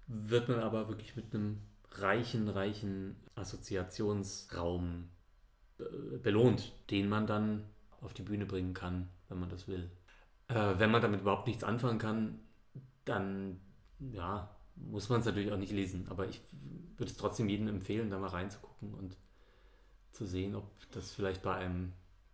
wird 0.07 0.51
man 0.51 0.61
aber 0.61 0.91
wirklich 0.91 1.17
mit 1.17 1.35
einem 1.35 1.63
reichen, 1.93 2.51
reichen 2.51 3.17
Assoziationsraum 3.37 5.09
äh, 5.79 6.19
belohnt, 6.19 6.73
den 6.91 7.09
man 7.09 7.27
dann 7.27 7.65
auf 8.03 8.13
die 8.13 8.23
Bühne 8.23 8.45
bringen 8.45 8.75
kann, 8.75 9.09
wenn 9.31 9.41
man 9.41 9.49
das 9.49 9.67
will. 9.67 9.91
Äh, 10.49 10.75
wenn 10.77 10.91
man 10.91 11.01
damit 11.01 11.23
überhaupt 11.23 11.47
nichts 11.47 11.65
anfangen 11.65 11.99
kann, 11.99 12.39
dann 13.07 13.61
ja, 14.13 14.55
muss 14.77 15.09
man 15.09 15.21
es 15.21 15.27
natürlich 15.27 15.53
auch 15.53 15.57
nicht 15.57 15.73
lesen. 15.73 16.07
Aber 16.11 16.29
ich 16.29 16.43
würde 16.99 17.11
es 17.11 17.17
trotzdem 17.17 17.49
jedem 17.49 17.69
empfehlen, 17.69 18.11
da 18.11 18.19
mal 18.19 18.29
reinzugucken 18.29 18.93
und 18.93 19.17
zu 20.15 20.25
sehen, 20.27 20.55
ob 20.55 20.65
das 20.93 21.13
vielleicht 21.13 21.43
bei 21.43 21.55
einem, 21.55 21.93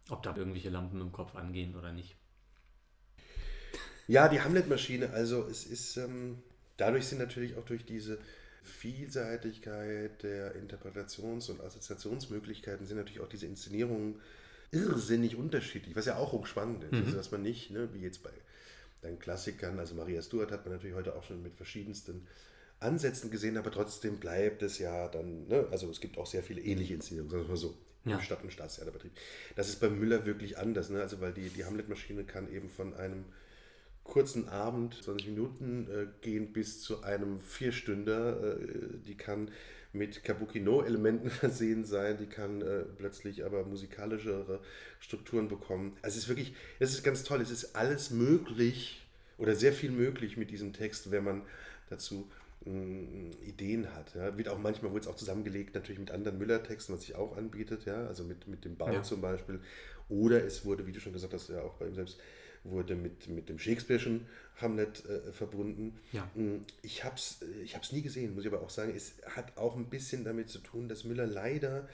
ob 0.09 0.23
da 0.23 0.37
irgendwelche 0.37 0.71
Lampen 0.71 1.01
im 1.01 1.13
Kopf 1.13 1.35
angehen 1.35 1.75
oder 1.77 1.93
nicht. 1.93 2.15
Ja, 4.07 4.29
die 4.29 4.41
Hamlet-Maschine, 4.41 5.11
also 5.11 5.47
es 5.47 5.65
ist, 5.65 5.97
ähm, 5.97 6.39
dadurch 6.77 7.07
sind 7.07 7.19
natürlich 7.19 7.57
auch 7.57 7.65
durch 7.65 7.85
diese 7.85 8.19
Vielseitigkeit 8.63 10.23
der 10.23 10.55
Interpretations- 10.57 11.51
und 11.51 11.61
Assoziationsmöglichkeiten 11.61 12.87
sind 12.87 12.97
natürlich 12.97 13.21
auch 13.21 13.29
diese 13.29 13.47
Inszenierungen 13.47 14.21
irrsinnig 14.73 15.37
unterschiedlich, 15.37 15.97
was 15.97 16.07
ja 16.07 16.17
auch 16.17 16.33
hochspannend 16.33 16.85
ist. 16.85 16.93
Mhm. 16.93 17.05
Also, 17.05 17.17
dass 17.17 17.31
man 17.31 17.43
nicht, 17.43 17.71
ne, 17.71 17.89
wie 17.95 18.01
jetzt 18.01 18.23
bei 18.23 18.31
deinen 19.01 19.19
Klassikern, 19.19 19.79
also 19.79 19.95
Maria 19.95 20.23
Stuart 20.23 20.53
hat 20.53 20.65
man 20.65 20.75
natürlich 20.75 20.95
heute 20.95 21.15
auch 21.17 21.25
schon 21.25 21.43
mit 21.43 21.55
verschiedensten 21.55 22.27
Ansätzen 22.81 23.31
gesehen, 23.31 23.57
aber 23.57 23.71
trotzdem 23.71 24.19
bleibt 24.19 24.63
es 24.63 24.79
ja 24.79 25.09
dann, 25.09 25.47
ne, 25.49 25.67
also 25.71 25.91
es 25.91 26.01
gibt 26.01 26.19
auch 26.19 26.27
sehr 26.27 26.43
viele 26.43 26.61
ähnliche 26.63 26.95
Inszenierungen, 26.95 27.31
sagen 27.31 27.45
wir 27.45 27.49
mal 27.51 27.57
so, 27.57 27.77
ja. 28.05 28.17
im 28.17 28.23
Stadt- 28.23 28.43
und 28.43 28.53
Staatstheaterbetrieb. 28.53 29.13
Das 29.57 29.69
ist 29.69 29.81
bei 29.81 29.91
Müller 29.91 30.25
wirklich 30.27 30.59
anders, 30.59 30.91
ne? 30.91 31.01
also 31.01 31.21
weil 31.21 31.33
die, 31.33 31.49
die 31.51 31.65
Hamlet-Maschine 31.65 32.25
kann 32.25 32.51
eben 32.53 32.71
von 32.71 32.95
einem 32.95 33.25
kurzen 34.05 34.49
Abend, 34.49 35.03
20 35.03 35.29
Minuten 35.29 35.89
äh, 35.91 36.07
gehen, 36.23 36.53
bis 36.53 36.81
zu 36.81 37.03
einem 37.03 37.39
Vierstünder. 37.41 38.59
Äh, 38.59 38.99
die 39.07 39.17
kann 39.17 39.51
mit 39.93 40.25
Kabuki-No-Elementen 40.25 41.31
versehen 41.31 41.85
sein, 41.85 42.17
die 42.19 42.27
kann 42.27 42.63
äh, 42.63 42.85
plötzlich 42.97 43.45
aber 43.45 43.65
musikalischere 43.65 44.61
Strukturen 45.01 45.49
bekommen. 45.49 45.97
Also 46.03 46.17
es 46.17 46.25
ist 46.25 46.29
wirklich, 46.29 46.55
es 46.79 46.93
ist 46.93 47.03
ganz 47.03 47.25
toll, 47.25 47.41
es 47.41 47.51
ist 47.51 47.77
alles 47.77 48.11
möglich 48.11 49.07
oder 49.39 49.55
sehr 49.55 49.73
viel 49.73 49.91
möglich 49.91 50.37
mit 50.37 50.51
diesem 50.51 50.73
Text, 50.73 51.11
wenn 51.11 51.25
man 51.25 51.43
dazu 51.89 52.31
Ideen 52.65 53.95
hat. 53.95 54.15
Ja. 54.15 54.37
Wird 54.37 54.49
auch 54.49 54.59
manchmal 54.59 54.93
wird 54.93 55.05
es 55.05 55.09
auch 55.09 55.17
zusammengelegt, 55.17 55.75
natürlich 55.75 55.99
mit 55.99 56.11
anderen 56.11 56.37
Müller-Texten, 56.39 56.93
was 56.93 57.03
sich 57.03 57.15
auch 57.15 57.37
anbietet, 57.37 57.87
ja, 57.87 58.07
also 58.07 58.23
mit, 58.23 58.49
mit 58.49 58.65
dem 58.67 58.77
Bau 58.77 58.93
ja. 58.93 59.03
zum 59.03 59.23
Beispiel. 59.23 59.61
Oder 60.11 60.45
es 60.45 60.65
wurde, 60.65 60.87
wie 60.87 60.93
du 60.93 61.01
schon 61.01 61.15
gesagt 61.15 61.33
hast, 61.33 61.49
ja 61.49 61.63
auch 61.63 61.75
bei 61.75 61.87
ihm 61.87 61.95
selbst, 61.95 62.19
wurde 62.63 62.97
mit, 62.97 63.29
mit 63.29 63.49
dem 63.49 63.57
Shakespeare'schen 63.57 64.21
Hamlet 64.61 65.07
äh, 65.07 65.33
verbunden. 65.33 65.99
Ja. 66.13 66.29
Mm, 66.35 66.59
ich 66.83 67.03
habe 67.03 67.15
es 67.15 67.41
ich 67.65 67.75
hab's 67.75 67.93
nie 67.93 68.03
gesehen, 68.03 68.35
muss 68.35 68.45
ich 68.45 68.53
aber 68.53 68.63
auch 68.63 68.69
sagen. 68.69 68.93
Es 68.95 69.15
hat 69.25 69.57
auch 69.57 69.77
ein 69.77 69.87
bisschen 69.87 70.25
damit 70.25 70.51
zu 70.51 70.59
tun, 70.59 70.87
dass 70.87 71.05
Müller 71.05 71.27
leider 71.27 71.89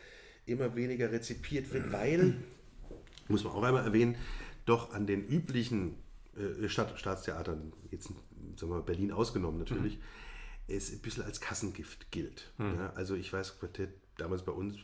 immer 0.47 0.75
weniger 0.75 1.13
rezipiert 1.13 1.73
wird, 1.73 1.93
weil, 1.93 2.35
muss 3.29 3.45
man 3.45 3.53
auch 3.53 3.63
einmal 3.63 3.85
erwähnen, 3.85 4.17
doch 4.65 4.93
an 4.93 5.07
den 5.07 5.29
üblichen 5.29 5.95
äh, 6.37 6.69
Stadt, 6.69 6.99
Staatstheatern, 6.99 7.73
jetzt 7.93 8.09
sagen 8.57 8.73
wir 8.73 8.83
Berlin 8.83 9.13
ausgenommen 9.13 9.59
natürlich, 9.59 9.99
mhm 9.99 10.26
es 10.69 10.93
ein 10.93 11.01
bisschen 11.01 11.25
als 11.25 11.41
Kassengift 11.41 12.11
gilt. 12.11 12.53
Mhm. 12.59 12.75
Ja, 12.79 12.93
also 12.95 13.15
ich 13.15 13.33
weiß, 13.33 13.59
Quartett 13.59 13.91
damals 14.17 14.43
bei 14.43 14.53
uns 14.53 14.77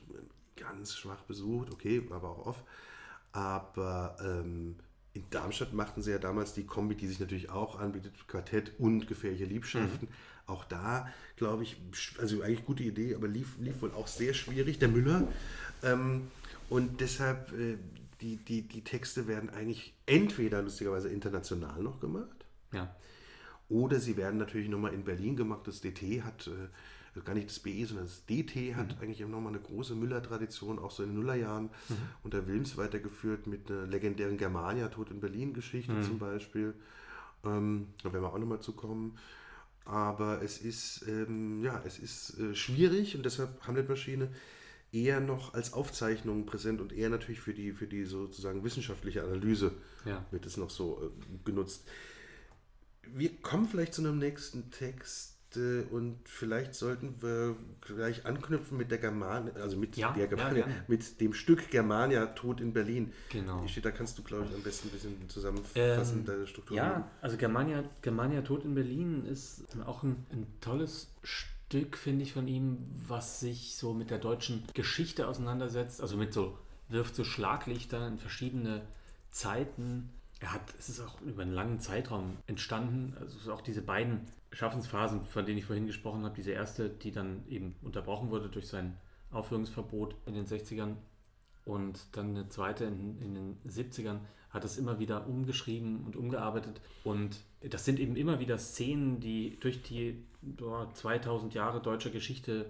ganz 0.56 0.96
schwach 0.96 1.22
besucht, 1.22 1.72
okay, 1.72 2.08
war 2.08 2.18
aber 2.18 2.30
auch 2.30 2.46
off. 2.46 2.64
Aber 3.32 4.16
ähm, 4.20 4.76
in 5.14 5.24
Darmstadt 5.30 5.72
machten 5.72 6.02
sie 6.02 6.10
ja 6.10 6.18
damals 6.18 6.54
die 6.54 6.64
Kombi, 6.64 6.94
die 6.94 7.06
sich 7.06 7.20
natürlich 7.20 7.50
auch 7.50 7.78
anbietet, 7.78 8.12
Quartett 8.28 8.72
und 8.78 9.06
gefährliche 9.06 9.44
Liebschaften. 9.44 10.08
Mhm. 10.08 10.14
Auch 10.46 10.64
da, 10.64 11.08
glaube 11.36 11.62
ich, 11.62 11.76
also 12.18 12.42
eigentlich 12.42 12.64
gute 12.64 12.82
Idee, 12.82 13.14
aber 13.14 13.28
lief, 13.28 13.56
lief 13.58 13.80
wohl 13.80 13.92
auch 13.92 14.06
sehr 14.06 14.34
schwierig, 14.34 14.78
der 14.78 14.88
Müller. 14.88 15.28
Ähm, 15.82 16.28
und 16.68 17.00
deshalb, 17.00 17.52
äh, 17.52 17.78
die, 18.20 18.36
die, 18.36 18.62
die 18.62 18.82
Texte 18.82 19.26
werden 19.26 19.50
eigentlich 19.50 19.94
entweder 20.06 20.62
lustigerweise 20.62 21.08
international 21.08 21.82
noch 21.82 22.00
gemacht. 22.00 22.44
Ja. 22.72 22.94
Oder 23.72 24.00
sie 24.00 24.18
werden 24.18 24.38
natürlich 24.38 24.68
nochmal 24.68 24.92
in 24.92 25.02
Berlin 25.02 25.34
gemacht. 25.34 25.66
Das 25.66 25.80
DT 25.80 26.22
hat, 26.22 26.46
äh, 26.46 27.20
gar 27.24 27.32
nicht 27.32 27.48
das 27.48 27.58
BE, 27.58 27.86
sondern 27.86 28.04
das 28.04 28.26
DT 28.26 28.76
hat 28.76 28.96
mhm. 28.96 29.02
eigentlich 29.02 29.20
nochmal 29.20 29.54
eine 29.54 29.62
große 29.62 29.94
Müller-Tradition, 29.94 30.78
auch 30.78 30.90
so 30.90 31.02
in 31.02 31.08
den 31.08 31.16
Nullerjahren 31.16 31.70
mhm. 31.88 31.96
unter 32.22 32.46
Wilms 32.46 32.76
weitergeführt 32.76 33.46
mit 33.46 33.70
einer 33.70 33.86
legendären 33.86 34.36
Germania, 34.36 34.88
Tod 34.88 35.10
in 35.10 35.20
Berlin-Geschichte 35.20 35.92
mhm. 35.92 36.02
zum 36.02 36.18
Beispiel. 36.18 36.74
Ähm, 37.44 37.88
da 38.02 38.12
werden 38.12 38.22
wir 38.22 38.32
auch 38.32 38.38
nochmal 38.38 38.60
zukommen. 38.60 39.16
Aber 39.86 40.42
es 40.42 40.58
ist, 40.58 41.06
ähm, 41.08 41.64
ja, 41.64 41.82
es 41.86 41.98
ist 41.98 42.38
äh, 42.38 42.54
schwierig 42.54 43.16
und 43.16 43.24
deshalb 43.24 43.66
Hamlet-Maschine 43.66 44.28
eher 44.92 45.20
noch 45.20 45.54
als 45.54 45.72
Aufzeichnung 45.72 46.44
präsent 46.44 46.82
und 46.82 46.92
eher 46.92 47.08
natürlich 47.08 47.40
für 47.40 47.54
die, 47.54 47.72
für 47.72 47.86
die 47.86 48.04
sozusagen 48.04 48.62
wissenschaftliche 48.64 49.24
Analyse 49.24 49.72
ja. 50.04 50.26
wird 50.30 50.44
es 50.44 50.58
noch 50.58 50.68
so 50.68 51.00
äh, 51.02 51.38
genutzt 51.46 51.88
wir 53.06 53.36
kommen 53.42 53.66
vielleicht 53.66 53.94
zu 53.94 54.02
einem 54.02 54.18
nächsten 54.18 54.70
Text 54.70 55.32
äh, 55.56 55.82
und 55.90 56.18
vielleicht 56.24 56.74
sollten 56.74 57.20
wir 57.20 57.56
gleich 57.80 58.26
anknüpfen 58.26 58.78
mit 58.78 58.90
der 58.90 58.98
Germania, 58.98 59.52
also 59.54 59.76
mit 59.76 59.96
ja, 59.96 60.12
der 60.12 60.28
Germania, 60.28 60.66
ja, 60.66 60.74
mit 60.88 61.20
dem 61.20 61.34
Stück 61.34 61.70
Germania 61.70 62.26
Tod 62.26 62.60
in 62.60 62.72
Berlin. 62.72 63.12
Genau. 63.30 63.64
Da 63.82 63.90
kannst 63.90 64.18
du, 64.18 64.22
glaube 64.22 64.46
ich, 64.48 64.54
am 64.54 64.62
besten 64.62 64.88
ein 64.88 64.92
bisschen 64.92 65.28
zusammenfassen, 65.28 66.18
ähm, 66.18 66.24
deine 66.24 66.46
Struktur. 66.46 66.76
Ja, 66.76 67.10
also 67.20 67.36
Germania, 67.36 67.84
Germania 68.00 68.42
Tod 68.42 68.64
in 68.64 68.74
Berlin 68.74 69.26
ist 69.26 69.64
auch 69.84 70.02
ein, 70.02 70.24
ein 70.32 70.46
tolles 70.60 71.12
Stück, 71.22 71.96
finde 71.96 72.22
ich, 72.22 72.32
von 72.32 72.48
ihm, 72.48 72.78
was 73.06 73.40
sich 73.40 73.76
so 73.76 73.94
mit 73.94 74.10
der 74.10 74.18
deutschen 74.18 74.64
Geschichte 74.74 75.26
auseinandersetzt, 75.26 76.00
also 76.00 76.16
mit 76.16 76.32
so, 76.32 76.58
wirft 76.88 77.14
so 77.14 77.24
Schlaglichter 77.24 78.06
in 78.06 78.18
verschiedene 78.18 78.82
Zeiten 79.30 80.10
er 80.42 80.52
hat, 80.52 80.74
es 80.78 80.88
ist 80.88 81.00
auch 81.00 81.20
über 81.22 81.42
einen 81.42 81.52
langen 81.52 81.78
Zeitraum 81.78 82.36
entstanden. 82.46 83.16
Also 83.20 83.52
auch 83.52 83.60
diese 83.60 83.80
beiden 83.80 84.22
Schaffensphasen, 84.50 85.24
von 85.26 85.46
denen 85.46 85.58
ich 85.58 85.64
vorhin 85.64 85.86
gesprochen 85.86 86.24
habe, 86.24 86.34
diese 86.34 86.50
erste, 86.50 86.90
die 86.90 87.12
dann 87.12 87.44
eben 87.48 87.76
unterbrochen 87.82 88.30
wurde 88.30 88.48
durch 88.48 88.66
sein 88.66 88.98
Aufführungsverbot 89.30 90.16
in 90.26 90.34
den 90.34 90.44
60ern 90.44 90.96
und 91.64 92.00
dann 92.12 92.30
eine 92.30 92.48
zweite 92.48 92.84
in, 92.84 93.22
in 93.22 93.34
den 93.34 93.56
70ern, 93.66 94.18
hat 94.50 94.64
es 94.64 94.76
immer 94.76 94.98
wieder 94.98 95.28
umgeschrieben 95.28 96.04
und 96.04 96.16
umgearbeitet. 96.16 96.80
Und 97.04 97.40
das 97.60 97.84
sind 97.84 98.00
eben 98.00 98.16
immer 98.16 98.40
wieder 98.40 98.58
Szenen, 98.58 99.20
die 99.20 99.58
durch 99.60 99.82
die 99.82 100.24
oh, 100.60 100.86
2000 100.92 101.54
Jahre 101.54 101.80
deutscher 101.80 102.10
Geschichte 102.10 102.66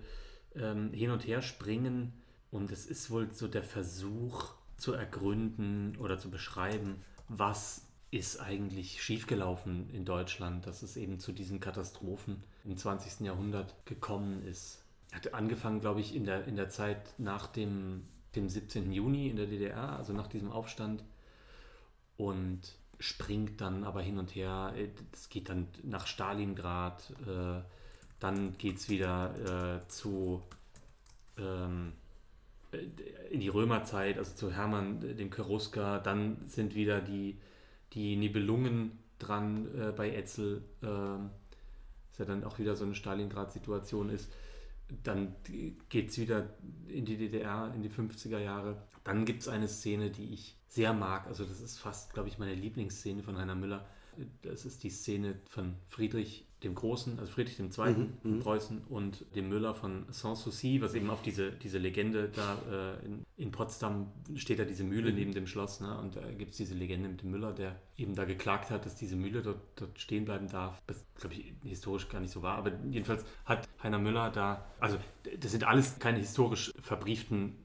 ähm, 0.55 0.93
hin 0.93 1.11
und 1.11 1.27
her 1.27 1.41
springen. 1.41 2.13
Und 2.51 2.71
es 2.71 2.85
ist 2.85 3.11
wohl 3.11 3.33
so 3.33 3.49
der 3.49 3.65
Versuch 3.65 4.53
zu 4.77 4.93
ergründen 4.93 5.97
oder 5.99 6.19
zu 6.19 6.31
beschreiben, 6.31 7.03
was 7.39 7.87
ist 8.11 8.41
eigentlich 8.41 9.03
schiefgelaufen 9.03 9.89
in 9.91 10.05
Deutschland, 10.05 10.67
dass 10.67 10.83
es 10.83 10.97
eben 10.97 11.19
zu 11.19 11.33
diesen 11.33 11.61
Katastrophen 11.61 12.45
im 12.65 12.77
20. 12.77 13.21
Jahrhundert 13.27 13.75
gekommen 13.87 14.47
ist. 14.47 14.85
Hat 15.13 15.33
angefangen, 15.33 15.81
glaube 15.81 16.01
ich, 16.01 16.15
in 16.15 16.25
der, 16.25 16.47
in 16.47 16.57
der 16.57 16.69
Zeit 16.69 17.19
nach 17.19 17.47
dem, 17.47 18.07
dem 18.37 18.49
17. 18.49 18.93
Juni 18.93 19.29
in 19.29 19.37
der 19.37 19.47
DDR, 19.47 19.97
also 19.97 20.13
nach 20.13 20.27
diesem 20.27 20.53
Aufstand. 20.53 21.03
Und 22.19 22.61
springt 22.99 23.61
dann 23.61 23.83
aber 23.85 24.03
hin 24.03 24.19
und 24.19 24.35
her. 24.35 24.75
Es 25.13 25.29
geht 25.29 25.49
dann 25.49 25.67
nach 25.83 26.07
Stalingrad, 26.07 27.15
äh, 27.27 27.63
dann 28.21 28.57
geht 28.59 28.77
es 28.77 28.89
wieder 28.89 29.81
äh, 29.81 29.89
zu 29.89 30.43
ähm, 31.39 31.95
in 33.31 33.41
die 33.41 33.49
Römerzeit, 33.49 34.19
also 34.19 34.35
zu 34.35 34.53
Hermann 34.53 35.01
dem 35.01 35.31
Cherusker, 35.31 35.99
dann 36.01 36.49
sind 36.49 36.75
wieder 36.75 37.01
die, 37.01 37.39
die 37.93 38.17
Nibelungen 38.17 38.99
dran 39.19 39.69
äh, 39.79 39.93
bei 39.93 40.15
Etzel, 40.15 40.63
äh, 40.83 40.87
was 40.87 42.19
ja 42.19 42.25
dann 42.25 42.45
auch 42.45 42.59
wieder 42.59 42.77
so 42.77 42.85
eine 42.85 42.95
Stalingrad-Situation 42.95 44.11
ist. 44.11 44.33
Dann 45.05 45.35
geht 45.89 46.11
es 46.11 46.19
wieder 46.19 46.51
in 46.89 47.05
die 47.05 47.17
DDR, 47.17 47.73
in 47.75 47.83
die 47.83 47.89
50er 47.89 48.39
Jahre. 48.39 48.83
Dann 49.05 49.25
gibt 49.25 49.43
es 49.43 49.49
eine 49.49 49.69
Szene, 49.69 50.11
die 50.11 50.35
ich 50.35 50.57
sehr 50.69 50.93
mag. 50.93 51.27
Also 51.27 51.45
das 51.45 51.61
ist 51.61 51.79
fast, 51.79 52.13
glaube 52.13 52.29
ich, 52.29 52.39
meine 52.39 52.55
Lieblingsszene 52.55 53.23
von 53.23 53.39
Heiner 53.39 53.55
Müller. 53.55 53.87
Das 54.43 54.67
ist 54.67 54.83
die 54.83 54.91
Szene 54.91 55.37
von 55.49 55.77
Friedrich 55.89 56.47
dem 56.65 56.75
Großen, 56.75 57.19
also 57.19 57.33
Friedrich 57.33 57.59
II. 57.59 57.67
Mhm, 57.67 58.13
von 58.23 58.39
Preußen 58.41 58.83
und 58.89 59.25
dem 59.35 59.49
Müller 59.49 59.75
von 59.75 60.07
Sanssouci, 60.11 60.81
was 60.81 60.95
eben 60.95 61.11
auf 61.11 61.23
diese, 61.23 61.53
diese 61.53 61.79
Legende 61.79 62.29
da 62.29 62.59
äh, 62.71 63.07
in, 63.07 63.25
in, 63.37 63.51
Potsdam 63.51 64.13
steht 64.37 64.59
da 64.59 64.65
diese 64.65 64.85
Mühle 64.85 65.11
mhm. 65.11 65.17
neben 65.17 65.35
dem 65.35 65.47
Schloss 65.47 65.81
ne? 65.81 65.99
und 65.99 66.17
da 66.17 66.21
gibt 66.33 66.53
es 66.53 66.57
diese 66.57 66.75
Legende 66.75 67.09
mit 67.09 67.23
dem 67.23 67.31
Müller, 67.31 67.53
der 67.53 67.77
eben 67.97 68.15
da 68.15 68.25
geklagt 68.25 68.71
hat, 68.71 68.87
dass 68.87 68.95
diese 68.95 69.17
Mühle 69.17 69.43
dort, 69.43 69.61
dort 69.77 69.99
stehen 69.99 70.25
bleiben 70.25 70.49
darf. 70.49 70.81
Das 70.87 71.05
glaube 71.17 71.35
ich 71.35 71.53
historisch 71.65 72.09
gar 72.09 72.21
nicht 72.21 72.33
so 72.33 72.43
war, 72.43 72.57
aber 72.57 72.73
jedenfalls 72.91 73.25
hat 73.45 73.69
Heiner 73.83 73.99
Müller 73.99 74.31
da, 74.31 74.65
also 74.79 74.99
das 75.39 75.51
sind 75.51 75.65
alles 75.65 75.99
keine 75.99 76.19
historisch 76.19 76.73
verbrieften 76.81 77.57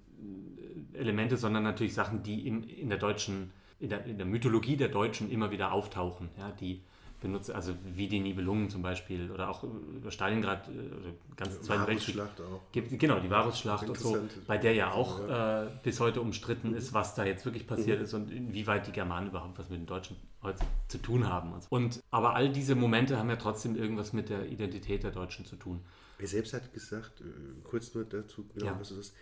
äh, 0.94 0.98
Elemente, 0.98 1.38
sondern 1.38 1.64
natürlich 1.64 1.94
Sachen, 1.94 2.24
die 2.24 2.48
im, 2.48 2.64
in 2.64 2.90
der 2.90 2.98
deutschen, 2.98 3.52
in 3.80 3.90
der, 3.90 4.06
in 4.06 4.18
der 4.18 4.26
Mythologie 4.26 4.78
der 4.78 4.90
Deutschen 4.90 5.30
immer 5.30 5.52
wieder 5.52 5.72
auftauchen, 5.72 6.30
ja, 6.38 6.52
die 6.52 6.82
benutzt, 7.20 7.52
also 7.52 7.74
wie 7.84 8.08
die 8.08 8.20
Nibelungen 8.20 8.70
zum 8.70 8.82
Beispiel 8.82 9.32
oder 9.32 9.50
auch 9.50 9.64
über 9.64 10.12
Stalingrad, 10.12 10.68
äh, 10.68 10.72
oder 10.72 11.14
ganz 11.36 11.62
Zweiten 11.62 11.88
Weltkrieg. 11.88 12.20
auch. 12.20 12.72
Gibt, 12.72 12.98
genau, 13.00 13.20
die 13.20 13.30
Varusschlacht 13.30 13.90
und 13.90 13.98
so, 13.98 14.18
bei 14.46 14.58
der 14.58 14.74
ja 14.74 14.92
auch 14.92 15.28
äh, 15.28 15.68
bis 15.84 16.00
heute 16.00 16.22
umstritten 16.22 16.70
mhm. 16.70 16.78
ist, 16.78 16.94
was 16.94 17.16
da 17.16 17.26
jetzt 17.26 17.46
wirklich 17.46 17.66
passiert 17.66 18.00
mhm. 18.00 18.06
ist 18.06 18.14
und 18.14 18.32
inwieweit 18.32 18.88
die 18.88 18.92
Germanen 18.92 19.30
überhaupt 19.30 19.58
was 19.58 19.70
mit 19.70 19.80
den 19.80 19.88
Deutschen 19.88 20.16
heute 20.44 20.64
zu 20.88 21.00
tun 21.00 21.28
haben. 21.28 21.54
Und, 21.54 21.64
so. 21.64 21.70
und 21.72 22.04
aber 22.12 22.36
all 22.36 22.52
diese 22.52 22.76
Momente 22.76 23.18
haben 23.18 23.30
ja 23.30 23.38
trotzdem 23.38 23.76
irgendwas 23.76 24.14
mit 24.14 24.30
der 24.30 24.48
Identität 24.48 25.04
der 25.04 25.12
Deutschen 25.12 25.46
zu 25.46 25.56
tun. 25.56 25.82
Er 26.20 26.28
selbst 26.28 26.54
hat 26.54 26.74
gesagt, 26.74 27.22
äh, 27.22 27.24
kurz 27.64 27.94
nur 27.94 28.06
dazu, 28.06 28.46
genau, 28.54 28.68
ja. 28.68 28.80
was 28.80 28.92
ist 28.92 29.00
das? 29.00 29.14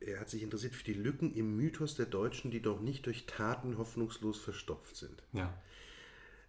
Er 0.00 0.20
hat 0.20 0.28
sich 0.28 0.42
interessiert 0.42 0.74
für 0.74 0.84
die 0.84 0.92
Lücken 0.92 1.32
im 1.34 1.56
Mythos 1.56 1.94
der 1.94 2.06
Deutschen, 2.06 2.50
die 2.50 2.60
doch 2.60 2.80
nicht 2.80 3.06
durch 3.06 3.26
Taten 3.26 3.78
hoffnungslos 3.78 4.38
verstopft 4.38 4.96
sind. 4.96 5.22
Ja. 5.32 5.54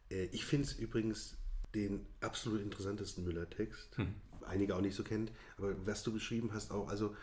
Äh, 0.09 0.25
ich 0.25 0.45
finde 0.45 0.67
es 0.67 0.73
übrigens 0.73 1.37
den 1.73 2.05
absolut 2.21 2.61
interessantesten 2.61 3.23
Müller-Text. 3.23 3.97
Hm. 3.97 4.15
Einige 4.45 4.75
auch 4.75 4.81
nicht 4.81 4.95
so 4.95 5.03
kennt, 5.03 5.31
aber 5.57 5.75
was 5.85 6.03
du 6.03 6.13
beschrieben 6.13 6.51
hast 6.53 6.71
auch, 6.71 6.87
also 6.87 7.15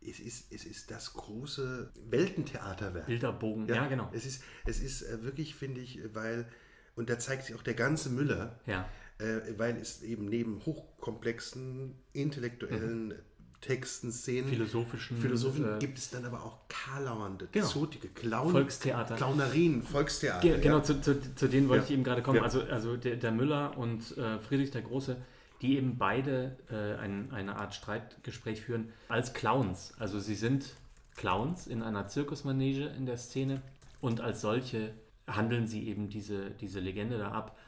es 0.00 0.20
ist, 0.20 0.52
es 0.52 0.64
ist 0.64 0.90
das 0.90 1.14
große 1.14 1.90
Weltentheaterwerk. 2.10 3.06
Bilderbogen, 3.06 3.66
ja, 3.66 3.76
ja 3.76 3.86
genau. 3.88 4.10
Es 4.12 4.26
ist, 4.26 4.42
es 4.64 4.80
ist 4.80 5.02
äh, 5.02 5.22
wirklich, 5.22 5.54
finde 5.54 5.80
ich, 5.80 6.00
weil, 6.12 6.46
und 6.94 7.08
da 7.08 7.18
zeigt 7.18 7.44
sich 7.44 7.54
auch 7.54 7.62
der 7.62 7.74
ganze 7.74 8.10
Müller, 8.10 8.58
ja. 8.66 8.88
äh, 9.18 9.58
weil 9.58 9.76
es 9.76 10.02
eben 10.02 10.26
neben 10.26 10.64
hochkomplexen, 10.64 11.94
intellektuellen 12.12 13.08
mhm. 13.08 13.14
Texten, 13.60 14.12
Szenen, 14.12 14.48
philosophischen, 14.48 15.16
Philosophien 15.18 15.76
äh, 15.76 15.78
gibt 15.78 15.98
es 15.98 16.10
dann 16.10 16.24
aber 16.24 16.44
auch 16.44 16.58
karlauernde, 16.68 17.48
genau. 17.50 17.66
zotige, 17.66 18.08
Clown, 18.08 18.52
Volkstheater. 18.52 19.16
Clownerien, 19.16 19.82
Volkstheater. 19.82 20.40
Ge 20.40 20.60
genau, 20.60 20.78
ja. 20.78 20.82
zu, 20.82 21.00
zu, 21.00 21.34
zu, 21.34 21.48
denen 21.48 21.68
wollte 21.68 21.84
ja. 21.84 21.86
ich 21.86 21.94
eben 21.94 22.04
gerade 22.04 22.22
kommen. 22.22 22.36
Ja. 22.36 22.42
Also, 22.42 22.62
also 22.62 22.96
der, 22.96 23.16
der 23.16 23.32
Müller 23.32 23.76
und 23.76 24.16
äh, 24.16 24.38
Friedrich 24.38 24.70
der 24.70 24.82
Große, 24.82 25.16
die 25.62 25.76
eben 25.76 25.98
beide 25.98 26.56
äh, 26.70 27.00
ein, 27.00 27.32
eine 27.32 27.56
Art 27.56 27.74
Streitgespräch 27.74 28.60
führen 28.60 28.92
als 29.08 29.32
Clowns. 29.32 29.94
Also 29.98 30.20
sie 30.20 30.34
sind 30.34 30.74
Clowns 31.16 31.66
in 31.66 31.82
einer 31.82 32.08
Zirkusmanege 32.08 32.86
in 32.86 33.06
der 33.06 33.16
Szene 33.16 33.62
und 34.00 34.20
als 34.20 34.42
solche 34.42 34.92
handeln 35.26 35.66
sie 35.66 35.88
eben 35.88 36.08
diese, 36.08 36.50
diese 36.50 36.80
Legende 36.80 37.18
da 37.18 37.32
ab. 37.32 37.58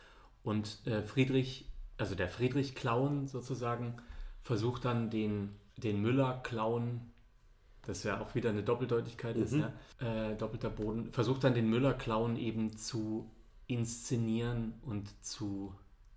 Und 0.44 0.86
äh, 0.86 1.02
Friedrich, 1.02 1.68
also 1.96 2.14
der 2.14 2.28
Friedrich-Clown 2.28 3.26
sozusagen, 3.26 3.96
versucht 4.42 4.84
dann 4.84 5.10
den 5.10 5.56
den 5.82 6.00
Müller 6.02 6.40
klauen, 6.42 7.00
das 7.86 8.02
ja 8.02 8.20
auch 8.20 8.34
wieder 8.34 8.50
eine 8.50 8.62
Doppeldeutigkeit 8.62 9.36
mhm. 9.36 9.42
ist, 9.42 9.54
ja? 9.54 9.72
äh, 10.00 10.36
doppelter 10.36 10.70
Boden, 10.70 11.12
versucht 11.12 11.44
dann 11.44 11.54
den 11.54 11.70
Müller 11.70 11.94
klauen 11.94 12.36
eben 12.36 12.76
zu 12.76 13.30
inszenieren 13.66 14.74
und 14.82 15.08
zu 15.24 15.74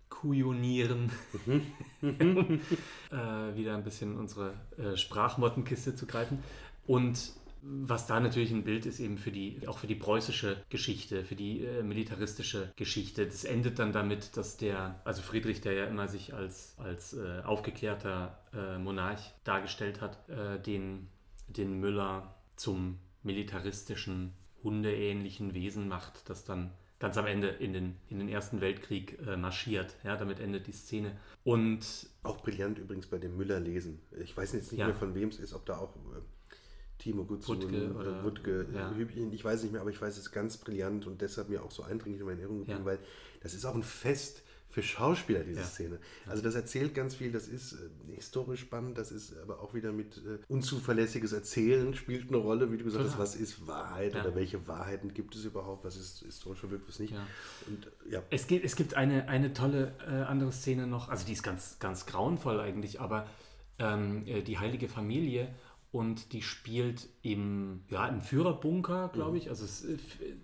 kujonieren. 0.09 1.11
Mhm. 1.45 1.61
äh, 3.11 3.55
wieder 3.55 3.75
ein 3.75 3.83
bisschen 3.83 4.17
unsere 4.17 4.53
äh, 4.77 4.95
Sprachmottenkiste 4.97 5.95
zu 5.95 6.05
greifen. 6.05 6.39
Und 6.85 7.33
was 7.61 8.07
da 8.07 8.19
natürlich 8.19 8.51
ein 8.51 8.63
Bild 8.63 8.85
ist 8.85 8.99
eben 8.99 9.17
für 9.17 9.31
die, 9.31 9.67
auch 9.67 9.77
für 9.77 9.87
die 9.87 9.95
preußische 9.95 10.63
Geschichte, 10.69 11.23
für 11.23 11.35
die 11.35 11.63
äh, 11.63 11.83
militaristische 11.83 12.71
Geschichte. 12.75 13.25
Das 13.25 13.43
endet 13.43 13.79
dann 13.79 13.93
damit, 13.93 14.35
dass 14.35 14.57
der, 14.57 14.99
also 15.05 15.21
Friedrich, 15.21 15.61
der 15.61 15.73
ja 15.73 15.85
immer 15.85 16.07
sich 16.07 16.33
als, 16.33 16.75
als 16.77 17.13
äh, 17.13 17.41
aufgeklärter 17.43 18.39
äh, 18.53 18.77
Monarch 18.77 19.33
dargestellt 19.43 20.01
hat, 20.01 20.27
äh, 20.29 20.59
den, 20.59 21.07
den 21.47 21.79
Müller 21.79 22.35
zum 22.55 22.97
militaristischen, 23.23 24.33
hundeähnlichen 24.63 25.53
Wesen 25.53 25.87
macht, 25.87 26.29
das 26.29 26.45
dann 26.45 26.71
ganz 26.99 27.17
am 27.17 27.25
Ende 27.25 27.47
in 27.47 27.73
den, 27.73 27.95
in 28.09 28.19
den 28.19 28.29
Ersten 28.29 28.61
Weltkrieg 28.61 29.17
äh, 29.27 29.35
marschiert. 29.35 29.95
Ja, 30.03 30.17
damit 30.17 30.39
endet 30.39 30.67
die 30.67 30.71
Szene. 30.71 31.17
Und 31.43 32.09
auch 32.23 32.41
brillant 32.41 32.77
übrigens 32.77 33.07
bei 33.07 33.17
dem 33.17 33.37
Müller 33.37 33.59
lesen. 33.59 33.99
Ich 34.19 34.37
weiß 34.37 34.53
jetzt 34.53 34.71
nicht 34.71 34.79
ja. 34.79 34.85
mehr, 34.85 34.95
von 34.95 35.15
wem 35.15 35.29
es 35.29 35.39
ist, 35.39 35.53
ob 35.53 35.65
da 35.65 35.77
auch 35.77 35.95
äh, 35.95 36.21
Timo 37.01 37.27
Wutke 37.27 37.93
oder 37.95 38.23
Wutke, 38.23 38.67
ja. 38.73 38.93
ich 39.31 39.43
weiß 39.43 39.63
nicht 39.63 39.71
mehr, 39.71 39.81
aber 39.81 39.89
ich 39.89 39.99
weiß 39.99 40.17
es 40.17 40.31
ganz 40.31 40.57
brillant 40.57 41.07
und 41.07 41.21
deshalb 41.21 41.49
mir 41.49 41.63
auch 41.63 41.71
so 41.71 41.81
eindringlich 41.81 42.21
in 42.21 42.27
meine 42.27 42.41
Erinnerung 42.41 42.59
geblieben, 42.59 42.81
ja. 42.81 42.85
weil 42.85 42.99
das 43.41 43.55
ist 43.55 43.65
auch 43.65 43.73
ein 43.73 43.81
Fest 43.81 44.43
für 44.69 44.83
Schauspieler, 44.83 45.39
diese 45.39 45.61
ja. 45.61 45.65
Szene. 45.65 45.99
Also 46.27 46.43
das 46.43 46.53
erzählt 46.53 46.93
ganz 46.93 47.15
viel, 47.15 47.31
das 47.31 47.47
ist 47.47 47.73
äh, 47.73 48.15
historisch 48.15 48.61
spannend, 48.61 48.99
das 48.99 49.11
ist 49.11 49.35
aber 49.39 49.61
auch 49.61 49.73
wieder 49.73 49.91
mit 49.91 50.17
äh, 50.17 50.37
unzuverlässiges 50.47 51.33
Erzählen 51.33 51.93
spielt 51.95 52.29
eine 52.29 52.37
Rolle, 52.37 52.71
wie 52.71 52.77
du 52.77 52.85
gesagt 52.85 53.03
hast, 53.03 53.17
was 53.17 53.35
ist 53.35 53.67
Wahrheit 53.67 54.15
oder 54.15 54.35
welche 54.35 54.67
Wahrheiten 54.67 55.13
gibt 55.13 55.35
es 55.35 55.43
überhaupt, 55.43 55.83
was 55.83 55.97
ist 55.97 56.19
historisch 56.19 56.59
verwirkt, 56.59 56.87
was 56.87 56.99
nicht. 56.99 57.15
Und, 57.67 57.91
ja. 58.09 58.21
es, 58.29 58.45
gibt, 58.45 58.63
es 58.63 58.75
gibt 58.75 58.93
eine, 58.93 59.27
eine 59.27 59.53
tolle 59.53 59.95
äh, 60.07 60.21
andere 60.21 60.51
Szene 60.51 60.85
noch, 60.85 61.09
also 61.09 61.25
die 61.25 61.33
ist 61.33 61.43
ganz, 61.43 61.79
ganz 61.79 62.05
grauenvoll 62.05 62.59
eigentlich, 62.59 63.01
aber 63.01 63.27
ähm, 63.81 64.25
äh, 64.27 64.41
die 64.41 64.59
heilige 64.59 64.87
Familie 64.87 65.49
und 65.91 66.31
die 66.31 66.41
spielt 66.41 67.09
im, 67.21 67.83
ja, 67.89 68.07
im 68.07 68.21
Führerbunker, 68.21 69.09
glaube 69.13 69.31
mhm. 69.31 69.37
ich. 69.37 69.49
Also 69.49 69.65
es, 69.65 69.85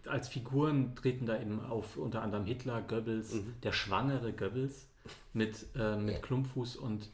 als 0.05 0.27
Figuren 0.27 0.95
treten 0.95 1.25
da 1.25 1.39
eben 1.39 1.63
auf 1.63 1.95
unter 1.97 2.21
anderem 2.21 2.45
Hitler, 2.45 2.81
Goebbels, 2.81 3.35
mhm. 3.35 3.53
der 3.63 3.71
schwangere 3.71 4.33
Goebbels 4.33 4.87
mit, 5.33 5.65
äh, 5.75 5.95
mit 5.95 6.21
Klumpfuß 6.21 6.75
und 6.75 7.09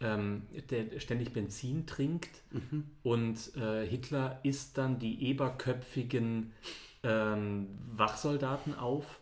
ähm, 0.00 0.42
der 0.70 1.00
ständig 1.00 1.34
Benzin 1.34 1.86
trinkt. 1.86 2.30
Mhm. 2.50 2.84
Und 3.02 3.56
äh, 3.56 3.86
Hitler 3.86 4.40
isst 4.42 4.78
dann 4.78 4.98
die 4.98 5.22
eberköpfigen 5.28 6.52
ähm, 7.02 7.68
Wachsoldaten 7.94 8.74
auf. 8.74 9.20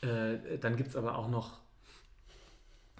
Äh, 0.00 0.58
dann 0.60 0.76
gibt 0.76 0.90
es 0.90 0.96
aber 0.96 1.18
auch 1.18 1.28
noch 1.28 1.58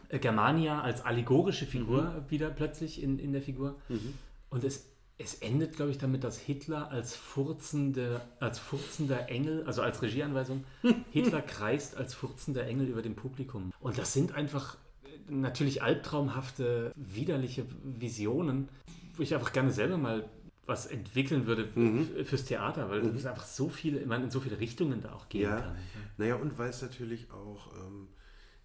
äh, 0.09 0.18
Germania 0.18 0.80
als 0.82 1.05
allegorische 1.05 1.66
Figur 1.66 2.03
mhm. 2.03 2.30
wieder 2.30 2.51
plötzlich 2.51 3.01
in, 3.01 3.20
in 3.20 3.32
der 3.32 3.43
Figur. 3.43 3.76
Mhm. 3.88 4.14
Und 4.51 4.64
es, 4.64 4.90
es 5.18 5.34
endet, 5.36 5.76
glaube 5.76 5.90
ich, 5.90 5.98
damit, 5.98 6.24
dass 6.24 6.38
Hitler 6.38 6.90
als, 6.90 7.14
furzende, 7.14 8.20
als 8.40 8.59
furzender 8.59 9.28
Engel, 9.28 9.64
also 9.66 9.82
als 9.82 10.03
Regieanweisung, 10.03 10.64
Hitler 11.11 11.42
kreist 11.42 11.96
als 11.96 12.14
furzender 12.14 12.66
Engel 12.66 12.88
über 12.88 13.03
dem 13.03 13.14
Publikum. 13.14 13.72
Und 13.80 13.98
das 13.98 14.12
sind 14.12 14.34
einfach 14.34 14.76
äh, 15.05 15.32
natürlich 15.32 15.82
albtraumhafte, 15.82 16.92
widerliche 16.96 17.66
Visionen, 17.82 18.68
wo 19.16 19.22
ich 19.22 19.34
einfach 19.34 19.53
gerne 19.53 19.70
selber 19.70 19.98
mal 19.98 20.28
was 20.66 20.86
entwickeln 20.86 21.46
würde 21.46 21.68
mhm. 21.74 22.24
fürs 22.24 22.44
Theater, 22.44 22.88
weil 22.88 23.03
mhm. 23.03 23.16
es 23.16 23.26
einfach 23.26 23.44
so 23.44 23.68
viele, 23.68 24.07
man 24.07 24.22
in 24.22 24.30
so 24.30 24.40
viele 24.40 24.61
Richtungen 24.61 25.03
da 25.03 25.12
auch 25.12 25.28
gehen 25.28 25.42
ja. 25.42 25.61
kann. 25.61 25.76
Naja, 26.16 26.36
und 26.36 26.59
weil 26.59 26.70
es 26.70 26.80
natürlich 26.80 27.30
auch, 27.32 27.72
ähm, 27.74 28.09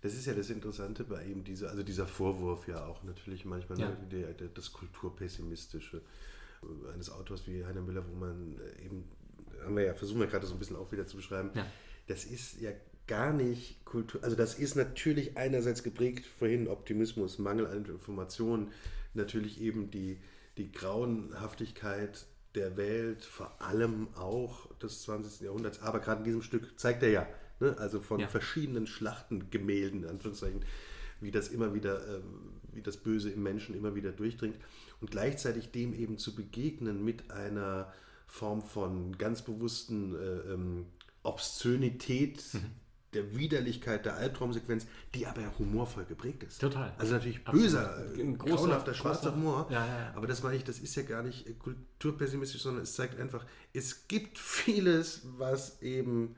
das 0.06 0.14
ist 0.14 0.28
ja 0.28 0.36
das 0.36 0.51
Interessante 0.51 1.03
bei 1.03 1.24
ihm, 1.24 1.43
diese, 1.43 1.68
also 1.68 1.82
dieser 1.82 2.06
Vorwurf 2.06 2.68
ja 2.68 2.86
auch 2.86 3.01
natürlich 3.01 3.43
manchmal, 3.43 3.80
ja. 3.80 3.89
ne, 3.89 3.97
der, 4.12 4.34
der, 4.34 4.49
das 4.49 4.72
Kulturpessimistische 4.72 5.99
eines 6.93 7.10
Autors 7.10 7.47
wie 7.47 7.66
Heiner 7.66 7.82
Müller, 7.82 8.03
wo 8.08 8.16
man 8.16 8.56
äh, 8.60 8.86
eben, 8.86 9.06
haben 9.64 9.76
wir 9.76 9.84
ja, 9.84 9.95
versuchen 9.95 10.20
wir 10.20 10.28
gerade 10.28 10.45
so 10.45 10.53
ein 10.53 10.60
bisschen 10.60 10.76
auch 10.76 10.91
wieder 10.91 11.08
zu 11.08 11.18
beschreiben, 11.18 11.49
ja. 11.56 11.66
das 12.06 12.24
ist 12.24 12.62
ja 12.62 12.70
gar 13.08 13.34
nicht 13.34 13.84
Kultur, 13.84 14.24
also 14.24 14.36
das 14.36 14.60
ist 14.60 14.76
natürlich 14.76 15.38
einerseits 15.38 15.82
geprägt, 15.82 16.28
vorhin 16.38 16.68
Optimismus, 16.68 17.39
Mangel 17.39 17.66
an 17.66 17.86
Informationen, 17.86 18.72
natürlich 19.16 19.60
eben 19.60 19.89
die, 19.89 20.20
die 20.58 20.72
Grauenhaftigkeit 20.72 22.28
der 22.53 22.78
Welt, 22.78 23.26
vor 23.26 23.60
allem 23.60 24.08
auch 24.14 24.72
des 24.76 25.01
20. 25.01 25.41
Jahrhunderts, 25.41 25.82
aber 25.82 25.99
gerade 25.99 26.20
in 26.20 26.26
diesem 26.26 26.43
Stück 26.43 26.80
zeigt 26.80 27.01
er 27.01 27.10
ja, 27.10 27.28
ne, 27.60 27.78
also 27.78 27.99
von 27.99 28.20
ja. 28.20 28.28
verschiedenen 28.28 28.88
Schlachtengemälden, 28.88 30.03
in 30.03 30.10
Anführungszeichen, 30.10 30.62
wie 31.22 31.32
das 31.32 31.49
immer 31.49 31.74
wieder, 31.74 32.08
äh, 32.08 32.22
wie 32.74 32.82
das 32.82 32.97
Böse 32.97 33.30
im 33.30 33.43
Menschen 33.43 33.76
immer 33.76 33.95
wieder 33.95 34.12
durchdringt 34.12 34.58
und 35.01 35.12
gleichzeitig 35.12 35.72
dem 35.72 35.93
eben 35.93 36.18
zu 36.18 36.36
begegnen 36.36 37.03
mit 37.03 37.32
einer 37.32 37.93
Form 38.28 38.62
von 38.62 39.18
ganz 39.18 39.41
bewussten 39.41 40.16
äh, 40.16 40.53
ähm, 40.53 40.86
Obszönität, 41.24 42.43
mhm. 42.53 42.60
der 43.14 43.36
Widerlichkeit 43.36 44.06
der 44.06 44.16
Albtraumsequenz, 44.16 44.88
die 45.14 45.26
aber 45.26 45.41
ja 45.41 45.51
humorvoll 45.58 46.06
geprägt 46.06 46.43
ist. 46.43 46.60
Total. 46.60 46.93
Also 46.97 47.14
natürlich 47.14 47.43
böser, 47.43 47.97
Absolut. 47.97 48.39
grauenhafter, 48.39 48.93
schwarzer 48.93 49.34
Humor. 49.34 49.68
Ja, 49.70 49.86
ja, 49.86 49.99
ja. 49.99 50.14
Aber 50.16 50.28
das 50.28 50.43
meine 50.43 50.58
ich, 50.58 50.64
das 50.64 50.80
ist 50.80 50.95
ja 50.95 51.03
gar 51.03 51.24
nicht 51.24 51.58
kulturpessimistisch, 51.60 52.62
sondern 52.62 52.84
es 52.84 52.93
zeigt 52.93 53.20
einfach, 53.20 53.45
es 53.74 54.08
gibt 54.08 54.38
vieles, 54.38 55.22
was 55.38 55.82
eben 55.82 56.36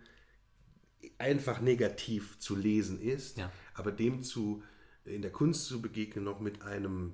einfach 1.18 1.62
negativ 1.62 2.40
zu 2.40 2.56
lesen 2.56 3.02
ist, 3.02 3.40
aber 3.74 3.92
dem 3.92 4.24
zu 4.24 4.64
in 5.08 5.22
der 5.22 5.32
Kunst 5.32 5.66
zu 5.66 5.82
begegnen, 5.82 6.26
noch 6.26 6.40
mit 6.40 6.62
einem, 6.62 7.14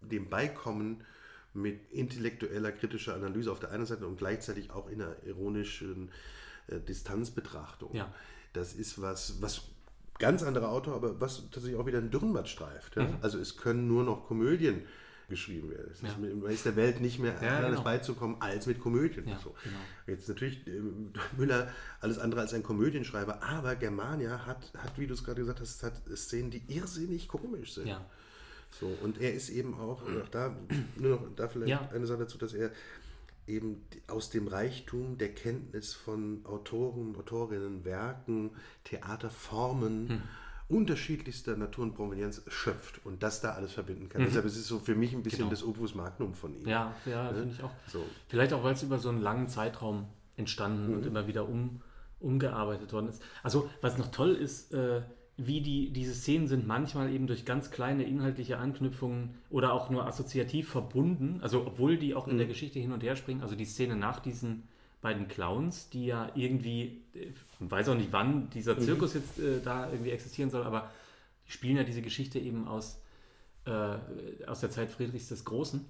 dem 0.00 0.28
Beikommen 0.28 1.04
mit 1.52 1.90
intellektueller, 1.90 2.72
kritischer 2.72 3.14
Analyse 3.14 3.50
auf 3.50 3.60
der 3.60 3.70
einen 3.70 3.86
Seite 3.86 4.06
und 4.06 4.18
gleichzeitig 4.18 4.70
auch 4.70 4.88
in 4.88 5.00
einer 5.00 5.16
ironischen 5.24 6.10
äh, 6.66 6.80
Distanzbetrachtung. 6.80 7.94
Ja. 7.94 8.12
Das 8.52 8.74
ist 8.74 9.00
was, 9.00 9.40
was 9.40 9.62
ganz 10.18 10.42
anderer 10.42 10.70
Autor, 10.70 10.94
aber 10.94 11.20
was 11.20 11.42
tatsächlich 11.50 11.76
auch 11.76 11.86
wieder 11.86 11.98
ein 11.98 12.10
Dürrenmatt 12.10 12.48
streift. 12.48 12.96
Ja? 12.96 13.04
Mhm. 13.04 13.16
Also 13.22 13.38
es 13.38 13.56
können 13.56 13.86
nur 13.86 14.04
noch 14.04 14.26
Komödien 14.26 14.82
geschrieben 15.28 15.70
werden. 15.70 15.88
Es 15.92 16.02
ist, 16.02 16.16
Ja. 16.18 16.48
ist 16.48 16.64
der 16.64 16.76
Welt 16.76 17.00
nicht 17.00 17.18
mehr 17.18 17.34
Ja, 17.42 17.56
anders 17.56 17.70
genau. 17.72 17.82
beizukommen 17.84 18.36
als 18.40 18.66
mit 18.66 18.78
Komödien. 18.80 19.26
Ja, 19.28 19.38
so. 19.42 19.54
genau. 19.64 19.76
Jetzt 20.06 20.28
natürlich 20.28 20.66
ähm, 20.66 21.12
Müller 21.36 21.68
alles 22.00 22.18
andere 22.18 22.40
als 22.42 22.54
ein 22.54 22.62
Komödienschreiber, 22.62 23.42
aber 23.42 23.74
Germania 23.76 24.46
hat, 24.46 24.72
hat 24.78 24.98
wie 24.98 25.06
du 25.06 25.14
es 25.14 25.24
gerade 25.24 25.40
gesagt 25.40 25.60
hast, 25.60 25.82
hat 25.82 26.00
Szenen, 26.16 26.50
die 26.50 26.62
irrsinnig 26.68 27.28
komisch 27.28 27.74
sind. 27.74 27.88
Ja. 27.88 28.04
So, 28.78 28.86
und 29.02 29.20
er 29.20 29.32
ist 29.34 29.48
eben 29.48 29.74
auch, 29.74 30.02
auch 30.02 30.28
da, 30.30 30.54
nur 30.96 31.10
noch 31.16 31.34
da 31.34 31.48
vielleicht 31.48 31.70
Ja. 31.70 31.88
eine 31.92 32.06
Sache 32.06 32.20
dazu, 32.20 32.36
dass 32.38 32.52
er 32.52 32.70
eben 33.46 33.82
aus 34.08 34.30
dem 34.30 34.48
Reichtum 34.48 35.18
der 35.18 35.32
Kenntnis 35.32 35.94
von 35.94 36.44
Autoren, 36.44 37.14
Autorinnen, 37.16 37.84
Werken, 37.84 38.50
Theaterformen 38.84 40.08
Hm. 40.08 40.22
Unterschiedlichster 40.68 41.56
Natur 41.56 41.84
und 41.84 41.94
Provenienz 41.94 42.42
schöpft 42.48 43.00
und 43.04 43.22
das 43.22 43.40
da 43.40 43.52
alles 43.52 43.72
verbinden 43.72 44.08
kann. 44.08 44.22
Mhm. 44.22 44.26
Deshalb 44.26 44.46
ist 44.46 44.56
es 44.56 44.66
so 44.66 44.78
für 44.78 44.94
mich 44.94 45.12
ein 45.14 45.22
bisschen 45.22 45.38
Genau. 45.40 45.50
das 45.50 45.64
Opus 45.64 45.94
Magnum 45.94 46.34
von 46.34 46.54
ihm. 46.54 46.66
Ja, 46.66 46.94
ja, 47.06 47.30
Ne? 47.30 47.38
finde 47.38 47.54
ich 47.54 47.62
auch. 47.62 47.70
So. 47.86 48.02
Vielleicht 48.28 48.52
auch, 48.52 48.64
weil 48.64 48.74
es 48.74 48.82
über 48.82 48.98
so 48.98 49.08
einen 49.08 49.20
langen 49.22 49.48
Zeitraum 49.48 50.06
entstanden 50.36 50.88
Mhm. 50.90 50.94
und 50.98 51.06
immer 51.06 51.26
wieder 51.26 51.48
um, 51.48 51.80
umgearbeitet 52.20 52.92
worden 52.92 53.08
ist. 53.08 53.22
Also, 53.42 53.70
was 53.80 53.96
noch 53.98 54.10
toll 54.10 54.30
ist, 54.34 54.72
äh, 54.74 55.02
wie 55.38 55.60
die, 55.60 55.90
diese 55.92 56.14
Szenen 56.14 56.48
sind 56.48 56.66
manchmal 56.66 57.12
eben 57.12 57.26
durch 57.26 57.44
ganz 57.44 57.70
kleine 57.70 58.04
inhaltliche 58.04 58.58
Anknüpfungen 58.58 59.34
oder 59.50 59.72
auch 59.74 59.90
nur 59.90 60.06
assoziativ 60.06 60.68
verbunden. 60.70 61.38
Also, 61.42 61.66
obwohl 61.66 61.98
die 61.98 62.14
auch 62.14 62.26
in 62.26 62.34
Mhm. 62.34 62.38
der 62.38 62.46
Geschichte 62.48 62.78
hin 62.80 62.90
und 62.92 63.02
her 63.02 63.16
springen. 63.16 63.42
Also, 63.42 63.54
die 63.54 63.66
Szene 63.66 63.96
nach 63.96 64.18
diesen 64.18 64.64
beiden 65.06 65.28
Clowns, 65.28 65.88
die 65.88 66.06
ja 66.06 66.30
irgendwie, 66.34 67.00
äh, 67.14 67.28
man 67.60 67.70
weiß 67.70 67.90
auch 67.90 67.94
nicht, 67.94 68.08
wann 68.10 68.50
dieser 68.50 68.76
Zirkus 68.76 69.14
jetzt 69.14 69.38
äh, 69.38 69.60
da 69.62 69.88
irgendwie 69.88 70.10
existieren 70.10 70.50
soll, 70.50 70.64
aber 70.64 70.90
die 71.46 71.52
spielen 71.52 71.76
ja 71.76 71.84
diese 71.84 72.02
Geschichte 72.02 72.40
eben 72.40 72.66
aus, 72.66 73.00
äh, 73.66 73.70
aus 74.48 74.60
der 74.60 74.70
Zeit 74.72 74.90
Friedrichs 74.90 75.28
des 75.28 75.44
Großen. 75.44 75.84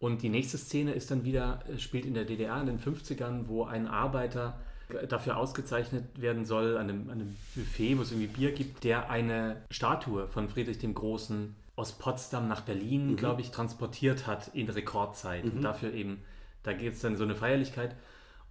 Und 0.00 0.22
die 0.22 0.28
nächste 0.28 0.58
Szene 0.58 0.90
ist 0.90 1.12
dann 1.12 1.24
wieder, 1.24 1.62
äh, 1.68 1.78
spielt 1.78 2.04
in 2.04 2.14
der 2.14 2.24
DDR 2.24 2.60
in 2.60 2.66
den 2.66 2.80
50ern, 2.80 3.46
wo 3.46 3.62
ein 3.62 3.86
Arbeiter 3.86 4.58
äh, 4.88 5.06
dafür 5.06 5.36
ausgezeichnet 5.36 6.20
werden 6.20 6.44
soll, 6.44 6.76
an 6.78 6.90
einem, 6.90 7.10
an 7.10 7.20
einem 7.20 7.36
Buffet, 7.54 7.96
wo 7.96 8.02
es 8.02 8.10
irgendwie 8.10 8.26
Bier 8.26 8.50
gibt, 8.50 8.82
der 8.82 9.08
eine 9.08 9.62
Statue 9.70 10.26
von 10.26 10.48
Friedrich 10.48 10.78
dem 10.78 10.94
Großen 10.94 11.54
aus 11.76 11.92
Potsdam 11.92 12.48
nach 12.48 12.62
Berlin, 12.62 13.14
glaube 13.14 13.40
ich, 13.40 13.52
transportiert 13.52 14.26
hat 14.26 14.50
in 14.52 14.68
Rekordzeit. 14.68 15.44
Und 15.44 15.62
dafür 15.62 15.94
eben, 15.94 16.22
da 16.64 16.72
gibt 16.72 16.96
es 16.96 17.02
dann 17.02 17.16
so 17.16 17.22
eine 17.22 17.36
Feierlichkeit. 17.36 17.94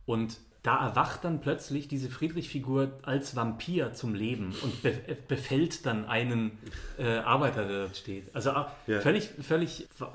Und 0.06 0.38
da 0.64 0.86
erwacht 0.88 1.24
dann 1.24 1.42
plötzlich 1.42 1.88
diese 1.88 2.10
Friedrich-Figur 2.10 3.00
als 3.02 3.36
Vampir 3.36 3.94
zum 3.94 4.14
Leben 4.14 4.54
und 4.62 4.82
be 4.84 4.90
äh, 5.08 5.16
befällt 5.28 5.86
dann 5.88 6.06
einen 6.06 6.52
äh, 7.00 7.18
Arbeiter, 7.18 7.66
der 7.68 7.80
dort 7.86 7.98
steht. 7.98 8.34
Also 8.36 8.52
auch 8.52 8.68
Ja. 8.86 9.02
völlig, 9.02 9.30
völlig 9.42 9.88
ver 9.96 10.14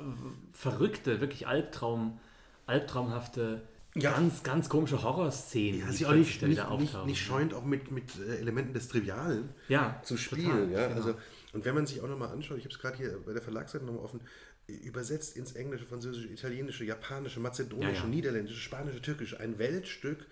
verrückte, 0.52 1.20
wirklich 1.20 1.48
Albtraum, 1.48 2.20
albtraumhafte, 2.66 3.62
Ja. 3.96 4.12
ganz, 4.12 4.42
ganz 4.42 4.68
komische 4.68 5.02
Horrorszenen, 5.02 5.80
Ja, 5.80 5.86
die 5.86 5.92
sie 5.92 6.06
auch 6.06 6.12
nicht, 6.12 6.42
da 6.42 6.46
nicht, 6.46 6.56
wieder 6.58 6.70
nicht, 6.70 6.82
auftauchen. 6.90 7.06
nicht 7.06 7.20
scheuend 7.24 7.54
auch 7.54 7.64
mit, 7.64 7.90
mit 7.90 8.10
äh, 8.18 8.36
Elementen 8.36 8.72
des 8.74 8.88
Trivialen 8.88 9.48
Ja, 9.68 10.00
zu 10.04 10.16
spielen. 10.16 10.44
total, 10.50 10.70
ja? 10.70 10.86
genau. 10.88 10.96
also, 11.00 11.14
und 11.54 11.64
wenn 11.64 11.74
man 11.74 11.86
sich 11.86 12.00
auch 12.02 12.08
nochmal 12.08 12.28
anschaut, 12.28 12.58
ich 12.58 12.64
habe 12.64 12.74
es 12.74 12.78
gerade 12.78 12.96
hier 12.98 13.18
bei 13.24 13.32
der 13.32 13.42
Verlagsseite 13.42 13.84
nochmal 13.84 14.04
offen, 14.04 14.20
übersetzt 14.66 15.36
ins 15.36 15.52
Englische, 15.52 15.86
Französische, 15.86 16.28
Italienische, 16.28 16.84
Japanische, 16.84 17.40
Mazedonische, 17.40 18.02
Ja. 18.02 18.06
Niederländische, 18.06 18.58
Spanische, 18.60 19.00
Türkische, 19.00 19.38
ein 19.40 19.58
Weltstück 19.58 20.26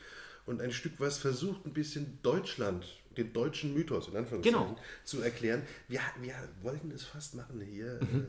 und 0.47 0.61
ein 0.61 0.73
Stück, 0.73 0.95
was 0.99 1.19
versucht, 1.19 1.65
ein 1.67 1.73
bisschen 1.73 2.19
Deutschland, 2.23 2.85
den 3.17 3.33
deutschen 3.33 3.75
Mythos 3.75 4.09
in 4.09 4.17
Anführungszeichen, 4.17 4.61
Genau. 4.61 4.79
zu 5.05 5.21
erklären. 5.23 5.63
Wir, 5.89 6.01
wir 6.21 6.35
wollten 6.63 6.91
es 6.91 7.05
fast 7.05 7.35
machen 7.35 7.61
hier. 7.61 8.01
Mhm. 8.13 8.21
Äh, 8.21 8.25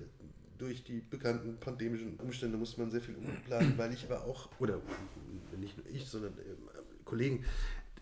durch 0.57 0.83
die 0.85 1.01
bekannten 1.01 1.57
pandemischen 1.59 2.15
Umstände 2.17 2.57
musste 2.57 2.79
man 2.79 2.89
sehr 2.89 3.01
viel 3.01 3.15
umplanen, 3.15 3.77
weil 3.77 3.93
ich 3.93 4.05
aber 4.05 4.23
auch, 4.23 4.49
oder 4.59 4.79
nicht 5.59 5.75
nur 5.77 5.85
ich, 5.93 6.05
sondern 6.05 6.31
äh, 6.37 6.43
Kollegen 7.03 7.43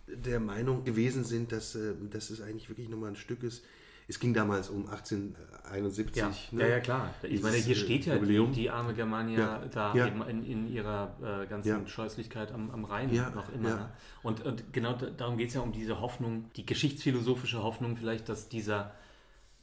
der 0.07 0.39
Meinung 0.39 0.83
gewesen 0.83 1.23
sind, 1.23 1.51
dass, 1.51 1.73
äh, 1.75 1.93
dass 2.11 2.29
es 2.29 2.41
eigentlich 2.41 2.69
wirklich 2.69 2.89
nochmal 2.89 3.09
ein 3.11 3.15
Stück 3.15 3.41
ist. 3.41 3.63
Es 4.07 4.19
ging 4.19 4.33
damals 4.33 4.69
um 4.69 4.87
1871. 4.87 6.15
Ja, 6.15 6.31
ne? 6.51 6.61
ja, 6.63 6.67
ja, 6.75 6.79
klar. 6.79 7.13
Ich 7.23 7.41
meine, 7.41 7.57
hier 7.57 7.75
äh, 7.75 7.79
steht 7.79 8.05
ja 8.05 8.17
die, 8.17 8.47
die 8.51 8.69
arme 8.69 8.93
Germania 8.93 9.39
Ja, 9.39 9.61
da 9.71 9.93
ja. 9.95 10.07
eben 10.07 10.21
in, 10.23 10.43
in 10.43 10.67
ihrer 10.71 11.15
äh, 11.43 11.47
ganzen. 11.47 11.87
Scheußlichkeit 11.87 12.51
am, 12.51 12.69
am 12.71 12.85
Rhein 12.85 13.09
noch 13.35 13.51
immer. 13.53 13.69
Ne? 13.75 13.89
Und, 14.21 14.45
und 14.45 14.73
genau 14.73 14.93
da- 14.93 15.09
darum 15.09 15.37
geht 15.37 15.49
es 15.49 15.53
ja 15.55 15.61
um 15.61 15.71
diese 15.71 15.99
Hoffnung, 16.01 16.49
die 16.55 16.65
geschichtsphilosophische 16.65 17.63
Hoffnung 17.63 17.95
vielleicht, 17.97 18.29
dass 18.29 18.49
dieser 18.49 18.91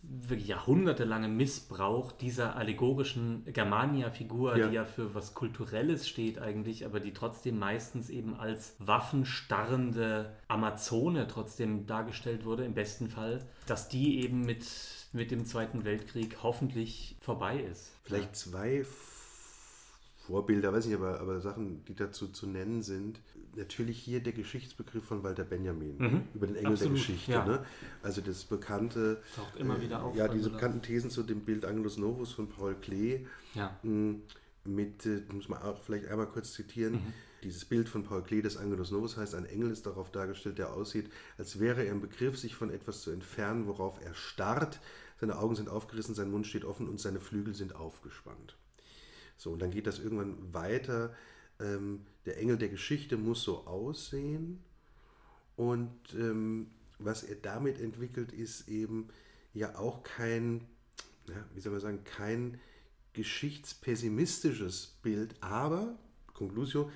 jahrhundertelange 0.03 1.29
Missbrauch 1.29 2.13
dieser 2.13 2.57
allegorischen 2.57 3.45
Germania-Figur, 3.53 4.57
Ja. 4.57 4.69
die 4.69 4.75
ja 4.75 4.85
für 4.85 5.15
was 5.15 5.35
Kulturelles 5.35 6.09
steht 6.09 6.39
eigentlich, 6.39 6.87
aber 6.87 7.01
die 7.01 7.13
trotzdem 7.13 7.59
meistens 7.59 8.09
eben 8.09 8.35
als 8.35 8.75
waffenstarrende 8.79 10.35
Amazone 10.49 11.27
trotzdem 11.29 11.87
dargestellt 11.87 12.45
wurde, 12.45 12.65
im 12.65 12.75
besten 12.75 13.09
Fall, 13.09 13.45
dass 13.67 13.89
die 13.89 14.21
eben 14.23 14.41
mit, 14.41 14.67
mit 15.13 15.31
dem 15.31 15.45
Zweiten 15.45 15.85
Weltkrieg 15.85 16.39
hoffentlich 16.43 17.17
vorbei 17.21 17.61
ist. 17.61 17.93
Vielleicht 18.05 18.37
zwei 18.37 18.85
Vorbilder, 20.27 20.73
weiß 20.73 20.87
ich 20.87 20.95
aber, 20.95 21.21
aber 21.21 21.41
Sachen, 21.41 21.85
die 21.87 21.95
dazu 21.95 22.29
zu 22.29 22.47
nennen 22.47 22.83
sind. 22.83 23.21
Natürlich 23.57 23.99
hier 23.99 24.21
der 24.23 24.33
Geschichtsbegriff 24.33 25.05
von 25.05 25.23
Walter 25.23 25.45
Benjamin 25.45 25.97
Mhm. 25.99 26.23
über 26.35 26.47
den 26.47 26.57
Engel 26.57 26.73
Absolut, 26.73 26.93
der 26.97 26.99
Geschichte. 27.07 27.33
ja. 27.33 27.45
Ne? 27.47 27.65
Also 28.03 28.21
das 28.21 28.45
bekannte, 28.45 29.21
Taucht 29.35 29.57
immer 29.57 29.81
wieder 29.83 30.03
auf 30.05 30.15
ja, 30.17 30.29
diese 30.29 30.51
bekannten 30.51 30.83
Thesen 30.83 31.11
zu 31.11 31.23
dem 31.23 31.41
Bild 31.41 31.65
Angelus 31.65 31.97
Novus 31.99 32.33
von 32.33 32.49
Paul 32.49 32.75
Klee. 32.77 33.27
Ja. 33.55 33.77
mh, 33.83 34.17
Mit, 34.65 35.07
äh, 35.07 35.23
muss 35.33 35.49
man 35.49 35.63
auch 35.63 35.83
vielleicht 35.83 36.07
einmal 36.07 36.27
kurz 36.27 36.53
zitieren, 36.53 36.93
Mhm. 36.95 37.13
dieses 37.43 37.65
Bild 37.65 37.89
von 37.89 38.05
Paul 38.05 38.23
Klee 38.23 38.43
des 38.43 38.59
Angelus 38.59 38.91
Novus 38.91 39.17
heißt, 39.17 39.35
ein 39.35 39.47
Engel 39.47 39.71
ist 39.71 39.87
darauf 39.87 40.13
dargestellt, 40.13 40.59
der 40.59 40.75
aussieht, 40.75 41.11
als 41.39 41.59
wäre 41.59 41.83
er 41.85 41.91
im 41.93 42.03
Begriff, 42.03 42.39
sich 42.39 42.55
von 42.55 42.71
etwas 42.71 43.01
zu 43.01 43.11
entfernen, 43.11 43.67
worauf 43.67 43.99
er 44.05 44.13
starrt. 44.15 44.79
Seine 45.19 45.39
Augen 45.39 45.57
sind 45.57 45.71
aufgerissen, 45.71 46.15
sein 46.15 46.31
Mund 46.31 46.47
steht 46.47 46.67
offen 46.67 46.89
und 46.91 47.01
seine 47.01 47.21
Flügel 47.21 47.55
sind 47.55 47.75
aufgespannt. 47.75 48.57
So, 49.39 49.51
und 49.51 49.63
dann 49.63 49.71
geht 49.71 49.87
das 49.87 49.99
irgendwann 49.99 50.37
weiter. 50.53 51.15
Ähm, 51.61 52.07
der 52.27 52.39
Engel 52.39 52.59
der 52.59 52.69
Geschichte 52.69 53.17
muss 53.17 53.43
so 53.43 53.67
aussehen. 53.67 54.63
Und 55.57 56.15
ähm, 56.15 56.71
was 56.99 57.23
er 57.23 57.37
damit 57.37 57.81
entwickelt, 57.81 58.33
ist 58.33 58.69
eben 58.69 59.09
ja 59.53 59.77
auch 59.79 60.03
kein, 60.03 60.67
ja, 61.29 61.45
wie 61.55 61.61
soll 61.61 61.73
man 61.73 61.81
sagen, 61.81 62.05
kein 62.05 62.61
geschichtspessimistisches 63.13 64.99
Bild, 65.03 65.35
aber, 65.41 65.99
Conclusio, 66.35 66.91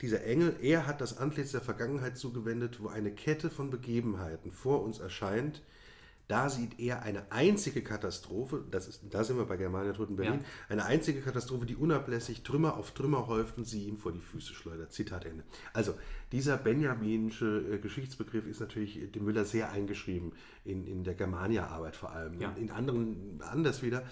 dieser 0.00 0.24
Engel, 0.24 0.56
er 0.60 0.86
hat 0.86 1.00
das 1.00 1.18
Antlitz 1.18 1.52
der 1.52 1.60
Vergangenheit 1.60 2.18
zugewendet, 2.18 2.82
wo 2.82 2.88
eine 2.88 3.12
Kette 3.12 3.50
von 3.50 3.70
Begebenheiten 3.70 4.52
vor 4.52 4.82
uns 4.82 4.98
erscheint. 4.98 5.62
Da 6.28 6.48
sieht 6.50 6.80
er 6.80 7.02
eine 7.02 7.30
einzige 7.30 7.82
Katastrophe, 7.82 8.64
das 8.70 8.88
ist, 8.88 9.02
da 9.10 9.22
sind 9.22 9.36
wir 9.38 9.44
bei 9.44 9.56
Germania 9.56 9.92
Toten 9.92 10.16
Berlin, 10.16 10.40
Ja. 10.40 10.46
eine 10.70 10.84
einzige 10.84 11.20
Katastrophe, 11.20 11.66
die 11.66 11.76
unablässig 11.76 12.42
Trümmer 12.42 12.76
auf 12.76 12.90
Trümmer 12.92 13.28
häuft 13.28 13.58
und 13.58 13.64
sie 13.64 13.84
ihm 13.84 13.96
vor 13.96 14.10
die 14.12 14.20
Füße 14.20 14.52
schleudert. 14.52 14.92
Zitat 14.92 15.24
Ende. 15.24 15.44
Also, 15.72 15.94
dieser 16.32 16.56
benjaminische 16.56 17.64
äh, 17.74 17.78
Geschichtsbegriff 17.78 18.46
ist 18.46 18.58
natürlich 18.60 19.12
dem 19.12 19.24
Müller 19.24 19.44
sehr 19.44 19.70
eingeschrieben, 19.70 20.32
in, 20.64 20.84
in 20.86 21.04
der 21.04 21.14
Germania-Arbeit 21.14 21.94
vor 21.94 22.10
allem. 22.10 22.40
Ja. 22.40 22.52
In 22.56 22.72
anderen 22.72 23.40
anders 23.48 23.82
wieder. 23.82 24.02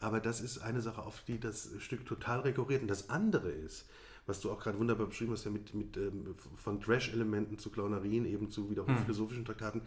Aber 0.00 0.20
das 0.20 0.40
ist 0.40 0.58
eine 0.58 0.80
Sache, 0.80 1.02
auf 1.02 1.22
die 1.26 1.40
das 1.40 1.70
Stück 1.78 2.06
total 2.06 2.40
rekurriert. 2.40 2.82
Und 2.82 2.88
das 2.88 3.10
andere 3.10 3.50
ist, 3.50 3.86
was 4.26 4.40
du 4.40 4.50
auch 4.50 4.60
gerade 4.60 4.78
wunderbar 4.78 5.06
beschrieben 5.08 5.32
hast, 5.32 5.44
ja 5.44 5.50
mit, 5.50 5.74
mit 5.74 5.96
ähm, 5.96 6.34
von 6.56 6.80
Trash-Elementen 6.80 7.58
zu 7.58 7.70
Clownerien, 7.70 8.24
eben 8.24 8.50
zu 8.50 8.70
wiederum 8.70 8.96
philosophischen 8.96 9.44
Traktaten, 9.44 9.82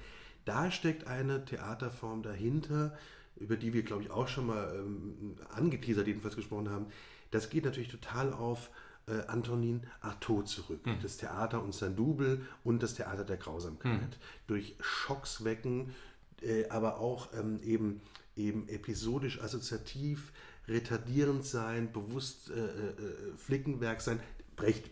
da 0.48 0.72
steckt 0.72 1.08
eine 1.08 1.44
Theaterform 1.44 2.24
dahinter, 2.24 2.98
über 3.36 3.58
die 3.58 3.74
wir, 3.74 3.84
glaube 3.84 4.04
ich, 4.04 4.12
auch 4.12 4.28
schon 4.28 4.48
mal 4.48 4.74
ähm, 4.76 5.36
angeteasert 5.54 6.08
jedenfalls 6.08 6.36
gesprochen 6.36 6.70
haben. 6.70 6.88
Das 7.32 7.50
geht 7.50 7.66
natürlich 7.66 7.90
total 7.90 8.34
auf 8.34 8.70
äh, 9.08 9.26
Antonin 9.28 9.82
Artaud 10.02 10.48
zurück. 10.48 10.80
Das 11.02 11.18
Theater 11.18 11.64
und 11.64 11.74
sein 11.74 11.96
Double 11.96 12.42
und 12.64 12.82
das 12.82 12.96
Theater 12.96 13.26
der 13.26 13.38
Grausamkeit. 13.38 14.18
Durch 14.48 14.76
Schocks 14.80 15.44
wecken, 15.44 15.94
äh, 16.42 16.68
aber 16.70 17.00
auch 17.00 17.34
ähm, 17.34 17.60
eben, 17.64 18.02
eben 18.36 18.68
episodisch 18.70 19.42
assoziativ, 19.42 20.32
retardierend 20.68 21.46
sein, 21.46 21.92
bewusst 21.92 22.50
äh, 22.50 22.54
äh, 22.54 22.94
Flickenwerk 23.38 24.02
sein. 24.02 24.20
Brecht 24.58 24.90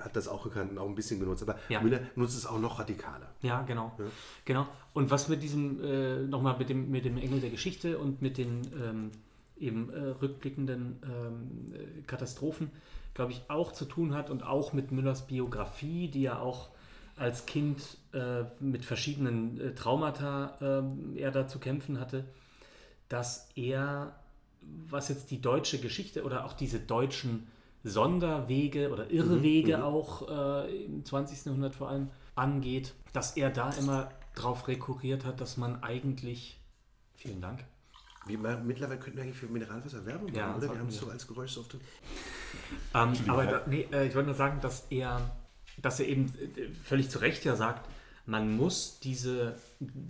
hat 0.00 0.16
das 0.16 0.28
auch 0.28 0.44
gekannt 0.44 0.70
und 0.70 0.78
auch 0.78 0.88
ein 0.88 0.94
bisschen 0.94 1.20
genutzt, 1.20 1.42
aber 1.42 1.58
Ja. 1.68 1.82
Müller 1.82 2.00
nutzt 2.16 2.36
es 2.36 2.46
auch 2.46 2.58
noch 2.58 2.78
radikaler. 2.78 3.28
Ja, 3.42 3.60
genau. 3.62 3.92
Ja. 3.98 4.04
genau. 4.46 4.66
Und 4.94 5.10
was 5.10 5.28
mit 5.28 5.42
diesem, 5.42 5.84
äh, 5.84 6.20
nochmal 6.20 6.56
mit 6.58 6.70
dem, 6.70 6.90
mit 6.90 7.04
dem 7.04 7.18
Engel 7.18 7.40
der 7.40 7.50
Geschichte 7.50 7.98
und 7.98 8.22
mit 8.22 8.38
den 8.38 8.62
ähm, 8.82 9.10
eben 9.58 9.92
äh, 9.92 10.00
rückblickenden 10.22 11.00
ähm, 11.04 11.74
äh, 11.74 12.02
Katastrophen, 12.06 12.70
glaube 13.12 13.32
ich, 13.32 13.42
auch 13.48 13.72
zu 13.72 13.84
tun 13.84 14.14
hat 14.14 14.30
und 14.30 14.42
auch 14.42 14.72
mit 14.72 14.90
Müllers 14.90 15.26
Biografie, 15.26 16.08
die 16.08 16.22
ja 16.22 16.38
auch 16.38 16.70
als 17.16 17.44
Kind 17.44 17.98
äh, 18.14 18.44
mit 18.60 18.86
verschiedenen 18.86 19.60
äh, 19.60 19.74
Traumata 19.74 20.56
ähm, 20.62 21.14
er 21.16 21.30
da 21.30 21.46
zu 21.46 21.58
kämpfen 21.58 22.00
hatte, 22.00 22.24
dass 23.10 23.50
er, 23.54 24.18
was 24.88 25.10
jetzt 25.10 25.30
die 25.30 25.42
deutsche 25.42 25.78
Geschichte 25.78 26.24
oder 26.24 26.46
auch 26.46 26.54
diese 26.54 26.80
deutschen 26.80 27.46
Sonderwege 27.84 28.90
oder 28.90 29.10
Irrwege 29.10 29.78
mhm. 29.78 29.82
auch 29.82 30.28
äh, 30.28 30.84
im 30.84 31.04
20. 31.04 31.46
Jahrhundert 31.46 31.74
vor 31.74 31.88
allem 31.88 32.10
angeht, 32.34 32.94
dass 33.12 33.36
er 33.36 33.50
da 33.50 33.70
immer 33.70 34.10
drauf 34.34 34.68
rekurriert 34.68 35.24
hat, 35.24 35.40
dass 35.40 35.56
man 35.56 35.82
eigentlich, 35.82 36.60
vielen 37.14 37.40
Dank, 37.40 37.64
Wie, 38.26 38.36
man, 38.36 38.66
mittlerweile 38.66 39.00
könnten 39.00 39.18
wir 39.18 39.24
eigentlich 39.24 39.38
für 39.38 39.46
Mineralwasser 39.46 40.04
Werbung 40.06 40.26
machen, 40.26 40.36
Ja, 40.36 40.56
oder? 40.56 40.72
Wir 40.72 40.78
haben 40.78 40.88
es 40.88 40.98
so 40.98 41.08
als 41.08 41.26
Geräusch 41.26 41.52
so 41.52 41.60
oft. 41.60 41.76
Ähm, 42.94 43.12
aber 43.28 43.46
da, 43.46 43.62
nee, 43.66 43.86
äh, 43.92 44.06
ich 44.06 44.14
wollte 44.14 44.26
nur 44.26 44.36
sagen, 44.36 44.60
dass 44.60 44.86
er, 44.90 45.30
dass 45.80 46.00
er 46.00 46.08
eben 46.08 46.26
äh, 46.56 46.68
völlig 46.82 47.10
zu 47.10 47.18
Recht 47.20 47.44
ja 47.44 47.56
sagt, 47.56 47.88
man 48.26 48.56
muss 48.56 49.00
diese, 49.00 49.56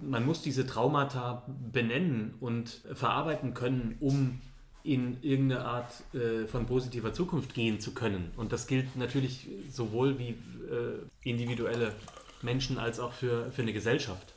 man 0.02 0.26
muss 0.26 0.42
diese 0.42 0.66
Traumata 0.66 1.44
benennen 1.72 2.34
und 2.40 2.82
verarbeiten 2.92 3.54
können, 3.54 3.96
um 4.00 4.40
in 4.82 5.22
irgendeine 5.22 5.64
Art 5.64 5.92
äh, 6.14 6.46
von 6.46 6.66
positiver 6.66 7.12
Zukunft 7.12 7.54
gehen 7.54 7.80
zu 7.80 7.92
können. 7.92 8.30
Und 8.36 8.52
das 8.52 8.66
gilt 8.66 8.96
natürlich 8.96 9.48
sowohl 9.70 10.18
wie 10.18 10.30
äh, 10.30 10.98
individuelle 11.22 11.94
Menschen 12.42 12.78
als 12.78 12.98
auch 13.00 13.12
für, 13.12 13.50
für 13.52 13.62
eine 13.62 13.72
Gesellschaft. 13.72 14.32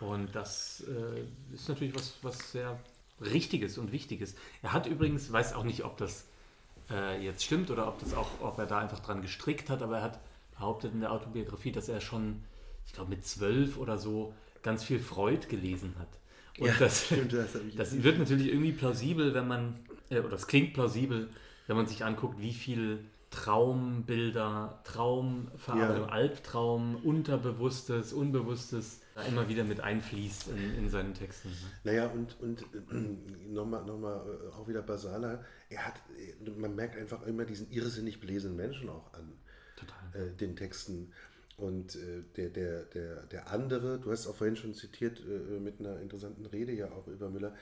Und 0.00 0.34
das 0.34 0.84
äh, 0.88 1.54
ist 1.54 1.68
natürlich 1.68 1.94
was, 1.94 2.14
was 2.22 2.52
sehr 2.52 2.78
Richtiges 3.20 3.78
und 3.78 3.92
Wichtiges. 3.92 4.34
Er 4.62 4.72
hat 4.72 4.86
übrigens, 4.86 5.30
weiß 5.30 5.52
auch 5.54 5.64
nicht, 5.64 5.84
ob 5.84 5.96
das 5.96 6.26
äh, 6.90 7.22
jetzt 7.22 7.44
stimmt 7.44 7.70
oder 7.70 7.86
ob 7.88 8.00
das 8.00 8.14
auch, 8.14 8.28
ob 8.40 8.58
er 8.58 8.66
da 8.66 8.78
einfach 8.78 9.00
dran 9.00 9.22
gestrickt 9.22 9.70
hat, 9.70 9.82
aber 9.82 9.98
er 9.98 10.02
hat 10.02 10.20
behauptet 10.52 10.92
in 10.92 11.00
der 11.00 11.12
Autobiografie, 11.12 11.72
dass 11.72 11.88
er 11.88 12.00
schon, 12.00 12.42
ich 12.86 12.92
glaube 12.92 13.10
mit 13.10 13.24
zwölf 13.24 13.78
oder 13.78 13.98
so, 13.98 14.34
ganz 14.62 14.82
viel 14.82 14.98
Freud 14.98 15.46
gelesen 15.48 15.94
hat. 15.98 16.08
Und 16.58 16.80
das, 16.80 17.06
stimmt, 17.06 17.32
das 17.32 17.52
das 17.76 18.02
wird 18.02 18.18
natürlich 18.18 18.48
irgendwie 18.48 18.72
plausibel, 18.72 19.34
wenn 19.34 19.48
man, 19.48 19.78
äh, 20.10 20.20
oder 20.20 20.34
es 20.34 20.46
klingt 20.46 20.72
plausibel, 20.74 21.28
wenn 21.66 21.76
man 21.76 21.86
sich 21.86 22.04
anguckt, 22.04 22.40
wie 22.40 22.54
viel 22.54 23.04
Traumbilder, 23.30 24.80
Traumverarbeitung, 24.84 26.06
Ja. 26.06 26.08
Albtraum, 26.08 26.96
Unterbewusstes, 26.96 28.12
Unbewusstes 28.12 29.00
da 29.14 29.22
immer 29.22 29.48
wieder 29.48 29.64
mit 29.64 29.80
einfließt 29.80 30.48
in, 30.48 30.74
in 30.78 30.88
seinen 30.88 31.14
Texten. 31.14 31.48
ne? 31.50 31.56
Naja, 31.82 32.06
und, 32.08 32.38
und 32.40 32.62
äh, 32.62 33.48
nochmal 33.48 33.84
noch 33.84 33.98
mal, 33.98 34.24
äh, 34.26 34.54
auch 34.54 34.68
wieder 34.68 34.82
basaler, 34.82 35.44
er 35.68 35.86
hat, 35.86 35.94
äh, 36.16 36.50
man 36.50 36.74
merkt 36.74 36.96
einfach 36.96 37.22
immer 37.26 37.44
diesen 37.44 37.70
irrsinnig 37.70 38.20
belesenen 38.20 38.56
Menschen 38.56 38.88
auch 38.88 39.12
an 39.14 39.32
Total. 39.76 40.12
äh, 40.12 40.36
den 40.36 40.56
Texten. 40.56 41.12
Und 41.56 41.94
äh, 41.96 42.22
der, 42.36 42.50
der, 42.50 42.82
der, 42.84 43.22
der 43.26 43.50
andere, 43.50 43.98
du 44.00 44.10
hast 44.10 44.26
auch 44.26 44.34
vorhin 44.34 44.56
schon 44.56 44.74
zitiert 44.74 45.20
äh, 45.20 45.60
mit 45.60 45.80
einer 45.80 46.00
interessanten 46.00 46.46
Rede 46.46 46.72
ja 46.72 46.90
auch 46.90 47.06
über 47.06 47.30
Müller, 47.30 47.54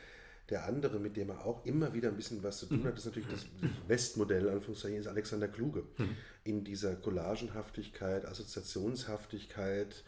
der 0.48 0.66
andere, 0.66 0.98
mit 0.98 1.16
dem 1.16 1.30
er 1.30 1.46
auch 1.46 1.64
immer 1.64 1.94
wieder 1.94 2.08
ein 2.08 2.16
bisschen 2.16 2.42
was 2.42 2.58
zu 2.58 2.66
tun 2.66 2.84
hat, 2.84 2.96
ist 2.96 3.06
natürlich 3.06 3.28
das 3.28 3.46
Westmodell, 3.86 4.48
Anführungszeichen, 4.48 4.98
ist 4.98 5.06
Alexander 5.06 5.48
Kluge. 5.48 5.84
In 6.44 6.64
dieser 6.64 6.96
Collagenhaftigkeit, 6.96 8.26
Assoziationshaftigkeit, 8.26 10.02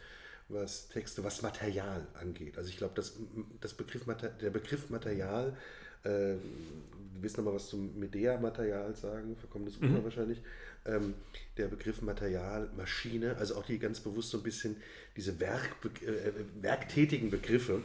was 0.49 0.89
Texte, 0.89 1.23
was 1.23 1.41
Material 1.41 2.05
angeht. 2.13 2.57
Also 2.57 2.69
ich 2.69 2.77
glaube, 2.77 2.93
das, 2.95 3.13
das 3.61 3.73
Begriff, 3.73 4.05
der 4.41 4.49
Begriff 4.49 4.89
Material, 4.89 5.55
äh, 6.03 6.35
wir 7.15 7.23
wissen 7.23 7.37
noch 7.37 7.51
mal 7.51 7.55
was 7.55 7.67
zum 7.67 7.97
Medea-Material 7.99 8.93
sagen, 8.95 9.35
verkommenes 9.35 9.77
Ufer 9.77 10.03
wahrscheinlich. 10.03 10.41
Ähm, 10.85 11.15
der 11.57 11.67
Begriff 11.67 12.01
Material, 12.01 12.69
Maschine, 12.77 13.37
also 13.37 13.55
auch 13.55 13.65
die 13.65 13.79
ganz 13.79 13.99
bewusst 13.99 14.29
so 14.29 14.37
ein 14.37 14.43
bisschen 14.43 14.75
diese 15.15 15.39
Werk, 15.39 15.69
äh, 16.03 16.31
werktätigen 16.61 17.31
Begriffe, 17.31 17.81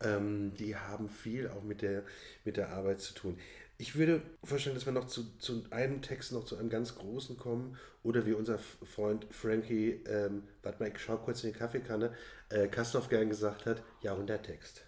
ähm, 0.00 0.52
die 0.58 0.74
haben 0.76 1.08
viel 1.08 1.48
auch 1.48 1.62
mit 1.62 1.82
der, 1.82 2.02
mit 2.44 2.56
der 2.56 2.70
Arbeit 2.70 3.00
zu 3.00 3.14
tun. 3.14 3.38
Ich 3.76 3.96
würde 3.96 4.22
vorstellen, 4.44 4.76
dass 4.76 4.86
wir 4.86 4.92
noch 4.92 5.08
zu, 5.08 5.36
zu 5.38 5.64
einem 5.70 6.00
Text, 6.00 6.32
noch 6.32 6.44
zu 6.44 6.56
einem 6.56 6.70
ganz 6.70 6.94
großen 6.94 7.36
kommen. 7.36 7.76
Oder 8.04 8.24
wie 8.26 8.32
unser 8.32 8.58
Freund 8.58 9.26
Frankie, 9.30 10.00
ähm, 10.06 10.44
warte 10.62 10.82
mal, 10.82 10.90
ich 10.90 10.98
schau 10.98 11.16
kurz 11.16 11.42
in 11.42 11.52
die 11.52 11.58
Kaffeekanne, 11.58 12.14
äh, 12.50 12.68
Kastorf 12.68 13.08
gern 13.08 13.28
gesagt 13.28 13.66
hat, 13.66 13.82
Jahrhunderttext. 14.02 14.82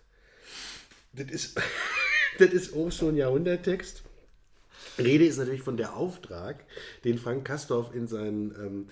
Das 1.15 1.31
ist, 1.31 1.59
das 2.39 2.51
ist 2.51 2.75
auch 2.75 2.91
so 2.91 3.09
ein 3.09 3.17
Jahrhunderttext. 3.17 4.03
Rede 4.99 5.27
ist 5.27 5.39
natürlich 5.39 5.63
von 5.63 5.77
der 5.77 5.97
Auftrag, 5.97 6.65
den 7.05 7.19
Frank 7.19 7.45
Kastorf 7.45 7.95
in 7.95 8.07
seinen 8.07 8.51
ähm, 8.53 8.87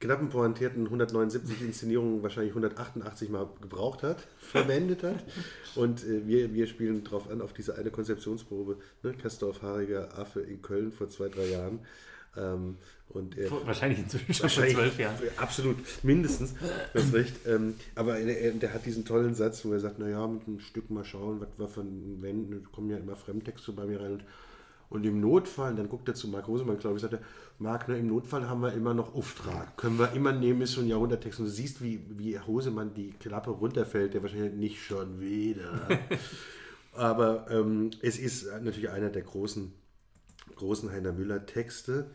knappen 0.00 0.28
pointierten 0.28 0.84
179 0.84 1.62
Inszenierungen 1.62 2.22
wahrscheinlich 2.22 2.52
188 2.52 3.28
Mal 3.30 3.48
gebraucht 3.60 4.02
hat, 4.02 4.26
verwendet 4.38 5.02
hat. 5.02 5.24
Und 5.74 6.04
äh, 6.04 6.26
wir, 6.26 6.54
wir 6.54 6.66
spielen 6.66 7.04
drauf 7.04 7.30
an, 7.30 7.40
auf 7.40 7.52
diese 7.52 7.76
eine 7.76 7.90
Konzeptionsprobe. 7.90 8.78
Ne? 9.02 9.14
Kastorf, 9.14 9.62
haariger 9.62 10.18
Affe 10.18 10.40
in 10.40 10.62
Köln 10.62 10.92
vor 10.92 11.08
zwei, 11.08 11.28
drei 11.28 11.46
Jahren. 11.46 11.80
Ähm, 12.36 12.76
und 13.14 13.38
er, 13.38 13.48
Vor- 13.48 13.66
Wahrscheinlich 13.66 14.00
inzwischen 14.00 14.34
schon 14.34 14.50
vor 14.50 14.66
zwölf 14.66 14.98
Jahren. 14.98 15.16
Absolut, 15.36 15.76
mindestens. 16.02 16.54
Du 16.92 16.98
hast 17.00 17.14
recht. 17.14 17.34
Ähm, 17.46 17.74
aber 17.94 18.18
er, 18.18 18.38
er, 18.38 18.52
der 18.52 18.74
hat 18.74 18.84
diesen 18.86 19.04
tollen 19.04 19.34
Satz, 19.34 19.64
wo 19.64 19.72
er 19.72 19.80
sagt, 19.80 19.98
naja, 19.98 20.26
mit 20.26 20.46
einem 20.46 20.60
Stück 20.60 20.90
mal 20.90 21.04
schauen, 21.04 21.40
was 21.40 21.48
wir 21.56 21.68
von 21.68 22.20
Wänden, 22.22 22.62
da 22.62 22.68
kommen 22.70 22.90
ja 22.90 22.96
immer 22.98 23.16
Fremdtexte 23.16 23.72
bei 23.72 23.84
mir 23.86 24.00
rein. 24.00 24.12
Und, 24.12 24.24
und 24.90 25.04
im 25.06 25.20
Notfall, 25.20 25.74
dann 25.74 25.88
guckt 25.88 26.08
er 26.08 26.14
zu 26.14 26.28
Marc 26.28 26.48
Rosemann, 26.48 26.78
glaube 26.78 26.96
ich, 26.96 27.02
sagt 27.02 27.14
er, 27.14 27.20
Marc, 27.58 27.88
ne, 27.88 27.98
im 27.98 28.08
Notfall 28.08 28.48
haben 28.48 28.60
wir 28.62 28.72
immer 28.72 28.94
noch 28.94 29.14
Auftrag. 29.14 29.76
Können 29.76 29.98
wir 29.98 30.12
immer 30.12 30.32
nehmen, 30.32 30.60
ist 30.62 30.72
so 30.72 30.80
ein 30.80 30.88
Jahrhunderttext. 30.88 31.38
Und 31.38 31.46
du 31.46 31.50
siehst, 31.50 31.82
wie, 31.82 32.00
wie 32.16 32.38
Hosemann 32.38 32.94
die 32.94 33.12
Klappe 33.12 33.50
runterfällt, 33.50 34.14
der 34.14 34.22
wahrscheinlich 34.22 34.54
nicht 34.54 34.82
schon 34.82 35.20
wieder. 35.20 35.86
aber 36.92 37.46
ähm, 37.50 37.90
es 38.02 38.18
ist 38.18 38.46
natürlich 38.62 38.90
einer 38.90 39.10
der 39.10 39.22
großen 39.22 39.72
großen 40.56 40.90
Heiner 40.90 41.12
Müller 41.12 41.46
Texte, 41.46 42.10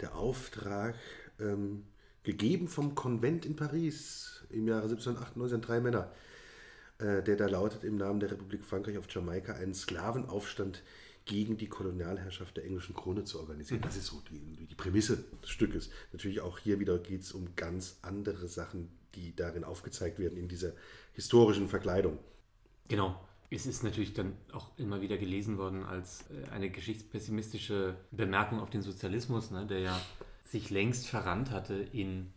der 0.00 0.14
Auftrag, 0.14 0.96
ähm, 1.40 1.84
gegeben 2.22 2.68
vom 2.68 2.94
Konvent 2.94 3.46
in 3.46 3.54
Paris 3.54 4.44
im 4.50 4.66
Jahre 4.66 4.88
1798 4.88 5.54
an 5.54 5.60
drei 5.62 5.80
Männer, 5.80 6.10
äh, 6.98 7.22
der 7.22 7.36
da 7.36 7.46
lautet 7.46 7.84
im 7.84 7.96
Namen 7.96 8.20
der 8.20 8.30
Republik 8.30 8.64
Frankreich 8.64 8.98
auf 8.98 9.10
Jamaika 9.10 9.54
einen 9.54 9.74
Sklavenaufstand 9.74 10.82
gegen 11.26 11.56
die 11.56 11.68
Kolonialherrschaft 11.68 12.56
der 12.56 12.64
englischen 12.64 12.94
Krone 12.94 13.24
zu 13.24 13.40
organisieren. 13.40 13.80
Das 13.82 13.96
ist 13.96 14.06
so 14.06 14.22
die, 14.30 14.66
die 14.66 14.74
Prämisse 14.74 15.24
des 15.42 15.50
Stückes. 15.50 15.90
Natürlich 16.12 16.40
auch 16.40 16.58
hier 16.58 16.80
wieder 16.80 16.98
geht 16.98 17.22
es 17.22 17.32
um 17.32 17.54
ganz 17.56 17.98
andere 18.02 18.48
Sachen, 18.48 18.90
die 19.14 19.34
darin 19.34 19.64
aufgezeigt 19.64 20.18
werden 20.18 20.36
in 20.36 20.48
dieser 20.48 20.72
historischen 21.12 21.68
Verkleidung. 21.68 22.18
Genau. 22.88 23.18
Es 23.54 23.66
ist 23.66 23.84
natürlich 23.84 24.14
dann 24.14 24.32
auch 24.52 24.70
immer 24.78 25.00
wieder 25.00 25.16
gelesen 25.16 25.58
worden 25.58 25.84
als 25.84 26.24
äh, 26.30 26.50
eine 26.50 26.70
geschichtspessimistische 26.70 27.96
Bemerkung 28.10 28.60
auf 28.60 28.70
den 28.70 28.82
Sozialismus, 28.82 29.50
ne, 29.50 29.66
der 29.66 29.78
ja 29.78 30.00
sich 30.44 30.70
längst 30.70 31.06
verrannt 31.06 31.50
hatte 31.50 31.74
in 31.74 32.32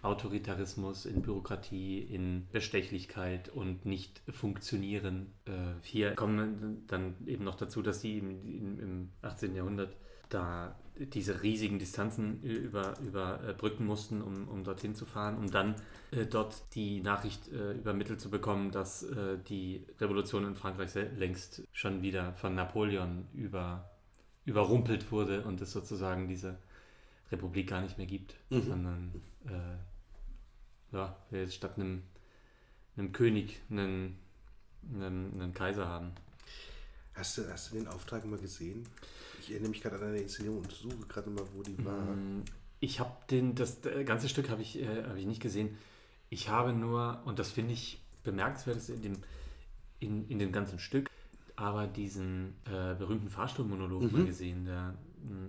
Autoritarismus, 0.00 1.06
in 1.06 1.22
Bürokratie, 1.22 2.00
in 2.00 2.48
Bestechlichkeit 2.50 3.50
und 3.50 3.86
nicht 3.86 4.20
funktionieren. 4.30 5.32
Äh, 5.44 5.50
hier 5.82 6.14
kommen 6.14 6.84
dann 6.88 7.16
eben 7.26 7.44
noch 7.44 7.54
dazu, 7.54 7.82
dass 7.82 8.00
die 8.00 8.18
im, 8.18 8.30
im, 8.30 8.80
im 8.80 9.08
18. 9.22 9.54
Jahrhundert 9.54 9.94
da 10.28 10.74
diese 11.06 11.42
riesigen 11.42 11.78
Distanzen 11.78 12.42
äh, 12.44 12.52
über, 12.52 12.98
überbrücken 13.00 13.86
mussten, 13.86 14.22
um, 14.22 14.48
um 14.48 14.64
dorthin 14.64 14.94
zu 14.94 15.06
fahren, 15.06 15.38
um 15.38 15.50
dann 15.50 15.74
äh, 16.10 16.26
dort 16.26 16.74
die 16.74 17.00
Nachricht 17.00 17.48
äh, 17.48 17.72
übermittelt 17.72 18.20
zu 18.20 18.30
bekommen, 18.30 18.70
dass 18.70 19.02
äh, 19.02 19.38
die 19.48 19.84
Revolution 20.00 20.46
in 20.46 20.54
Frankreich 20.54 20.94
längst 21.16 21.62
schon 21.72 22.02
wieder 22.02 22.34
von 22.34 22.54
Napoleon 22.54 23.26
über, 23.34 23.90
überrumpelt 24.44 25.10
wurde 25.12 25.42
und 25.44 25.60
es 25.60 25.72
sozusagen 25.72 26.28
diese 26.28 26.58
Republik 27.30 27.70
gar 27.70 27.80
nicht 27.80 27.96
mehr 27.96 28.06
gibt, 28.06 28.34
sondern 28.50 29.12
äh, 29.46 30.94
ja, 30.94 31.16
wir 31.30 31.40
jetzt 31.40 31.54
statt 31.54 31.78
einem, 31.78 32.02
einem 32.96 33.12
König 33.12 33.60
einen, 33.70 34.18
einen, 34.92 35.40
einen 35.40 35.54
Kaiser 35.54 35.88
haben. 35.88 36.12
Hast 37.14 37.38
du, 37.38 37.50
hast 37.50 37.70
du 37.72 37.76
den 37.76 37.88
Auftrag 37.88 38.24
mal 38.24 38.38
gesehen? 38.38 38.86
Ich 39.42 39.50
erinnere 39.50 39.70
mich 39.70 39.82
gerade 39.82 39.96
an 39.96 40.02
eine 40.02 40.18
Inszenierung 40.18 40.58
und 40.58 40.70
suche 40.70 41.06
gerade 41.08 41.30
mal, 41.30 41.44
wo 41.54 41.62
die 41.62 41.84
war. 41.84 42.00
Mm, 42.00 42.44
Ich 42.80 43.00
habe 43.00 43.10
den, 43.30 43.54
das 43.54 43.84
äh, 43.84 44.04
ganze 44.04 44.28
Stück 44.28 44.48
habe 44.50 44.62
ich, 44.62 44.80
äh, 44.80 45.04
habe 45.04 45.18
ich 45.18 45.26
nicht 45.26 45.42
gesehen. 45.42 45.76
Ich 46.30 46.48
habe 46.48 46.72
nur, 46.72 47.20
und 47.24 47.38
das 47.38 47.50
finde 47.50 47.74
ich 47.74 48.00
bemerkenswert 48.24 48.88
in 48.88 49.02
dem, 49.02 49.18
in, 49.98 50.28
in 50.28 50.38
dem 50.38 50.52
ganzen 50.52 50.78
Stück, 50.78 51.10
aber 51.56 51.86
diesen 51.86 52.54
äh, 52.66 52.94
berühmten 52.94 53.28
Fahrstuhlmonolog 53.28 54.10
mal 54.12 54.24
gesehen, 54.24 54.64
der 54.64 54.94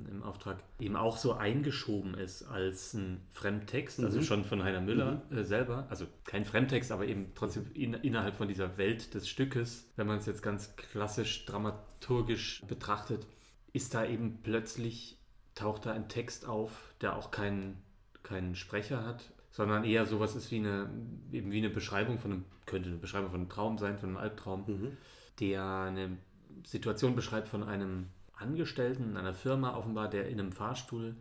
im 0.10 0.22
Auftrag 0.24 0.58
eben 0.80 0.96
auch 0.96 1.18
so 1.18 1.34
eingeschoben 1.34 2.14
ist 2.16 2.44
als 2.44 2.94
ein 2.94 3.22
Fremdtext, 3.32 4.00
also 4.04 4.20
mhm. 4.20 4.24
schon 4.24 4.44
von 4.46 4.64
Heiner 4.64 4.82
Müller 4.82 5.24
mhm. 5.30 5.38
äh, 5.38 5.44
selber, 5.44 5.88
also 5.90 6.06
kein 6.26 6.46
Fremdtext, 6.46 6.92
aber 6.92 7.08
eben 7.08 7.32
trotzdem 7.36 7.66
in, 7.74 7.94
innerhalb 7.94 8.36
von 8.36 8.48
dieser 8.48 8.78
Welt 8.78 9.14
des 9.14 9.28
Stückes, 9.28 9.90
wenn 9.96 10.08
man 10.08 10.20
es 10.20 10.26
jetzt 10.26 10.44
ganz 10.44 10.76
klassisch 10.76 11.46
dramaturgisch 11.46 12.64
betrachtet, 12.68 13.26
ist 13.74 13.94
da 13.94 14.06
eben 14.06 14.40
plötzlich, 14.44 15.18
taucht 15.56 15.86
da 15.86 15.92
ein 15.92 16.08
Text 16.08 16.46
auf, 16.46 16.94
der 17.02 17.16
auch 17.16 17.32
keinen, 17.32 17.82
keinen 18.22 18.56
Sprecher 18.56 19.06
hat, 19.06 19.32
sondern 19.52 19.84
eher 19.84 20.06
sowas 20.06 20.36
ist 20.36 20.52
wie 20.52 20.58
eine, 20.58 20.90
eben 21.32 21.52
wie 21.52 21.58
eine 21.58 21.70
Beschreibung 21.70 22.20
von 22.20 22.32
einem, 22.32 22.46
könnte 22.66 22.90
eine 22.90 22.98
Beschreibung 22.98 23.32
von 23.32 23.42
einem 23.42 23.50
Traum 23.50 23.78
sein, 23.78 23.98
von 23.98 24.10
einem 24.10 24.18
Albtraum, 24.18 24.64
mhm. 24.68 24.98
der 25.40 25.64
eine 25.64 26.18
Situation 26.66 27.16
beschreibt 27.16 27.50
von 27.50 27.64
einem 27.64 28.08
Angestellten 28.34 29.12
in 29.12 29.18
einer 29.18 29.34
Firma 29.34 29.76
offenbar, 29.76 30.10
der 30.10 30.30
in 30.30 30.40
einem 30.40 30.52
Fahrstuhl 30.52 31.16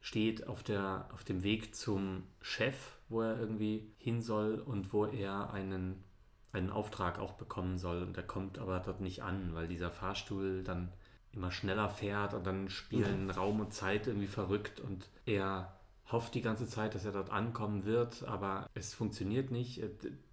steht 0.00 0.46
auf, 0.46 0.62
der, 0.62 1.08
auf 1.12 1.24
dem 1.24 1.42
Weg 1.42 1.74
zum 1.74 2.24
Chef, 2.40 2.96
wo 3.08 3.22
er 3.22 3.38
irgendwie 3.38 3.92
hin 3.98 4.22
soll 4.22 4.58
und 4.60 4.92
wo 4.92 5.06
er 5.06 5.52
einen, 5.52 6.04
einen 6.52 6.70
Auftrag 6.70 7.18
auch 7.18 7.32
bekommen 7.32 7.78
soll. 7.78 8.02
Und 8.02 8.16
der 8.16 8.24
kommt 8.24 8.58
aber 8.58 8.80
dort 8.80 9.00
nicht 9.00 9.22
an, 9.22 9.54
weil 9.54 9.68
dieser 9.68 9.90
Fahrstuhl 9.90 10.62
dann 10.62 10.92
immer 11.36 11.52
schneller 11.52 11.88
fährt 11.88 12.34
und 12.34 12.46
dann 12.46 12.68
spielen 12.68 13.24
mhm. 13.24 13.30
Raum 13.30 13.60
und 13.60 13.72
Zeit 13.72 14.06
irgendwie 14.06 14.26
verrückt 14.26 14.80
und 14.80 15.08
er 15.26 15.72
hofft 16.10 16.34
die 16.34 16.40
ganze 16.40 16.66
Zeit, 16.68 16.94
dass 16.94 17.04
er 17.04 17.12
dort 17.12 17.30
ankommen 17.30 17.84
wird, 17.84 18.24
aber 18.24 18.68
es 18.74 18.94
funktioniert 18.94 19.50
nicht. 19.50 19.82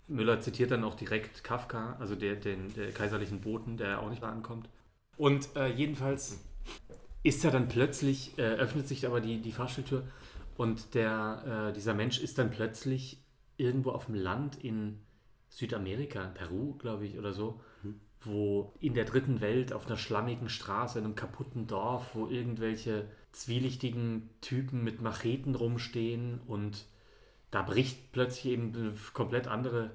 Müller 0.07 0.39
zitiert 0.39 0.71
dann 0.71 0.83
auch 0.83 0.95
direkt 0.95 1.43
Kafka, 1.43 1.95
also 1.99 2.15
der, 2.15 2.35
den 2.35 2.73
der 2.75 2.91
kaiserlichen 2.91 3.41
Boten, 3.41 3.77
der 3.77 4.01
auch 4.01 4.09
nicht 4.09 4.21
mehr 4.21 4.31
ankommt. 4.31 4.69
Und 5.17 5.55
äh, 5.55 5.67
jedenfalls 5.67 6.39
ist 7.23 7.43
er 7.45 7.51
dann 7.51 7.67
plötzlich, 7.67 8.37
äh, 8.37 8.41
öffnet 8.41 8.87
sich 8.87 9.05
aber 9.05 9.21
die, 9.21 9.41
die 9.41 9.51
Fahrstuhltür 9.51 10.03
und 10.57 10.93
der, 10.93 11.69
äh, 11.69 11.73
dieser 11.73 11.93
Mensch 11.93 12.19
ist 12.19 12.37
dann 12.37 12.51
plötzlich 12.51 13.23
irgendwo 13.57 13.91
auf 13.91 14.05
dem 14.05 14.15
Land 14.15 14.63
in 14.63 14.99
Südamerika, 15.49 16.31
Peru, 16.33 16.73
glaube 16.75 17.05
ich, 17.05 17.17
oder 17.17 17.33
so. 17.33 17.61
Wo 18.26 18.74
in 18.80 18.93
der 18.93 19.05
dritten 19.05 19.41
Welt 19.41 19.74
auf 19.74 19.88
einer 19.88 19.97
schlammigen 19.97 20.49
Straße, 20.49 20.99
in 20.99 21.05
einem 21.05 21.15
kaputten 21.15 21.67
Dorf, 21.67 22.15
wo 22.15 22.28
irgendwelche 22.28 23.09
zwielichtigen 23.32 24.30
Typen 24.41 24.84
mit 24.84 25.01
Macheten 25.01 25.55
rumstehen 25.55 26.39
und 26.47 26.86
da 27.51 27.61
bricht 27.61 28.11
plötzlich 28.11 28.53
eben 28.53 28.74
eine 28.76 28.93
komplett 29.13 29.47
andere 29.47 29.91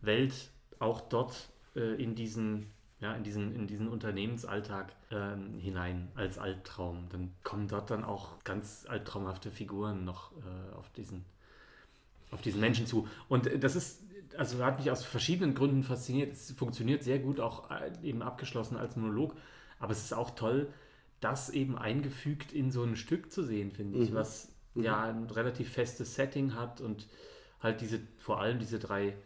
Welt 0.00 0.50
auch 0.78 1.00
dort 1.00 1.48
äh, 1.74 2.02
in 2.02 2.14
diesen 2.14 2.66
ja, 3.00 3.12
in 3.14 3.24
diesen, 3.24 3.54
in 3.54 3.66
diesen 3.66 3.88
Unternehmensalltag 3.88 4.94
ähm, 5.10 5.58
hinein 5.58 6.08
als 6.14 6.38
Albtraum. 6.38 7.08
Dann 7.10 7.32
kommen 7.42 7.68
dort 7.68 7.90
dann 7.90 8.04
auch 8.04 8.42
ganz 8.44 8.86
albtraumhafte 8.88 9.50
Figuren 9.50 10.04
noch 10.04 10.32
äh, 10.32 10.74
auf, 10.74 10.88
diesen, 10.92 11.24
auf 12.30 12.40
diesen 12.40 12.60
Menschen 12.60 12.86
zu. 12.86 13.06
Und 13.28 13.50
das 13.62 13.76
ist, 13.76 14.02
also 14.38 14.64
hat 14.64 14.78
mich 14.78 14.90
aus 14.90 15.04
verschiedenen 15.04 15.54
Gründen 15.54 15.82
fasziniert. 15.82 16.32
Es 16.32 16.52
funktioniert 16.52 17.02
sehr 17.02 17.18
gut, 17.18 17.40
auch 17.40 17.70
äh, 17.70 17.90
eben 18.02 18.22
abgeschlossen 18.22 18.76
als 18.76 18.96
Monolog. 18.96 19.34
Aber 19.78 19.92
es 19.92 20.04
ist 20.04 20.14
auch 20.14 20.30
toll, 20.30 20.68
das 21.20 21.50
eben 21.50 21.76
eingefügt 21.76 22.52
in 22.52 22.70
so 22.70 22.82
ein 22.82 22.96
Stück 22.96 23.32
zu 23.32 23.42
sehen, 23.42 23.70
finde 23.70 23.98
ich, 23.98 24.10
mhm. 24.10 24.14
was 24.14 24.52
mhm. 24.74 24.82
ja 24.82 25.04
ein 25.04 25.24
relativ 25.24 25.70
festes 25.70 26.14
Setting 26.14 26.54
hat 26.54 26.80
und 26.80 27.08
halt 27.60 27.80
diese, 27.80 28.00
vor 28.18 28.40
allem 28.40 28.58
diese 28.58 28.78
drei 28.78 29.16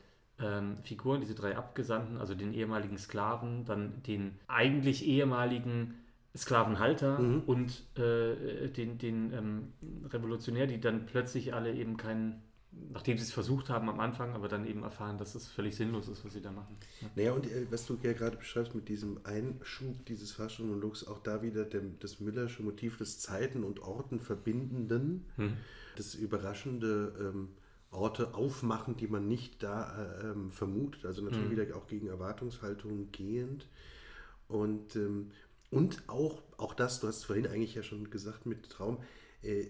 ähm, 0.40 0.78
Figuren, 0.82 1.20
diese 1.20 1.34
drei 1.34 1.56
Abgesandten, 1.56 2.16
also 2.16 2.34
den 2.34 2.52
ehemaligen 2.54 2.98
Sklaven, 2.98 3.64
dann 3.64 4.02
den 4.02 4.38
eigentlich 4.46 5.06
ehemaligen 5.06 5.94
Sklavenhalter 6.36 7.18
mhm. 7.18 7.42
und 7.46 7.98
äh, 7.98 8.68
den, 8.68 8.98
den 8.98 9.32
ähm, 9.32 9.72
Revolutionär, 10.08 10.66
die 10.66 10.80
dann 10.80 11.06
plötzlich 11.06 11.54
alle 11.54 11.74
eben 11.74 11.96
keinen, 11.96 12.42
nachdem 12.72 13.18
sie 13.18 13.24
es 13.24 13.32
versucht 13.32 13.68
haben 13.68 13.88
am 13.88 14.00
Anfang, 14.00 14.32
aber 14.34 14.48
dann 14.48 14.66
eben 14.66 14.82
erfahren, 14.82 15.18
dass 15.18 15.34
es 15.34 15.48
völlig 15.48 15.76
sinnlos 15.76 16.08
ist, 16.08 16.24
was 16.24 16.32
sie 16.32 16.42
da 16.42 16.52
machen. 16.52 16.76
Ja. 17.00 17.08
Naja, 17.16 17.32
und 17.32 17.46
äh, 17.46 17.66
was 17.70 17.86
du 17.86 17.98
ja 18.02 18.12
gerade 18.12 18.36
beschreibst 18.36 18.74
mit 18.74 18.88
diesem 18.88 19.20
Einschub 19.24 20.04
dieses 20.06 20.32
Fahrstuhlmonologs, 20.32 21.06
auch 21.06 21.18
da 21.18 21.42
wieder 21.42 21.64
dem, 21.64 21.98
das 21.98 22.20
Müllersche 22.20 22.62
Motiv 22.62 22.96
des 22.96 23.18
Zeiten 23.18 23.64
und 23.64 23.80
Orten 23.80 24.20
verbindenden, 24.20 25.26
hm. 25.36 25.56
das 25.96 26.14
überraschende 26.14 27.32
ähm, 27.34 27.48
Orte 27.90 28.34
aufmachen, 28.34 28.96
die 28.96 29.08
man 29.08 29.26
nicht 29.26 29.62
da 29.62 30.20
äh, 30.22 30.30
ähm, 30.30 30.50
vermutet. 30.50 31.06
Also 31.06 31.22
natürlich 31.22 31.48
mhm. 31.48 31.50
wieder 31.50 31.76
auch 31.76 31.88
gegen 31.88 32.06
Erwartungshaltungen 32.06 33.10
gehend. 33.10 33.66
Und, 34.46 34.94
ähm, 34.96 35.32
und 35.70 36.08
auch, 36.08 36.42
auch 36.56 36.74
das, 36.74 37.00
du 37.00 37.08
hast 37.08 37.18
es 37.18 37.24
vorhin 37.24 37.48
eigentlich 37.48 37.74
ja 37.74 37.82
schon 37.82 38.10
gesagt 38.10 38.46
mit 38.46 38.70
Traum, 38.70 38.98
äh, 39.42 39.66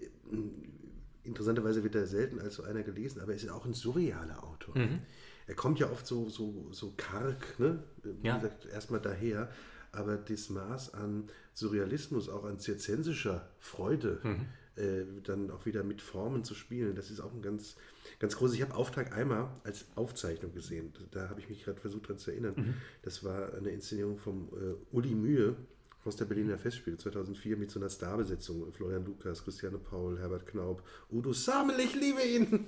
interessanterweise 1.24 1.82
wird 1.82 1.94
er 1.94 2.06
selten 2.06 2.40
als 2.40 2.54
so 2.54 2.62
einer 2.62 2.82
gelesen, 2.82 3.20
aber 3.20 3.32
er 3.32 3.36
ist 3.36 3.48
auch 3.48 3.66
ein 3.66 3.74
surrealer 3.74 4.42
Autor. 4.44 4.76
Mhm. 4.76 5.00
Er 5.46 5.54
kommt 5.54 5.78
ja 5.80 5.90
oft 5.90 6.06
so, 6.06 6.28
so, 6.28 6.68
so 6.70 6.94
karg, 6.96 7.58
ne? 7.58 7.82
wie 8.02 8.26
ja. 8.26 8.36
gesagt, 8.36 8.66
erstmal 8.66 9.00
daher, 9.00 9.50
aber 9.92 10.16
das 10.16 10.48
Maß 10.48 10.94
an 10.94 11.28
Surrealismus, 11.54 12.28
auch 12.28 12.44
an 12.44 12.58
zirzensischer 12.60 13.48
Freude, 13.58 14.20
mhm. 14.22 14.46
äh, 14.76 15.04
dann 15.24 15.50
auch 15.50 15.66
wieder 15.66 15.82
mit 15.82 16.00
Formen 16.02 16.44
zu 16.44 16.54
spielen, 16.54 16.94
das 16.94 17.10
ist 17.10 17.20
auch 17.20 17.32
ein 17.32 17.42
ganz, 17.42 17.76
Ganz 18.20 18.36
groß, 18.36 18.52
ich 18.52 18.60
habe 18.60 18.74
Auftrag 18.74 19.16
einmal 19.16 19.48
als 19.64 19.86
Aufzeichnung 19.94 20.52
gesehen. 20.52 20.92
Da 21.10 21.30
habe 21.30 21.40
ich 21.40 21.48
mich 21.48 21.64
gerade 21.64 21.80
versucht 21.80 22.04
daran 22.04 22.18
zu 22.18 22.30
erinnern. 22.30 22.54
Mhm. 22.54 22.74
Das 23.02 23.24
war 23.24 23.54
eine 23.54 23.70
Inszenierung 23.70 24.18
vom 24.18 24.48
äh, 24.48 24.94
Uli 24.94 25.14
Mühe 25.14 25.56
aus 26.04 26.16
der 26.16 26.24
Berliner 26.24 26.58
Festspiele 26.58 26.96
2004 26.96 27.56
mit 27.56 27.70
so 27.70 27.78
einer 27.78 27.90
Starbesetzung. 27.90 28.72
Florian 28.72 29.04
Lukas, 29.04 29.44
Christiane 29.44 29.78
Paul, 29.78 30.18
Herbert 30.18 30.46
Knaub, 30.46 30.82
Udo 31.10 31.32
Samel, 31.32 31.78
ich 31.80 31.94
liebe 31.94 32.22
ihn. 32.22 32.66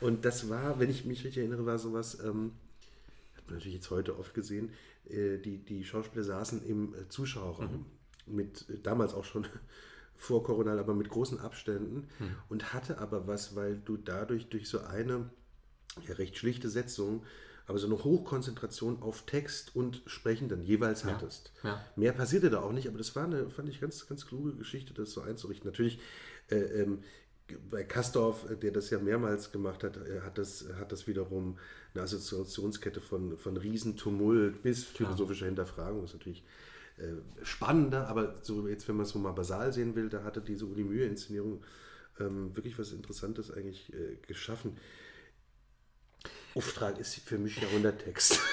Und 0.00 0.24
das 0.24 0.48
war, 0.48 0.78
wenn 0.78 0.90
ich 0.90 1.04
mich 1.04 1.24
richtig 1.24 1.38
erinnere, 1.38 1.66
war 1.66 1.78
sowas, 1.78 2.18
ähm, 2.24 2.52
hat 3.36 3.46
man 3.46 3.56
natürlich 3.56 3.74
jetzt 3.74 3.90
heute 3.90 4.18
oft 4.18 4.32
gesehen, 4.34 4.70
äh, 5.08 5.38
die, 5.38 5.58
die 5.58 5.84
Schauspieler 5.84 6.24
saßen 6.24 6.64
im 6.64 6.94
äh, 6.94 7.08
Zuschauerraum. 7.08 7.86
Mhm. 8.26 8.36
Mit 8.36 8.68
äh, 8.68 8.78
damals 8.80 9.12
auch 9.12 9.24
schon 9.24 9.46
vor 10.16 10.44
Corona, 10.44 10.78
aber 10.78 10.94
mit 10.94 11.08
großen 11.08 11.38
Abständen 11.38 12.08
hm. 12.18 12.30
und 12.48 12.72
hatte 12.74 12.98
aber 12.98 13.28
was, 13.28 13.54
weil 13.54 13.76
du 13.76 13.96
dadurch 13.96 14.48
durch 14.48 14.68
so 14.68 14.80
eine 14.80 15.30
ja, 16.08 16.14
recht 16.14 16.36
schlichte 16.36 16.68
Setzung, 16.68 17.22
aber 17.68 17.78
so 17.78 17.86
eine 17.86 18.02
Hochkonzentration 18.02 19.02
auf 19.02 19.26
Text 19.26 19.76
und 19.76 20.02
Sprechenden 20.06 20.64
jeweils 20.64 21.02
ja. 21.02 21.10
hattest. 21.10 21.52
Ja. 21.62 21.84
Mehr 21.96 22.12
passierte 22.12 22.48
da 22.48 22.62
auch 22.62 22.72
nicht, 22.72 22.88
aber 22.88 22.96
das 22.96 23.14
war 23.14 23.24
eine, 23.24 23.50
fand 23.50 23.68
ich, 23.68 23.80
ganz, 23.80 24.08
ganz 24.08 24.26
kluge 24.26 24.54
Geschichte, 24.54 24.94
das 24.94 25.12
so 25.12 25.20
einzurichten. 25.20 25.68
Natürlich 25.70 26.00
äh, 26.50 26.56
ähm, 26.56 27.04
bei 27.70 27.84
Kastorf, 27.84 28.50
äh, 28.50 28.56
der 28.56 28.70
das 28.70 28.88
ja 28.88 28.98
mehrmals 28.98 29.52
gemacht 29.52 29.84
hat, 29.84 29.98
äh, 29.98 30.22
hat 30.22 30.38
das, 30.38 30.64
hat 30.78 30.92
das 30.92 31.06
wiederum 31.06 31.58
eine 31.92 32.04
Assoziationskette 32.04 33.02
von, 33.02 33.36
von 33.36 33.58
Riesentumult 33.58 34.62
bis 34.62 34.84
philosophischer 34.84 35.44
Hinterfragung. 35.44 36.00
Das 36.00 36.12
ist 36.12 36.18
natürlich 36.18 36.44
äh, 36.96 37.44
spannender, 37.44 38.08
aber 38.08 38.36
so 38.42 38.66
jetzt, 38.66 38.88
wenn 38.88 38.96
man 38.96 39.04
es 39.04 39.10
so 39.10 39.18
mal 39.18 39.32
basal 39.32 39.74
sehen 39.74 39.94
will, 39.94 40.08
da 40.08 40.24
hatte 40.24 40.40
diese 40.40 40.64
Uli 40.64 40.84
Mühe-Inszenierung 40.84 41.62
ähm, 42.18 42.56
wirklich 42.56 42.78
was 42.78 42.92
Interessantes 42.92 43.50
eigentlich 43.50 43.92
äh, 43.92 44.16
geschaffen. 44.26 44.78
Auftrag 46.54 46.98
ist 46.98 47.14
für 47.16 47.38
mich 47.38 47.60
Jahrhunderttext. 47.60 48.40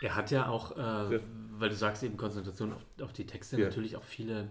Er 0.00 0.14
hat 0.14 0.30
ja 0.30 0.46
auch, 0.46 0.76
äh, 0.76 1.16
ja. 1.16 1.20
weil 1.58 1.70
du 1.70 1.74
sagst 1.74 2.04
eben 2.04 2.16
Konzentration 2.16 2.72
auf, 2.72 2.82
auf 3.02 3.12
die 3.12 3.26
Texte, 3.26 3.58
ja. 3.58 3.66
natürlich 3.66 3.96
auch 3.96 4.04
viele 4.04 4.48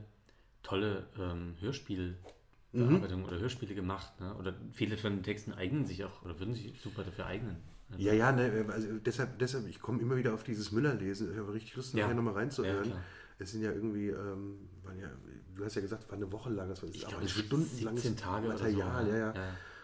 tolle 0.61 1.05
ähm, 1.17 1.55
Hörspielbearbeitungen 1.61 3.21
mhm. 3.21 3.25
oder 3.25 3.39
Hörspiele 3.39 3.73
gemacht. 3.73 4.19
Ne? 4.19 4.35
Oder 4.35 4.53
viele 4.73 4.97
von 4.97 5.13
den 5.13 5.23
Texten 5.23 5.53
eignen 5.53 5.85
sich 5.85 6.03
auch 6.03 6.21
oder 6.23 6.37
würden 6.37 6.53
sich 6.53 6.73
super 6.81 7.05
dafür 7.05 7.27
eignen. 7.27 7.55
Ja, 7.97 8.11
ja, 8.11 8.33
ne, 8.33 8.65
also 8.69 8.97
deshalb, 8.97 9.39
deshalb, 9.39 9.65
ich 9.67 9.79
komme 9.79 10.01
immer 10.01 10.17
wieder 10.17 10.33
auf 10.33 10.43
dieses 10.43 10.73
Müller-Lesen. 10.73 11.31
Ich 11.31 11.37
habe 11.37 11.53
richtig 11.53 11.75
Lust, 11.77 11.93
ja. 11.93 12.03
nachher 12.03 12.15
nochmal 12.15 12.33
reinzuhören. 12.33 12.89
Ja, 12.89 13.01
es 13.39 13.51
sind 13.51 13.61
ja 13.61 13.71
irgendwie, 13.71 14.09
ähm, 14.09 14.67
ja, 14.99 15.07
du 15.55 15.63
hast 15.63 15.75
ja 15.75 15.81
gesagt, 15.81 16.03
es 16.03 16.09
war 16.09 16.17
eine 16.17 16.29
Woche 16.31 16.49
lang, 16.49 16.67
das 16.67 16.81
war 16.81 16.89
ich 16.89 17.07
aber 17.07 17.19
ein 17.19 17.29
stundenlanges 17.29 18.15
Tage 18.15 18.49
Material, 18.49 19.05
so. 19.05 19.11
ja, 19.11 19.17
ja. 19.17 19.33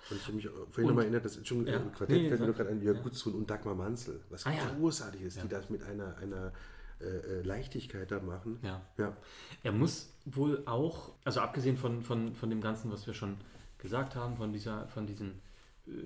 Und 0.10 0.18
ich 0.18 0.24
habe 0.24 0.36
mich 0.36 0.50
vorhin 0.72 0.88
nochmal 0.88 1.06
erinnert, 1.06 1.26
das 1.26 1.40
schon 1.48 1.66
ja. 1.66 1.80
Quartett 1.80 2.10
nee, 2.22 2.30
fällt 2.30 2.42
mir 2.42 2.54
gerade 2.54 2.70
an, 2.70 2.82
Jörg 2.82 2.98
ja. 2.98 3.04
Gutzun 3.04 3.36
und 3.36 3.50
Dagmar 3.50 3.76
Manzel, 3.76 4.20
was 4.30 4.46
ah, 4.46 4.52
großartig 4.78 5.22
ist, 5.22 5.42
die 5.42 5.48
das 5.48 5.70
mit 5.70 5.84
einer, 5.84 6.18
einer 6.18 6.52
äh, 7.00 7.06
äh, 7.06 7.42
Leichtigkeit 7.42 8.12
da 8.12 8.20
machen. 8.20 8.60
Ja. 8.62 8.82
ja. 8.98 9.16
Er 9.64 9.72
muss 9.72 10.14
wohl 10.26 10.64
auch, 10.66 11.14
also 11.24 11.40
abgesehen 11.40 11.78
von, 11.78 12.02
von, 12.02 12.36
von 12.36 12.50
dem 12.50 12.62
Ganzen, 12.62 12.92
was 12.92 13.08
wir 13.08 13.14
schon 13.14 13.38
gesagt 13.78 14.16
haben, 14.16 14.38
von 14.38 14.54
dieser, 14.54 14.88
von 14.88 15.06
diesen 15.06 15.42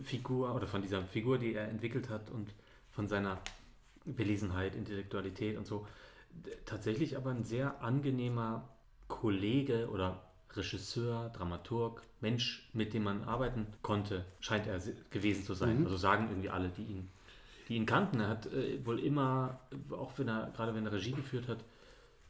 Figur 0.04 0.56
oder 0.56 0.68
von 0.68 0.82
dieser 0.82 1.04
Figur, 1.04 1.38
die 1.38 1.54
er 1.54 1.68
entwickelt 1.68 2.10
hat 2.10 2.32
und 2.32 2.50
von 2.92 3.08
seiner 3.08 3.40
Belesenheit, 4.06 4.76
Intellektualität 4.76 5.58
und 5.58 5.68
so. 5.68 5.86
Tatsächlich 6.66 7.16
aber 7.16 7.32
ein 7.32 7.44
sehr 7.44 7.82
angenehmer 7.82 8.68
Kollege 9.08 9.90
oder 9.90 10.27
Regisseur, 10.58 11.30
Dramaturg, 11.30 12.02
Mensch, 12.22 12.70
mit 12.74 12.94
dem 12.94 13.04
man 13.04 13.24
arbeiten 13.24 13.68
konnte, 13.82 14.26
scheint 14.40 14.68
er 14.68 14.80
gewesen 15.10 15.44
zu 15.44 15.54
sein. 15.54 15.80
Mhm. 15.80 15.86
Also 15.86 15.98
sagen 15.98 16.28
irgendwie 16.30 16.50
alle, 16.50 16.70
die 16.70 16.84
ihn, 16.84 17.10
die 17.68 17.76
ihn 17.76 17.86
kannten. 17.86 18.20
Er 18.20 18.30
hat 18.30 18.48
äh, 18.48 18.86
wohl 18.86 19.00
immer, 19.00 19.60
auch 19.92 20.18
wenn 20.18 20.28
er, 20.28 20.52
gerade 20.56 20.74
wenn 20.76 20.86
er 20.86 20.94
Regie 20.94 21.12
geführt 21.12 21.48
hat, 21.48 21.64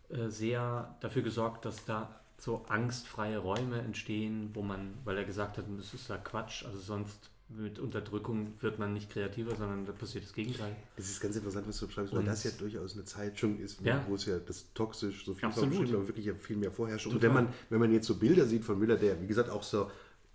äh, 0.09 0.30
sehr 0.30 0.95
dafür 0.99 1.21
gesorgt, 1.21 1.65
dass 1.65 1.86
da 1.86 2.19
so 2.38 2.65
angstfreie 2.67 3.39
Räume 3.39 3.80
entstehen, 3.80 4.51
wo 4.53 4.61
man, 4.61 4.93
weil 5.03 5.17
er 5.17 5.23
gesagt 5.23 5.57
hat, 5.57 5.65
das 5.78 5.93
ist 5.93 6.07
ja 6.07 6.17
Quatsch, 6.17 6.65
also 6.65 6.78
sonst 6.78 7.32
mit 7.50 7.80
Unterdrückung 7.80 8.54
wird 8.60 8.78
man 8.78 8.93
nicht 8.93 9.10
kreativer, 9.10 9.56
sondern 9.56 9.86
da 9.86 9.93
passiert 9.93 10.26
das 10.26 10.34
Gegenteil. 10.34 10.76
Das 10.98 11.10
ist 11.10 11.22
ganz 11.22 11.36
interessant, 11.38 11.68
was 11.68 11.80
du 11.80 11.88
beschreibst, 11.88 12.12
weil 12.12 12.20
Und- 12.20 12.26
das 12.26 12.43
ja 12.43 12.52
durchaus 12.60 12.93
eine 12.95 13.06
Zeit 13.06 13.39
schon 13.39 13.58
ist, 13.60 13.80
Ja. 13.82 14.04
wo 14.08 14.16
es 14.16 14.26
ja 14.26 14.38
das 14.39 14.74
toxisch 14.74 15.26
so 15.26 15.34
viel 15.34 15.48
Absolut. 15.48 15.70
beschrieben, 15.72 15.95
aber 15.95 16.08
wirklich 16.08 16.26
ja 16.26 16.34
viel 16.36 16.58
mehr 16.58 16.72
vorherrscht. 16.72 17.08
Und 17.08 17.22
wenn 17.22 17.34
man, 17.34 17.48
wenn 17.70 17.80
man 17.80 17.91
jetzt 17.93 18.06
so 18.08 18.16
Bilder 18.16 18.45
sieht 18.45 18.66
von 18.66 18.78
Müller, 18.78 18.98
der 18.98 19.22
wie 19.22 19.28
gesagt 19.28 19.50
auch 19.50 19.64
so 19.64 19.89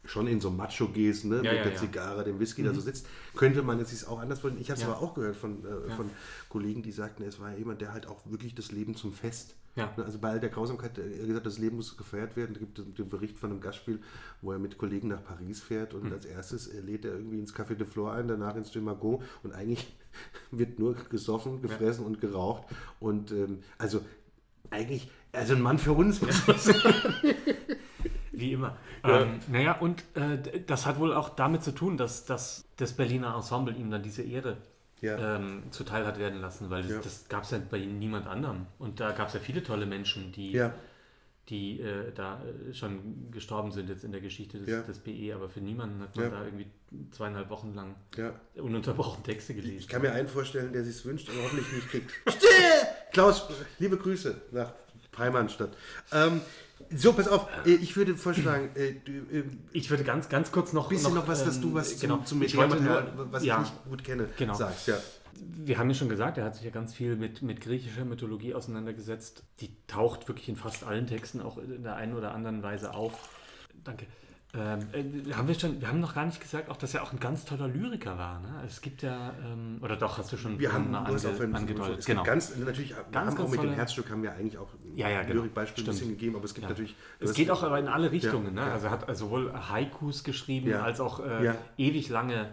schon 0.05 0.27
in 0.27 0.41
so 0.41 0.51
Macho-Gesten, 0.51 1.31
ne, 1.31 1.37
Ja, 1.37 1.43
mit 1.43 1.53
ja, 1.53 1.63
der. 1.65 1.77
Zigarre, 1.77 2.25
dem 2.25 2.41
Whisky 2.41 2.65
da 2.65 2.75
so 2.75 2.81
sitzt, 2.81 3.07
könnte 3.37 3.63
man 3.63 3.79
es 3.79 3.91
sich 3.91 4.09
auch 4.09 4.19
anders 4.19 4.41
vorstellen. 4.41 4.61
Ich 4.61 4.69
habe 4.71 4.81
es 4.81 4.85
aber 4.87 5.01
auch 5.01 5.15
gehört 5.15 5.37
von, 5.37 5.65
äh, 5.65 5.91
von 5.95 6.11
Kollegen, 6.49 6.83
die 6.83 6.91
sagten, 6.91 7.23
es 7.23 7.39
war 7.39 7.53
ja 7.53 7.59
jemand, 7.59 7.81
der 7.83 7.93
halt 7.93 8.07
auch 8.09 8.19
wirklich 8.29 8.55
das 8.57 8.73
Leben 8.73 8.97
zum 8.97 9.13
Fest. 9.13 9.55
Ja. 9.75 9.93
Also 9.97 10.19
bei 10.19 10.31
all 10.31 10.41
der 10.41 10.51
Grausamkeit, 10.51 10.99
er 10.99 11.05
hat 11.05 11.27
gesagt, 11.27 11.47
das 11.47 11.59
Leben 11.59 11.77
muss 11.77 11.97
gefeiert 11.97 12.37
werden. 12.37 12.53
Da 12.53 12.61
gibt 12.61 12.79
es 12.79 12.93
den 12.93 13.09
Bericht 13.09 13.39
von 13.39 13.51
einem 13.51 13.61
Gastspiel, 13.61 14.01
wo 14.43 14.53
er 14.53 14.59
mit 14.59 14.77
Kollegen 14.77 15.09
nach 15.09 15.25
Paris 15.25 15.61
fährt 15.61 15.95
und 15.95 16.13
als 16.13 16.27
erstes 16.27 16.67
äh, 16.67 16.81
lädt 16.81 17.07
er 17.07 17.13
irgendwie 17.13 17.39
ins 17.39 17.55
Café 17.55 17.75
de 17.75 17.87
Flore 17.87 18.13
ein, 18.13 18.29
danach 18.29 18.55
ins 18.57 18.71
De 18.71 18.83
Magot 18.83 19.23
und 19.43 19.53
eigentlich 19.53 19.95
wird 20.51 20.79
nur 20.79 20.95
gesoffen, 20.95 21.63
gefressen 21.63 22.05
und 22.05 22.21
geraucht. 22.21 22.65
Und 23.01 23.33
ähm, 23.33 23.61
also 23.79 24.03
eigentlich, 24.71 25.11
also 25.33 25.55
ein 25.55 25.63
Mann 25.63 25.79
für 25.79 25.93
uns. 25.93 26.21
Wie 28.33 28.53
immer. 28.53 28.77
Ja. 29.05 29.23
Ähm, 29.23 29.41
naja, 29.49 29.79
und 29.79 30.05
äh, 30.15 30.61
das 30.67 30.87
hat 30.87 30.99
wohl 30.99 31.15
auch 31.15 31.31
damit 31.31 31.63
zu 31.63 31.73
tun, 31.73 31.97
dass, 31.97 32.25
dass 32.25 32.67
das 32.77 32.93
Berliner 32.93 33.35
Ensemble 33.35 33.75
ihm 33.75 33.91
dann 33.91 34.03
diese 34.03 34.23
Ehre 34.23 34.59
Ja. 35.03 35.37
ähm, 35.37 35.65
zuteil 35.71 36.07
hat 36.07 36.19
werden 36.19 36.41
lassen, 36.41 36.71
weil 36.71 36.83
das, 36.83 36.91
Ja. 36.93 37.01
das 37.03 37.29
gab 37.29 37.43
es 37.45 37.51
ja 37.51 37.61
bei 37.71 37.79
niemand 37.81 38.27
anderem. 38.27 38.67
Und 38.79 39.01
da 39.01 39.11
gab 39.13 39.29
es 39.29 39.35
ja 39.35 39.41
viele 39.41 39.63
tolle 39.63 39.85
Menschen, 39.85 40.33
die, 40.33 40.53
Ja, 40.53 40.73
die 41.49 41.81
äh, 41.81 42.13
da 42.15 42.41
äh, 42.45 42.73
schon 42.73 43.29
gestorben 43.33 43.73
sind 43.73 43.89
jetzt 43.89 44.05
in 44.05 44.13
der 44.13 44.21
Geschichte 44.21 44.59
des, 44.59 44.87
des 44.87 44.99
BE, 45.01 45.35
aber 45.35 45.49
für 45.49 45.61
niemanden 45.61 46.01
hat 46.01 46.15
man 46.17 46.31
da 46.31 46.45
irgendwie 46.45 46.67
zweieinhalb 47.11 47.51
Wochen 47.51 47.75
lang 47.75 47.97
ununterbrochen 48.55 49.25
Texte 49.25 49.55
gelesen. 49.55 49.79
Ich 49.79 49.89
kann 49.89 50.03
mir 50.03 50.13
einen 50.13 50.29
vorstellen, 50.29 50.73
der 50.73 50.85
sich 50.85 51.05
wünscht, 51.05 51.29
aber 51.31 51.43
hoffentlich 51.43 51.73
nicht 51.73 51.89
kriegt. 51.89 52.11
Still! 52.29 52.49
Klaus, 53.13 53.49
liebe 53.81 53.97
Grüße 53.97 54.41
nach 54.53 54.73
Peimannstadt. 55.13 55.77
Ähm, 56.13 56.41
so, 56.95 57.13
pass 57.13 57.29
auf, 57.29 57.47
äh, 57.65 57.71
ich 57.71 57.97
würde 57.97 58.17
vorschlagen, 58.17 58.71
äh, 58.75 58.95
du, 59.05 59.13
äh, 59.13 59.45
Ich 59.73 59.89
würde 59.91 60.05
ganz, 60.05 60.29
ganz 60.29 60.53
kurz 60.53 60.73
noch. 60.73 60.89
bisschen 60.89 61.15
noch 61.15 61.29
was, 61.29 61.45
dass 61.45 61.61
du 61.61 61.69
ähm, 61.69 61.75
was 61.75 62.01
genau. 62.01 62.17
zum, 62.19 62.27
zum 62.27 62.43
ich 62.43 62.57
wollte 62.57 62.83
nur, 62.83 63.13
was 63.31 63.45
ja, 63.45 63.57
ich 63.57 63.71
nicht 63.71 63.85
gut 63.89 64.05
kenne, 64.05 64.29
Genau. 64.37 64.55
sagst. 64.55 64.89
Ja. 64.89 64.97
Wir 65.35 65.79
haben 65.79 65.89
ja 65.89 65.95
schon 65.95 66.09
gesagt, 66.09 66.39
er 66.39 66.45
hat 66.45 66.55
sich 66.55 66.65
ja 66.65 66.71
ganz 66.71 66.95
viel 66.95 67.17
mit, 67.17 67.43
mit 67.43 67.61
griechischer 67.61 68.05
Mythologie 68.05 68.55
auseinandergesetzt. 68.55 69.43
Die 69.61 69.75
taucht 69.87 70.29
wirklich 70.29 70.49
in 70.49 70.57
fast 70.57 70.85
allen 70.85 71.07
Texten 71.07 71.41
auch 71.41 71.59
in 71.59 71.83
der 71.83 71.97
einen 71.97 72.15
oder 72.15 72.35
anderen 72.35 72.63
Weise 72.63 72.95
auf. 72.95 73.13
Danke. 73.83 74.07
Ähm, 74.55 74.81
äh, 74.93 75.33
haben 75.33 75.49
wir, 75.49 75.55
schon, 75.55 75.81
wir 75.81 75.89
haben 75.89 76.01
noch 76.01 76.15
gar 76.15 76.27
nicht 76.27 76.39
gesagt, 76.39 76.69
auch 76.69 76.77
dass 76.77 76.93
er 76.93 77.03
auch 77.03 77.13
ein 77.13 77.19
ganz 77.19 77.47
toller 77.47 77.69
Lyriker 77.69 78.19
war. 78.19 78.39
Ne? 78.41 78.63
Es 78.67 78.83
gibt 78.83 79.01
ja, 79.01 79.33
ähm, 79.43 79.79
oder 79.81 79.97
doch, 79.97 80.19
hast 80.19 80.31
du 80.31 80.37
schon 80.37 80.59
Wir 80.59 80.75
haben 80.75 80.91
mal 80.91 81.05
ange, 81.07 81.17
auch 81.17 81.55
angedeutet. 81.55 82.01
Es 82.01 82.05
Genau. 82.05 82.23
ganz, 82.23 82.55
natürlich, 82.57 82.91
wir 82.91 82.97
Ganz, 83.11 83.17
haben 83.17 83.33
auch 83.33 83.39
ganz 83.39 83.51
mit 83.51 83.63
dem 83.63 83.73
Herzstück 83.73 84.11
haben 84.11 84.23
wir 84.23 84.33
eigentlich 84.33 84.59
auch 84.59 84.69
Ja, 84.95 85.09
ja, 85.09 85.23
genau. 85.23 85.37
Lyrikbeispiele 85.37 85.87
ein 85.87 85.91
bisschen 85.91 86.09
gegeben, 86.11 86.37
aber 86.37 86.45
es 86.45 86.53
gibt 86.53 86.65
Ja. 86.65 86.69
natürlich. 86.69 86.95
Es 87.19 87.33
geht 87.33 87.51
auch 87.51 87.63
aber 87.63 87.79
in 87.79 87.89
alle 87.89 88.13
Richtungen. 88.13 88.55
Ja, 88.55 88.63
ne? 88.65 88.69
ja. 88.69 88.73
Also 88.75 88.87
er 88.89 88.93
hat 88.93 89.17
sowohl 89.17 89.53
Haikus 89.71 90.23
geschrieben, 90.23 90.75
als 90.75 91.01
auch 91.01 91.21
äh, 91.21 91.55
ewig 91.79 92.11
lange 92.11 92.51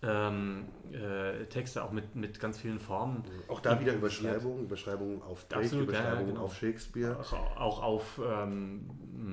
ähm, 0.00 0.66
äh, 0.92 1.44
Texte, 1.46 1.82
auch 1.82 1.90
mit, 1.90 2.14
mit 2.14 2.38
ganz 2.38 2.58
vielen 2.58 2.78
Formen. 2.78 3.24
Auch 3.48 3.60
da 3.60 3.80
wieder. 3.80 3.94
Überschreibungen, 3.94 4.64
Überschreibungen 4.64 5.22
auf 5.22 5.46
Blake, 5.46 5.64
Absolut, 5.64 5.88
ja, 5.88 5.94
ja, 5.94 5.98
Überschreibungen 6.00 6.34
genau. 6.34 6.44
auf 6.44 6.56
Shakespeare. 6.56 7.18
Auch, 7.18 7.56
auch 7.56 7.82
auf 7.82 8.20
ähm, 8.24 8.88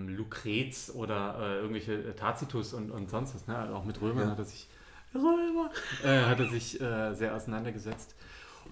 Lukrez 0.07 0.91
oder 0.95 1.38
äh, 1.39 1.55
irgendwelche 1.59 1.93
äh, 1.93 2.13
Tacitus 2.13 2.74
und, 2.74 2.89
und 2.89 3.09
sonst 3.09 3.36
was. 3.36 3.47
Ne? 3.47 3.55
Also 3.55 3.76
auch 3.76 3.86
mit 3.86 4.01
Römern 4.01 4.26
Ja. 4.26 4.32
hat 4.32 4.39
er 4.39 4.45
sich, 4.45 4.68
Römer, 5.13 5.70
äh, 6.03 6.22
hat 6.26 6.39
er 6.39 6.49
sich 6.49 6.82
äh, 6.82 7.13
sehr 7.13 7.36
auseinandergesetzt. 7.36 8.16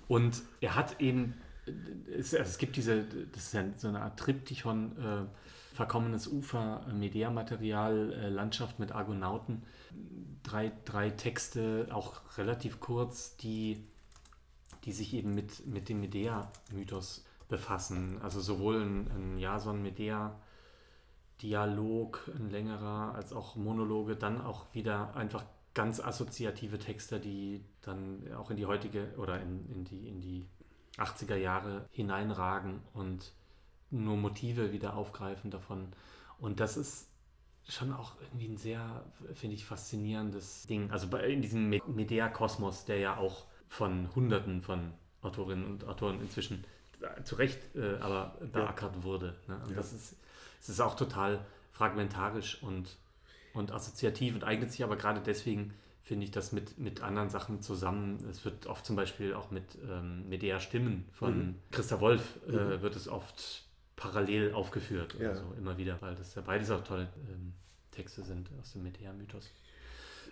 Und 0.07 0.41
er 0.61 0.75
hat 0.75 0.99
eben, 0.99 1.35
äh, 1.67 1.71
es, 2.17 2.33
also 2.33 2.49
es 2.49 2.57
gibt 2.57 2.75
diese, 2.75 3.03
das 3.31 3.43
ist 3.43 3.53
ja 3.53 3.63
so 3.77 3.87
eine 3.89 4.01
Art 4.01 4.19
Triptychon, 4.19 5.27
verkommenes 5.73 6.27
Ufer, 6.27 6.85
äh, 6.87 6.93
Mediamaterial, 6.93 8.13
äh, 8.13 8.29
Landschaft 8.29 8.79
mit 8.79 8.93
Argonauten. 8.93 9.63
Drei, 10.43 10.71
drei 10.85 11.09
Texte, 11.09 11.87
auch 11.91 12.21
relativ 12.37 12.79
kurz, 12.79 13.35
die 13.37 13.83
die 14.85 14.91
sich 14.91 15.13
eben 15.13 15.33
mit, 15.33 15.65
mit 15.65 15.89
dem 15.89 16.01
Medea-Mythos 16.01 17.25
befassen. 17.47 18.21
Also 18.21 18.41
sowohl 18.41 18.81
ein, 18.81 19.09
ein 19.11 19.37
Jason-Medea-Dialog, 19.37 22.31
ein 22.35 22.49
längerer, 22.49 23.13
als 23.15 23.31
auch 23.33 23.55
Monologe, 23.55 24.15
dann 24.15 24.41
auch 24.41 24.65
wieder 24.73 25.15
einfach 25.15 25.45
ganz 25.73 25.99
assoziative 25.99 26.77
Texte, 26.79 27.19
die 27.19 27.65
dann 27.81 28.31
auch 28.35 28.51
in 28.51 28.57
die 28.57 28.65
heutige 28.65 29.13
oder 29.17 29.41
in, 29.41 29.69
in, 29.69 29.85
die, 29.85 30.07
in 30.07 30.21
die 30.21 30.47
80er 30.97 31.35
Jahre 31.35 31.87
hineinragen 31.91 32.81
und 32.93 33.33
nur 33.93 34.17
Motive 34.17 34.71
wieder 34.73 34.95
aufgreifen 34.95 35.51
davon. 35.51 35.87
Und 36.39 36.59
das 36.59 36.77
ist 36.77 37.07
schon 37.67 37.93
auch 37.93 38.15
irgendwie 38.21 38.47
ein 38.47 38.57
sehr, 38.57 39.05
finde 39.35 39.55
ich, 39.55 39.65
faszinierendes 39.65 40.65
Ding. 40.67 40.91
Also 40.91 41.07
bei, 41.07 41.25
in 41.27 41.41
diesem 41.41 41.69
Me- 41.69 41.79
Medea-Kosmos, 41.87 42.85
der 42.85 42.97
ja 42.97 43.17
auch 43.17 43.45
von 43.69 44.13
Hunderten 44.15 44.61
von 44.61 44.93
Autorinnen 45.21 45.65
und 45.65 45.85
Autoren 45.85 46.19
inzwischen 46.19 46.65
äh, 47.01 47.23
zu 47.23 47.35
Recht 47.35 47.59
äh, 47.75 47.95
aber 47.99 48.37
beackert 48.51 49.03
wurde. 49.03 49.35
Ne? 49.47 49.55
Und 49.63 49.69
Ja. 49.71 49.75
das 49.77 49.93
ist, 49.93 50.17
es 50.59 50.69
ist 50.69 50.81
auch 50.81 50.95
total 50.95 51.45
fragmentarisch 51.71 52.61
und, 52.61 52.97
und 53.53 53.71
assoziativ 53.71 54.35
und 54.35 54.43
eignet 54.43 54.71
sich 54.71 54.83
aber 54.83 54.97
gerade 54.97 55.21
deswegen, 55.21 55.73
finde 56.03 56.25
ich, 56.25 56.31
das 56.31 56.51
mit, 56.51 56.77
mit 56.77 57.01
anderen 57.01 57.29
Sachen 57.29 57.61
zusammen. 57.61 58.27
Es 58.29 58.43
wird 58.43 58.67
oft 58.67 58.85
zum 58.85 58.95
Beispiel 58.97 59.33
auch 59.33 59.49
mit 59.51 59.77
ähm, 59.89 60.27
Medea-Stimmen 60.27 61.05
von 61.13 61.37
Mhm. 61.37 61.55
Christa 61.71 62.01
Wolf 62.01 62.39
äh, 62.47 62.51
Mhm. 62.51 62.81
wird 62.81 62.95
es 62.97 63.07
oft 63.07 63.63
parallel 64.03 64.53
aufgeführt 64.53 65.15
Ja. 65.19 65.35
so, 65.35 65.53
immer 65.57 65.77
wieder, 65.77 66.01
weil 66.01 66.15
das 66.15 66.35
ja 66.35 66.41
beides 66.41 66.69
auch 66.71 66.83
tolle 66.83 67.07
ähm, 67.29 67.53
Texte 67.91 68.23
sind 68.23 68.49
aus 68.61 68.73
dem 68.73 68.83
Medea-Mythos. 68.83 69.49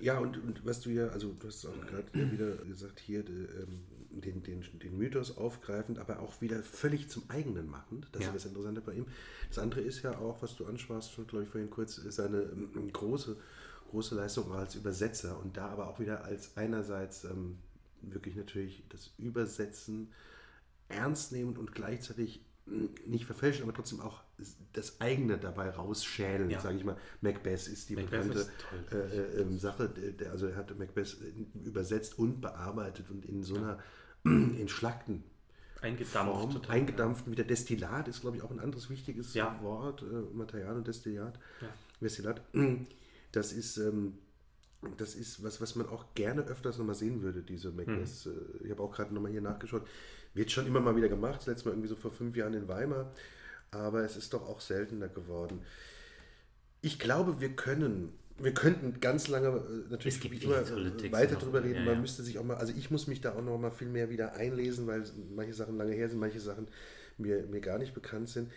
Ja, 0.02 0.18
und, 0.18 0.38
und 0.38 0.66
was 0.66 0.82
du 0.82 0.90
ja, 0.90 1.08
also 1.10 1.32
du 1.40 1.48
hast 1.48 1.66
auch 1.66 1.86
gerade 1.88 2.06
ja 2.14 2.32
wieder 2.32 2.56
gesagt, 2.66 3.00
hier 3.00 3.20
äh, 3.20 3.32
ähm, 3.32 3.86
den, 4.10 4.44
den, 4.44 4.64
den 4.80 4.98
Mythos 4.98 5.38
aufgreifend, 5.38 6.00
aber 6.00 6.20
auch 6.20 6.42
wieder 6.42 6.62
völlig 6.64 7.10
zum 7.10 7.24
eigenen 7.30 7.70
machend. 7.70 8.08
Das 8.12 8.24
Ja. 8.24 8.28
ist 8.30 8.36
das 8.36 8.46
Interessante 8.46 8.82
bei 8.82 8.94
ihm. 8.94 9.06
Das 9.50 9.60
andere 9.60 9.82
ist 9.82 10.02
ja 10.02 10.18
auch, 10.18 10.42
was 10.42 10.56
du 10.56 10.66
ansprachst, 10.66 11.12
schon 11.14 11.28
glaube 11.28 11.44
ich 11.46 11.50
vorhin 11.50 11.70
kurz, 11.70 11.98
ist 11.98 12.16
seine 12.16 12.42
ähm, 12.42 12.92
große, 12.92 13.38
große 13.92 14.16
Leistung 14.16 14.52
als 14.54 14.76
Übersetzer 14.76 15.40
und 15.40 15.56
da 15.56 15.68
aber 15.70 15.88
auch 15.88 16.00
wieder 16.00 16.24
als 16.26 16.58
einerseits 16.58 17.24
ähm, 17.26 17.58
wirklich 18.02 18.36
natürlich 18.36 18.84
das 18.90 19.12
Übersetzen 19.18 20.10
ernst 20.90 21.32
nehmend 21.32 21.58
und 21.58 21.74
gleichzeitig 21.74 22.42
nicht 23.06 23.26
verfälschen, 23.26 23.64
aber 23.64 23.74
trotzdem 23.74 24.00
auch 24.00 24.22
das 24.74 25.02
eigene 25.02 25.38
dabei 25.38 25.70
rausschälen, 25.72 26.50
Ja. 26.50 26.60
sage 26.60 26.78
ich 26.78 26.84
mal. 26.86 26.96
Macbeth 27.22 27.68
ist 27.68 27.90
die 27.90 27.96
Macbeth 27.96 28.12
bekannte 28.28 28.40
ist 28.40 28.94
äh, 28.94 28.98
äh, 28.98 29.42
ähm, 29.42 29.58
Sache, 29.60 29.90
der, 29.90 30.32
also 30.32 30.48
er 30.48 30.56
hat 30.56 30.78
Macbeth 30.78 31.18
äh, 31.22 31.68
übersetzt 31.68 32.18
und 32.18 32.40
bearbeitet 32.42 33.10
und 33.10 33.26
in 33.26 33.44
so 33.44 33.56
einer 33.56 33.80
entschlackten 34.24 35.24
Eingedampft. 35.82 36.14
Form, 36.40 36.52
total. 36.52 36.76
eingedampft, 36.76 37.30
wieder 37.30 37.44
Destillat 37.44 38.08
ist, 38.08 38.22
glaube 38.22 38.38
ich, 38.38 38.44
auch 38.44 38.52
ein 38.52 38.60
anderes 38.60 38.90
wichtiges 38.90 39.34
Ja. 39.34 39.60
Wort, 39.64 40.04
äh, 40.04 40.36
Material 40.36 40.76
und 40.78 40.88
Destillat. 40.88 41.40
Ja. 41.62 41.68
Destillat. 42.00 42.42
Das 43.32 43.52
ist, 43.52 43.78
ähm, 43.78 44.20
das 44.98 45.16
ist 45.16 45.44
was, 45.44 45.60
was 45.62 45.76
man 45.76 45.88
auch 45.88 46.14
gerne 46.14 46.44
öfters 46.44 46.78
nochmal 46.78 46.96
sehen 46.96 47.22
würde, 47.24 47.42
diese 47.42 47.72
Macbeth. 47.72 48.26
Mhm. 48.26 48.32
Äh, 48.32 48.66
Ich 48.66 48.72
habe 48.72 48.84
auch 48.84 48.92
gerade 48.92 49.14
nochmal 49.14 49.32
hier 49.32 49.42
nachgeschaut. 49.42 49.88
Wird 50.34 50.52
schon 50.52 50.66
immer 50.66 50.80
mal 50.80 50.96
wieder 50.96 51.10
gemacht, 51.10 51.40
das 51.40 51.48
letzte 51.48 51.68
Mal 51.68 51.74
irgendwie 51.74 51.90
so 51.90 51.96
vor 51.96 52.12
fünf 52.12 52.36
Jahren 52.36 52.54
in 52.54 52.68
Weimar, 52.68 53.12
aber 53.72 54.04
es 54.04 54.16
ist 54.16 54.34
doch 54.34 54.48
auch 54.48 54.62
seltener 54.62 55.08
geworden. 55.10 55.62
Ich 56.82 57.00
glaube, 57.00 57.42
wir 57.42 57.50
können, 57.56 58.14
wir 58.40 58.54
könnten 58.54 59.00
ganz 59.00 59.28
lange 59.28 59.48
äh, 59.48 59.92
natürlich 59.92 60.44
immer, 60.44 60.56
weiter 61.12 61.34
noch. 61.34 61.44
drüber 61.44 61.64
reden. 61.64 61.76
Ja, 61.80 61.86
Man 61.86 61.96
ja. 61.96 62.00
müsste 62.02 62.24
sich 62.24 62.40
auch 62.40 62.44
mal, 62.44 62.56
also 62.58 62.74
ich 62.76 62.90
muss 62.90 63.08
mich 63.08 63.22
da 63.22 63.34
auch 63.34 63.42
noch 63.42 63.58
mal 63.58 63.72
viel 63.72 63.90
mehr 63.90 64.10
wieder 64.10 64.34
einlesen, 64.36 64.88
weil 64.88 65.04
manche 65.36 65.54
Sachen 65.54 65.78
lange 65.78 65.94
her 65.94 66.10
sind, 66.10 66.20
manche 66.20 66.40
Sachen 66.40 66.68
mir, 67.18 67.44
mir 67.44 67.62
gar 67.62 67.78
nicht 67.78 67.94
bekannt 67.94 68.30
sind. 68.30 68.52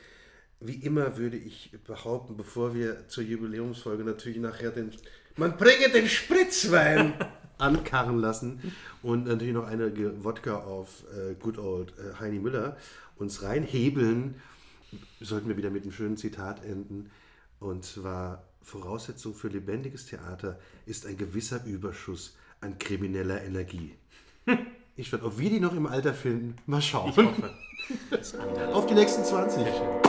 Wie 0.60 0.76
immer 0.76 1.18
würde 1.18 1.36
ich 1.36 1.72
behaupten, 1.84 2.36
bevor 2.36 2.74
wir 2.74 3.08
zur 3.08 3.24
Jubiläumsfolge 3.24 4.04
natürlich 4.04 4.38
nachher 4.38 4.70
den, 4.70 4.92
man 5.36 5.56
bringe 5.56 5.90
den 5.90 6.08
Spritzwein 6.08 7.14
ankarren 7.58 8.18
lassen 8.18 8.72
und 9.02 9.26
natürlich 9.26 9.54
noch 9.54 9.66
eine 9.66 9.92
Wodka 10.24 10.56
auf 10.56 11.04
äh, 11.12 11.34
Good 11.34 11.58
Old 11.58 11.92
äh, 11.98 12.18
Heini 12.20 12.38
Müller 12.38 12.76
uns 13.16 13.42
reinhebeln, 13.42 14.40
sollten 15.20 15.48
wir 15.48 15.56
wieder 15.56 15.70
mit 15.70 15.82
einem 15.82 15.92
schönen 15.92 16.16
Zitat 16.16 16.64
enden. 16.64 17.10
Und 17.60 17.84
zwar, 17.84 18.44
Voraussetzung 18.62 19.34
für 19.34 19.48
lebendiges 19.48 20.06
Theater 20.06 20.58
ist 20.86 21.06
ein 21.06 21.16
gewisser 21.16 21.64
Überschuss 21.64 22.36
an 22.60 22.78
krimineller 22.78 23.42
Energie. 23.42 23.94
Ich 24.96 25.10
werde, 25.10 25.24
ob 25.24 25.40
wir 25.40 25.50
die 25.50 25.58
noch 25.58 25.74
im 25.74 25.86
Alter 25.86 26.14
finden, 26.14 26.54
mal 26.66 26.80
schauen. 26.80 27.12
Auf 28.72 28.86
die 28.86 28.94
nächsten 28.94 29.24
20. 29.24 29.64
Sehr 29.64 29.74
schön. 29.74 30.02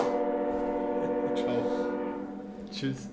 Ciao. 1.35 1.89
Tschüss. 2.71 3.09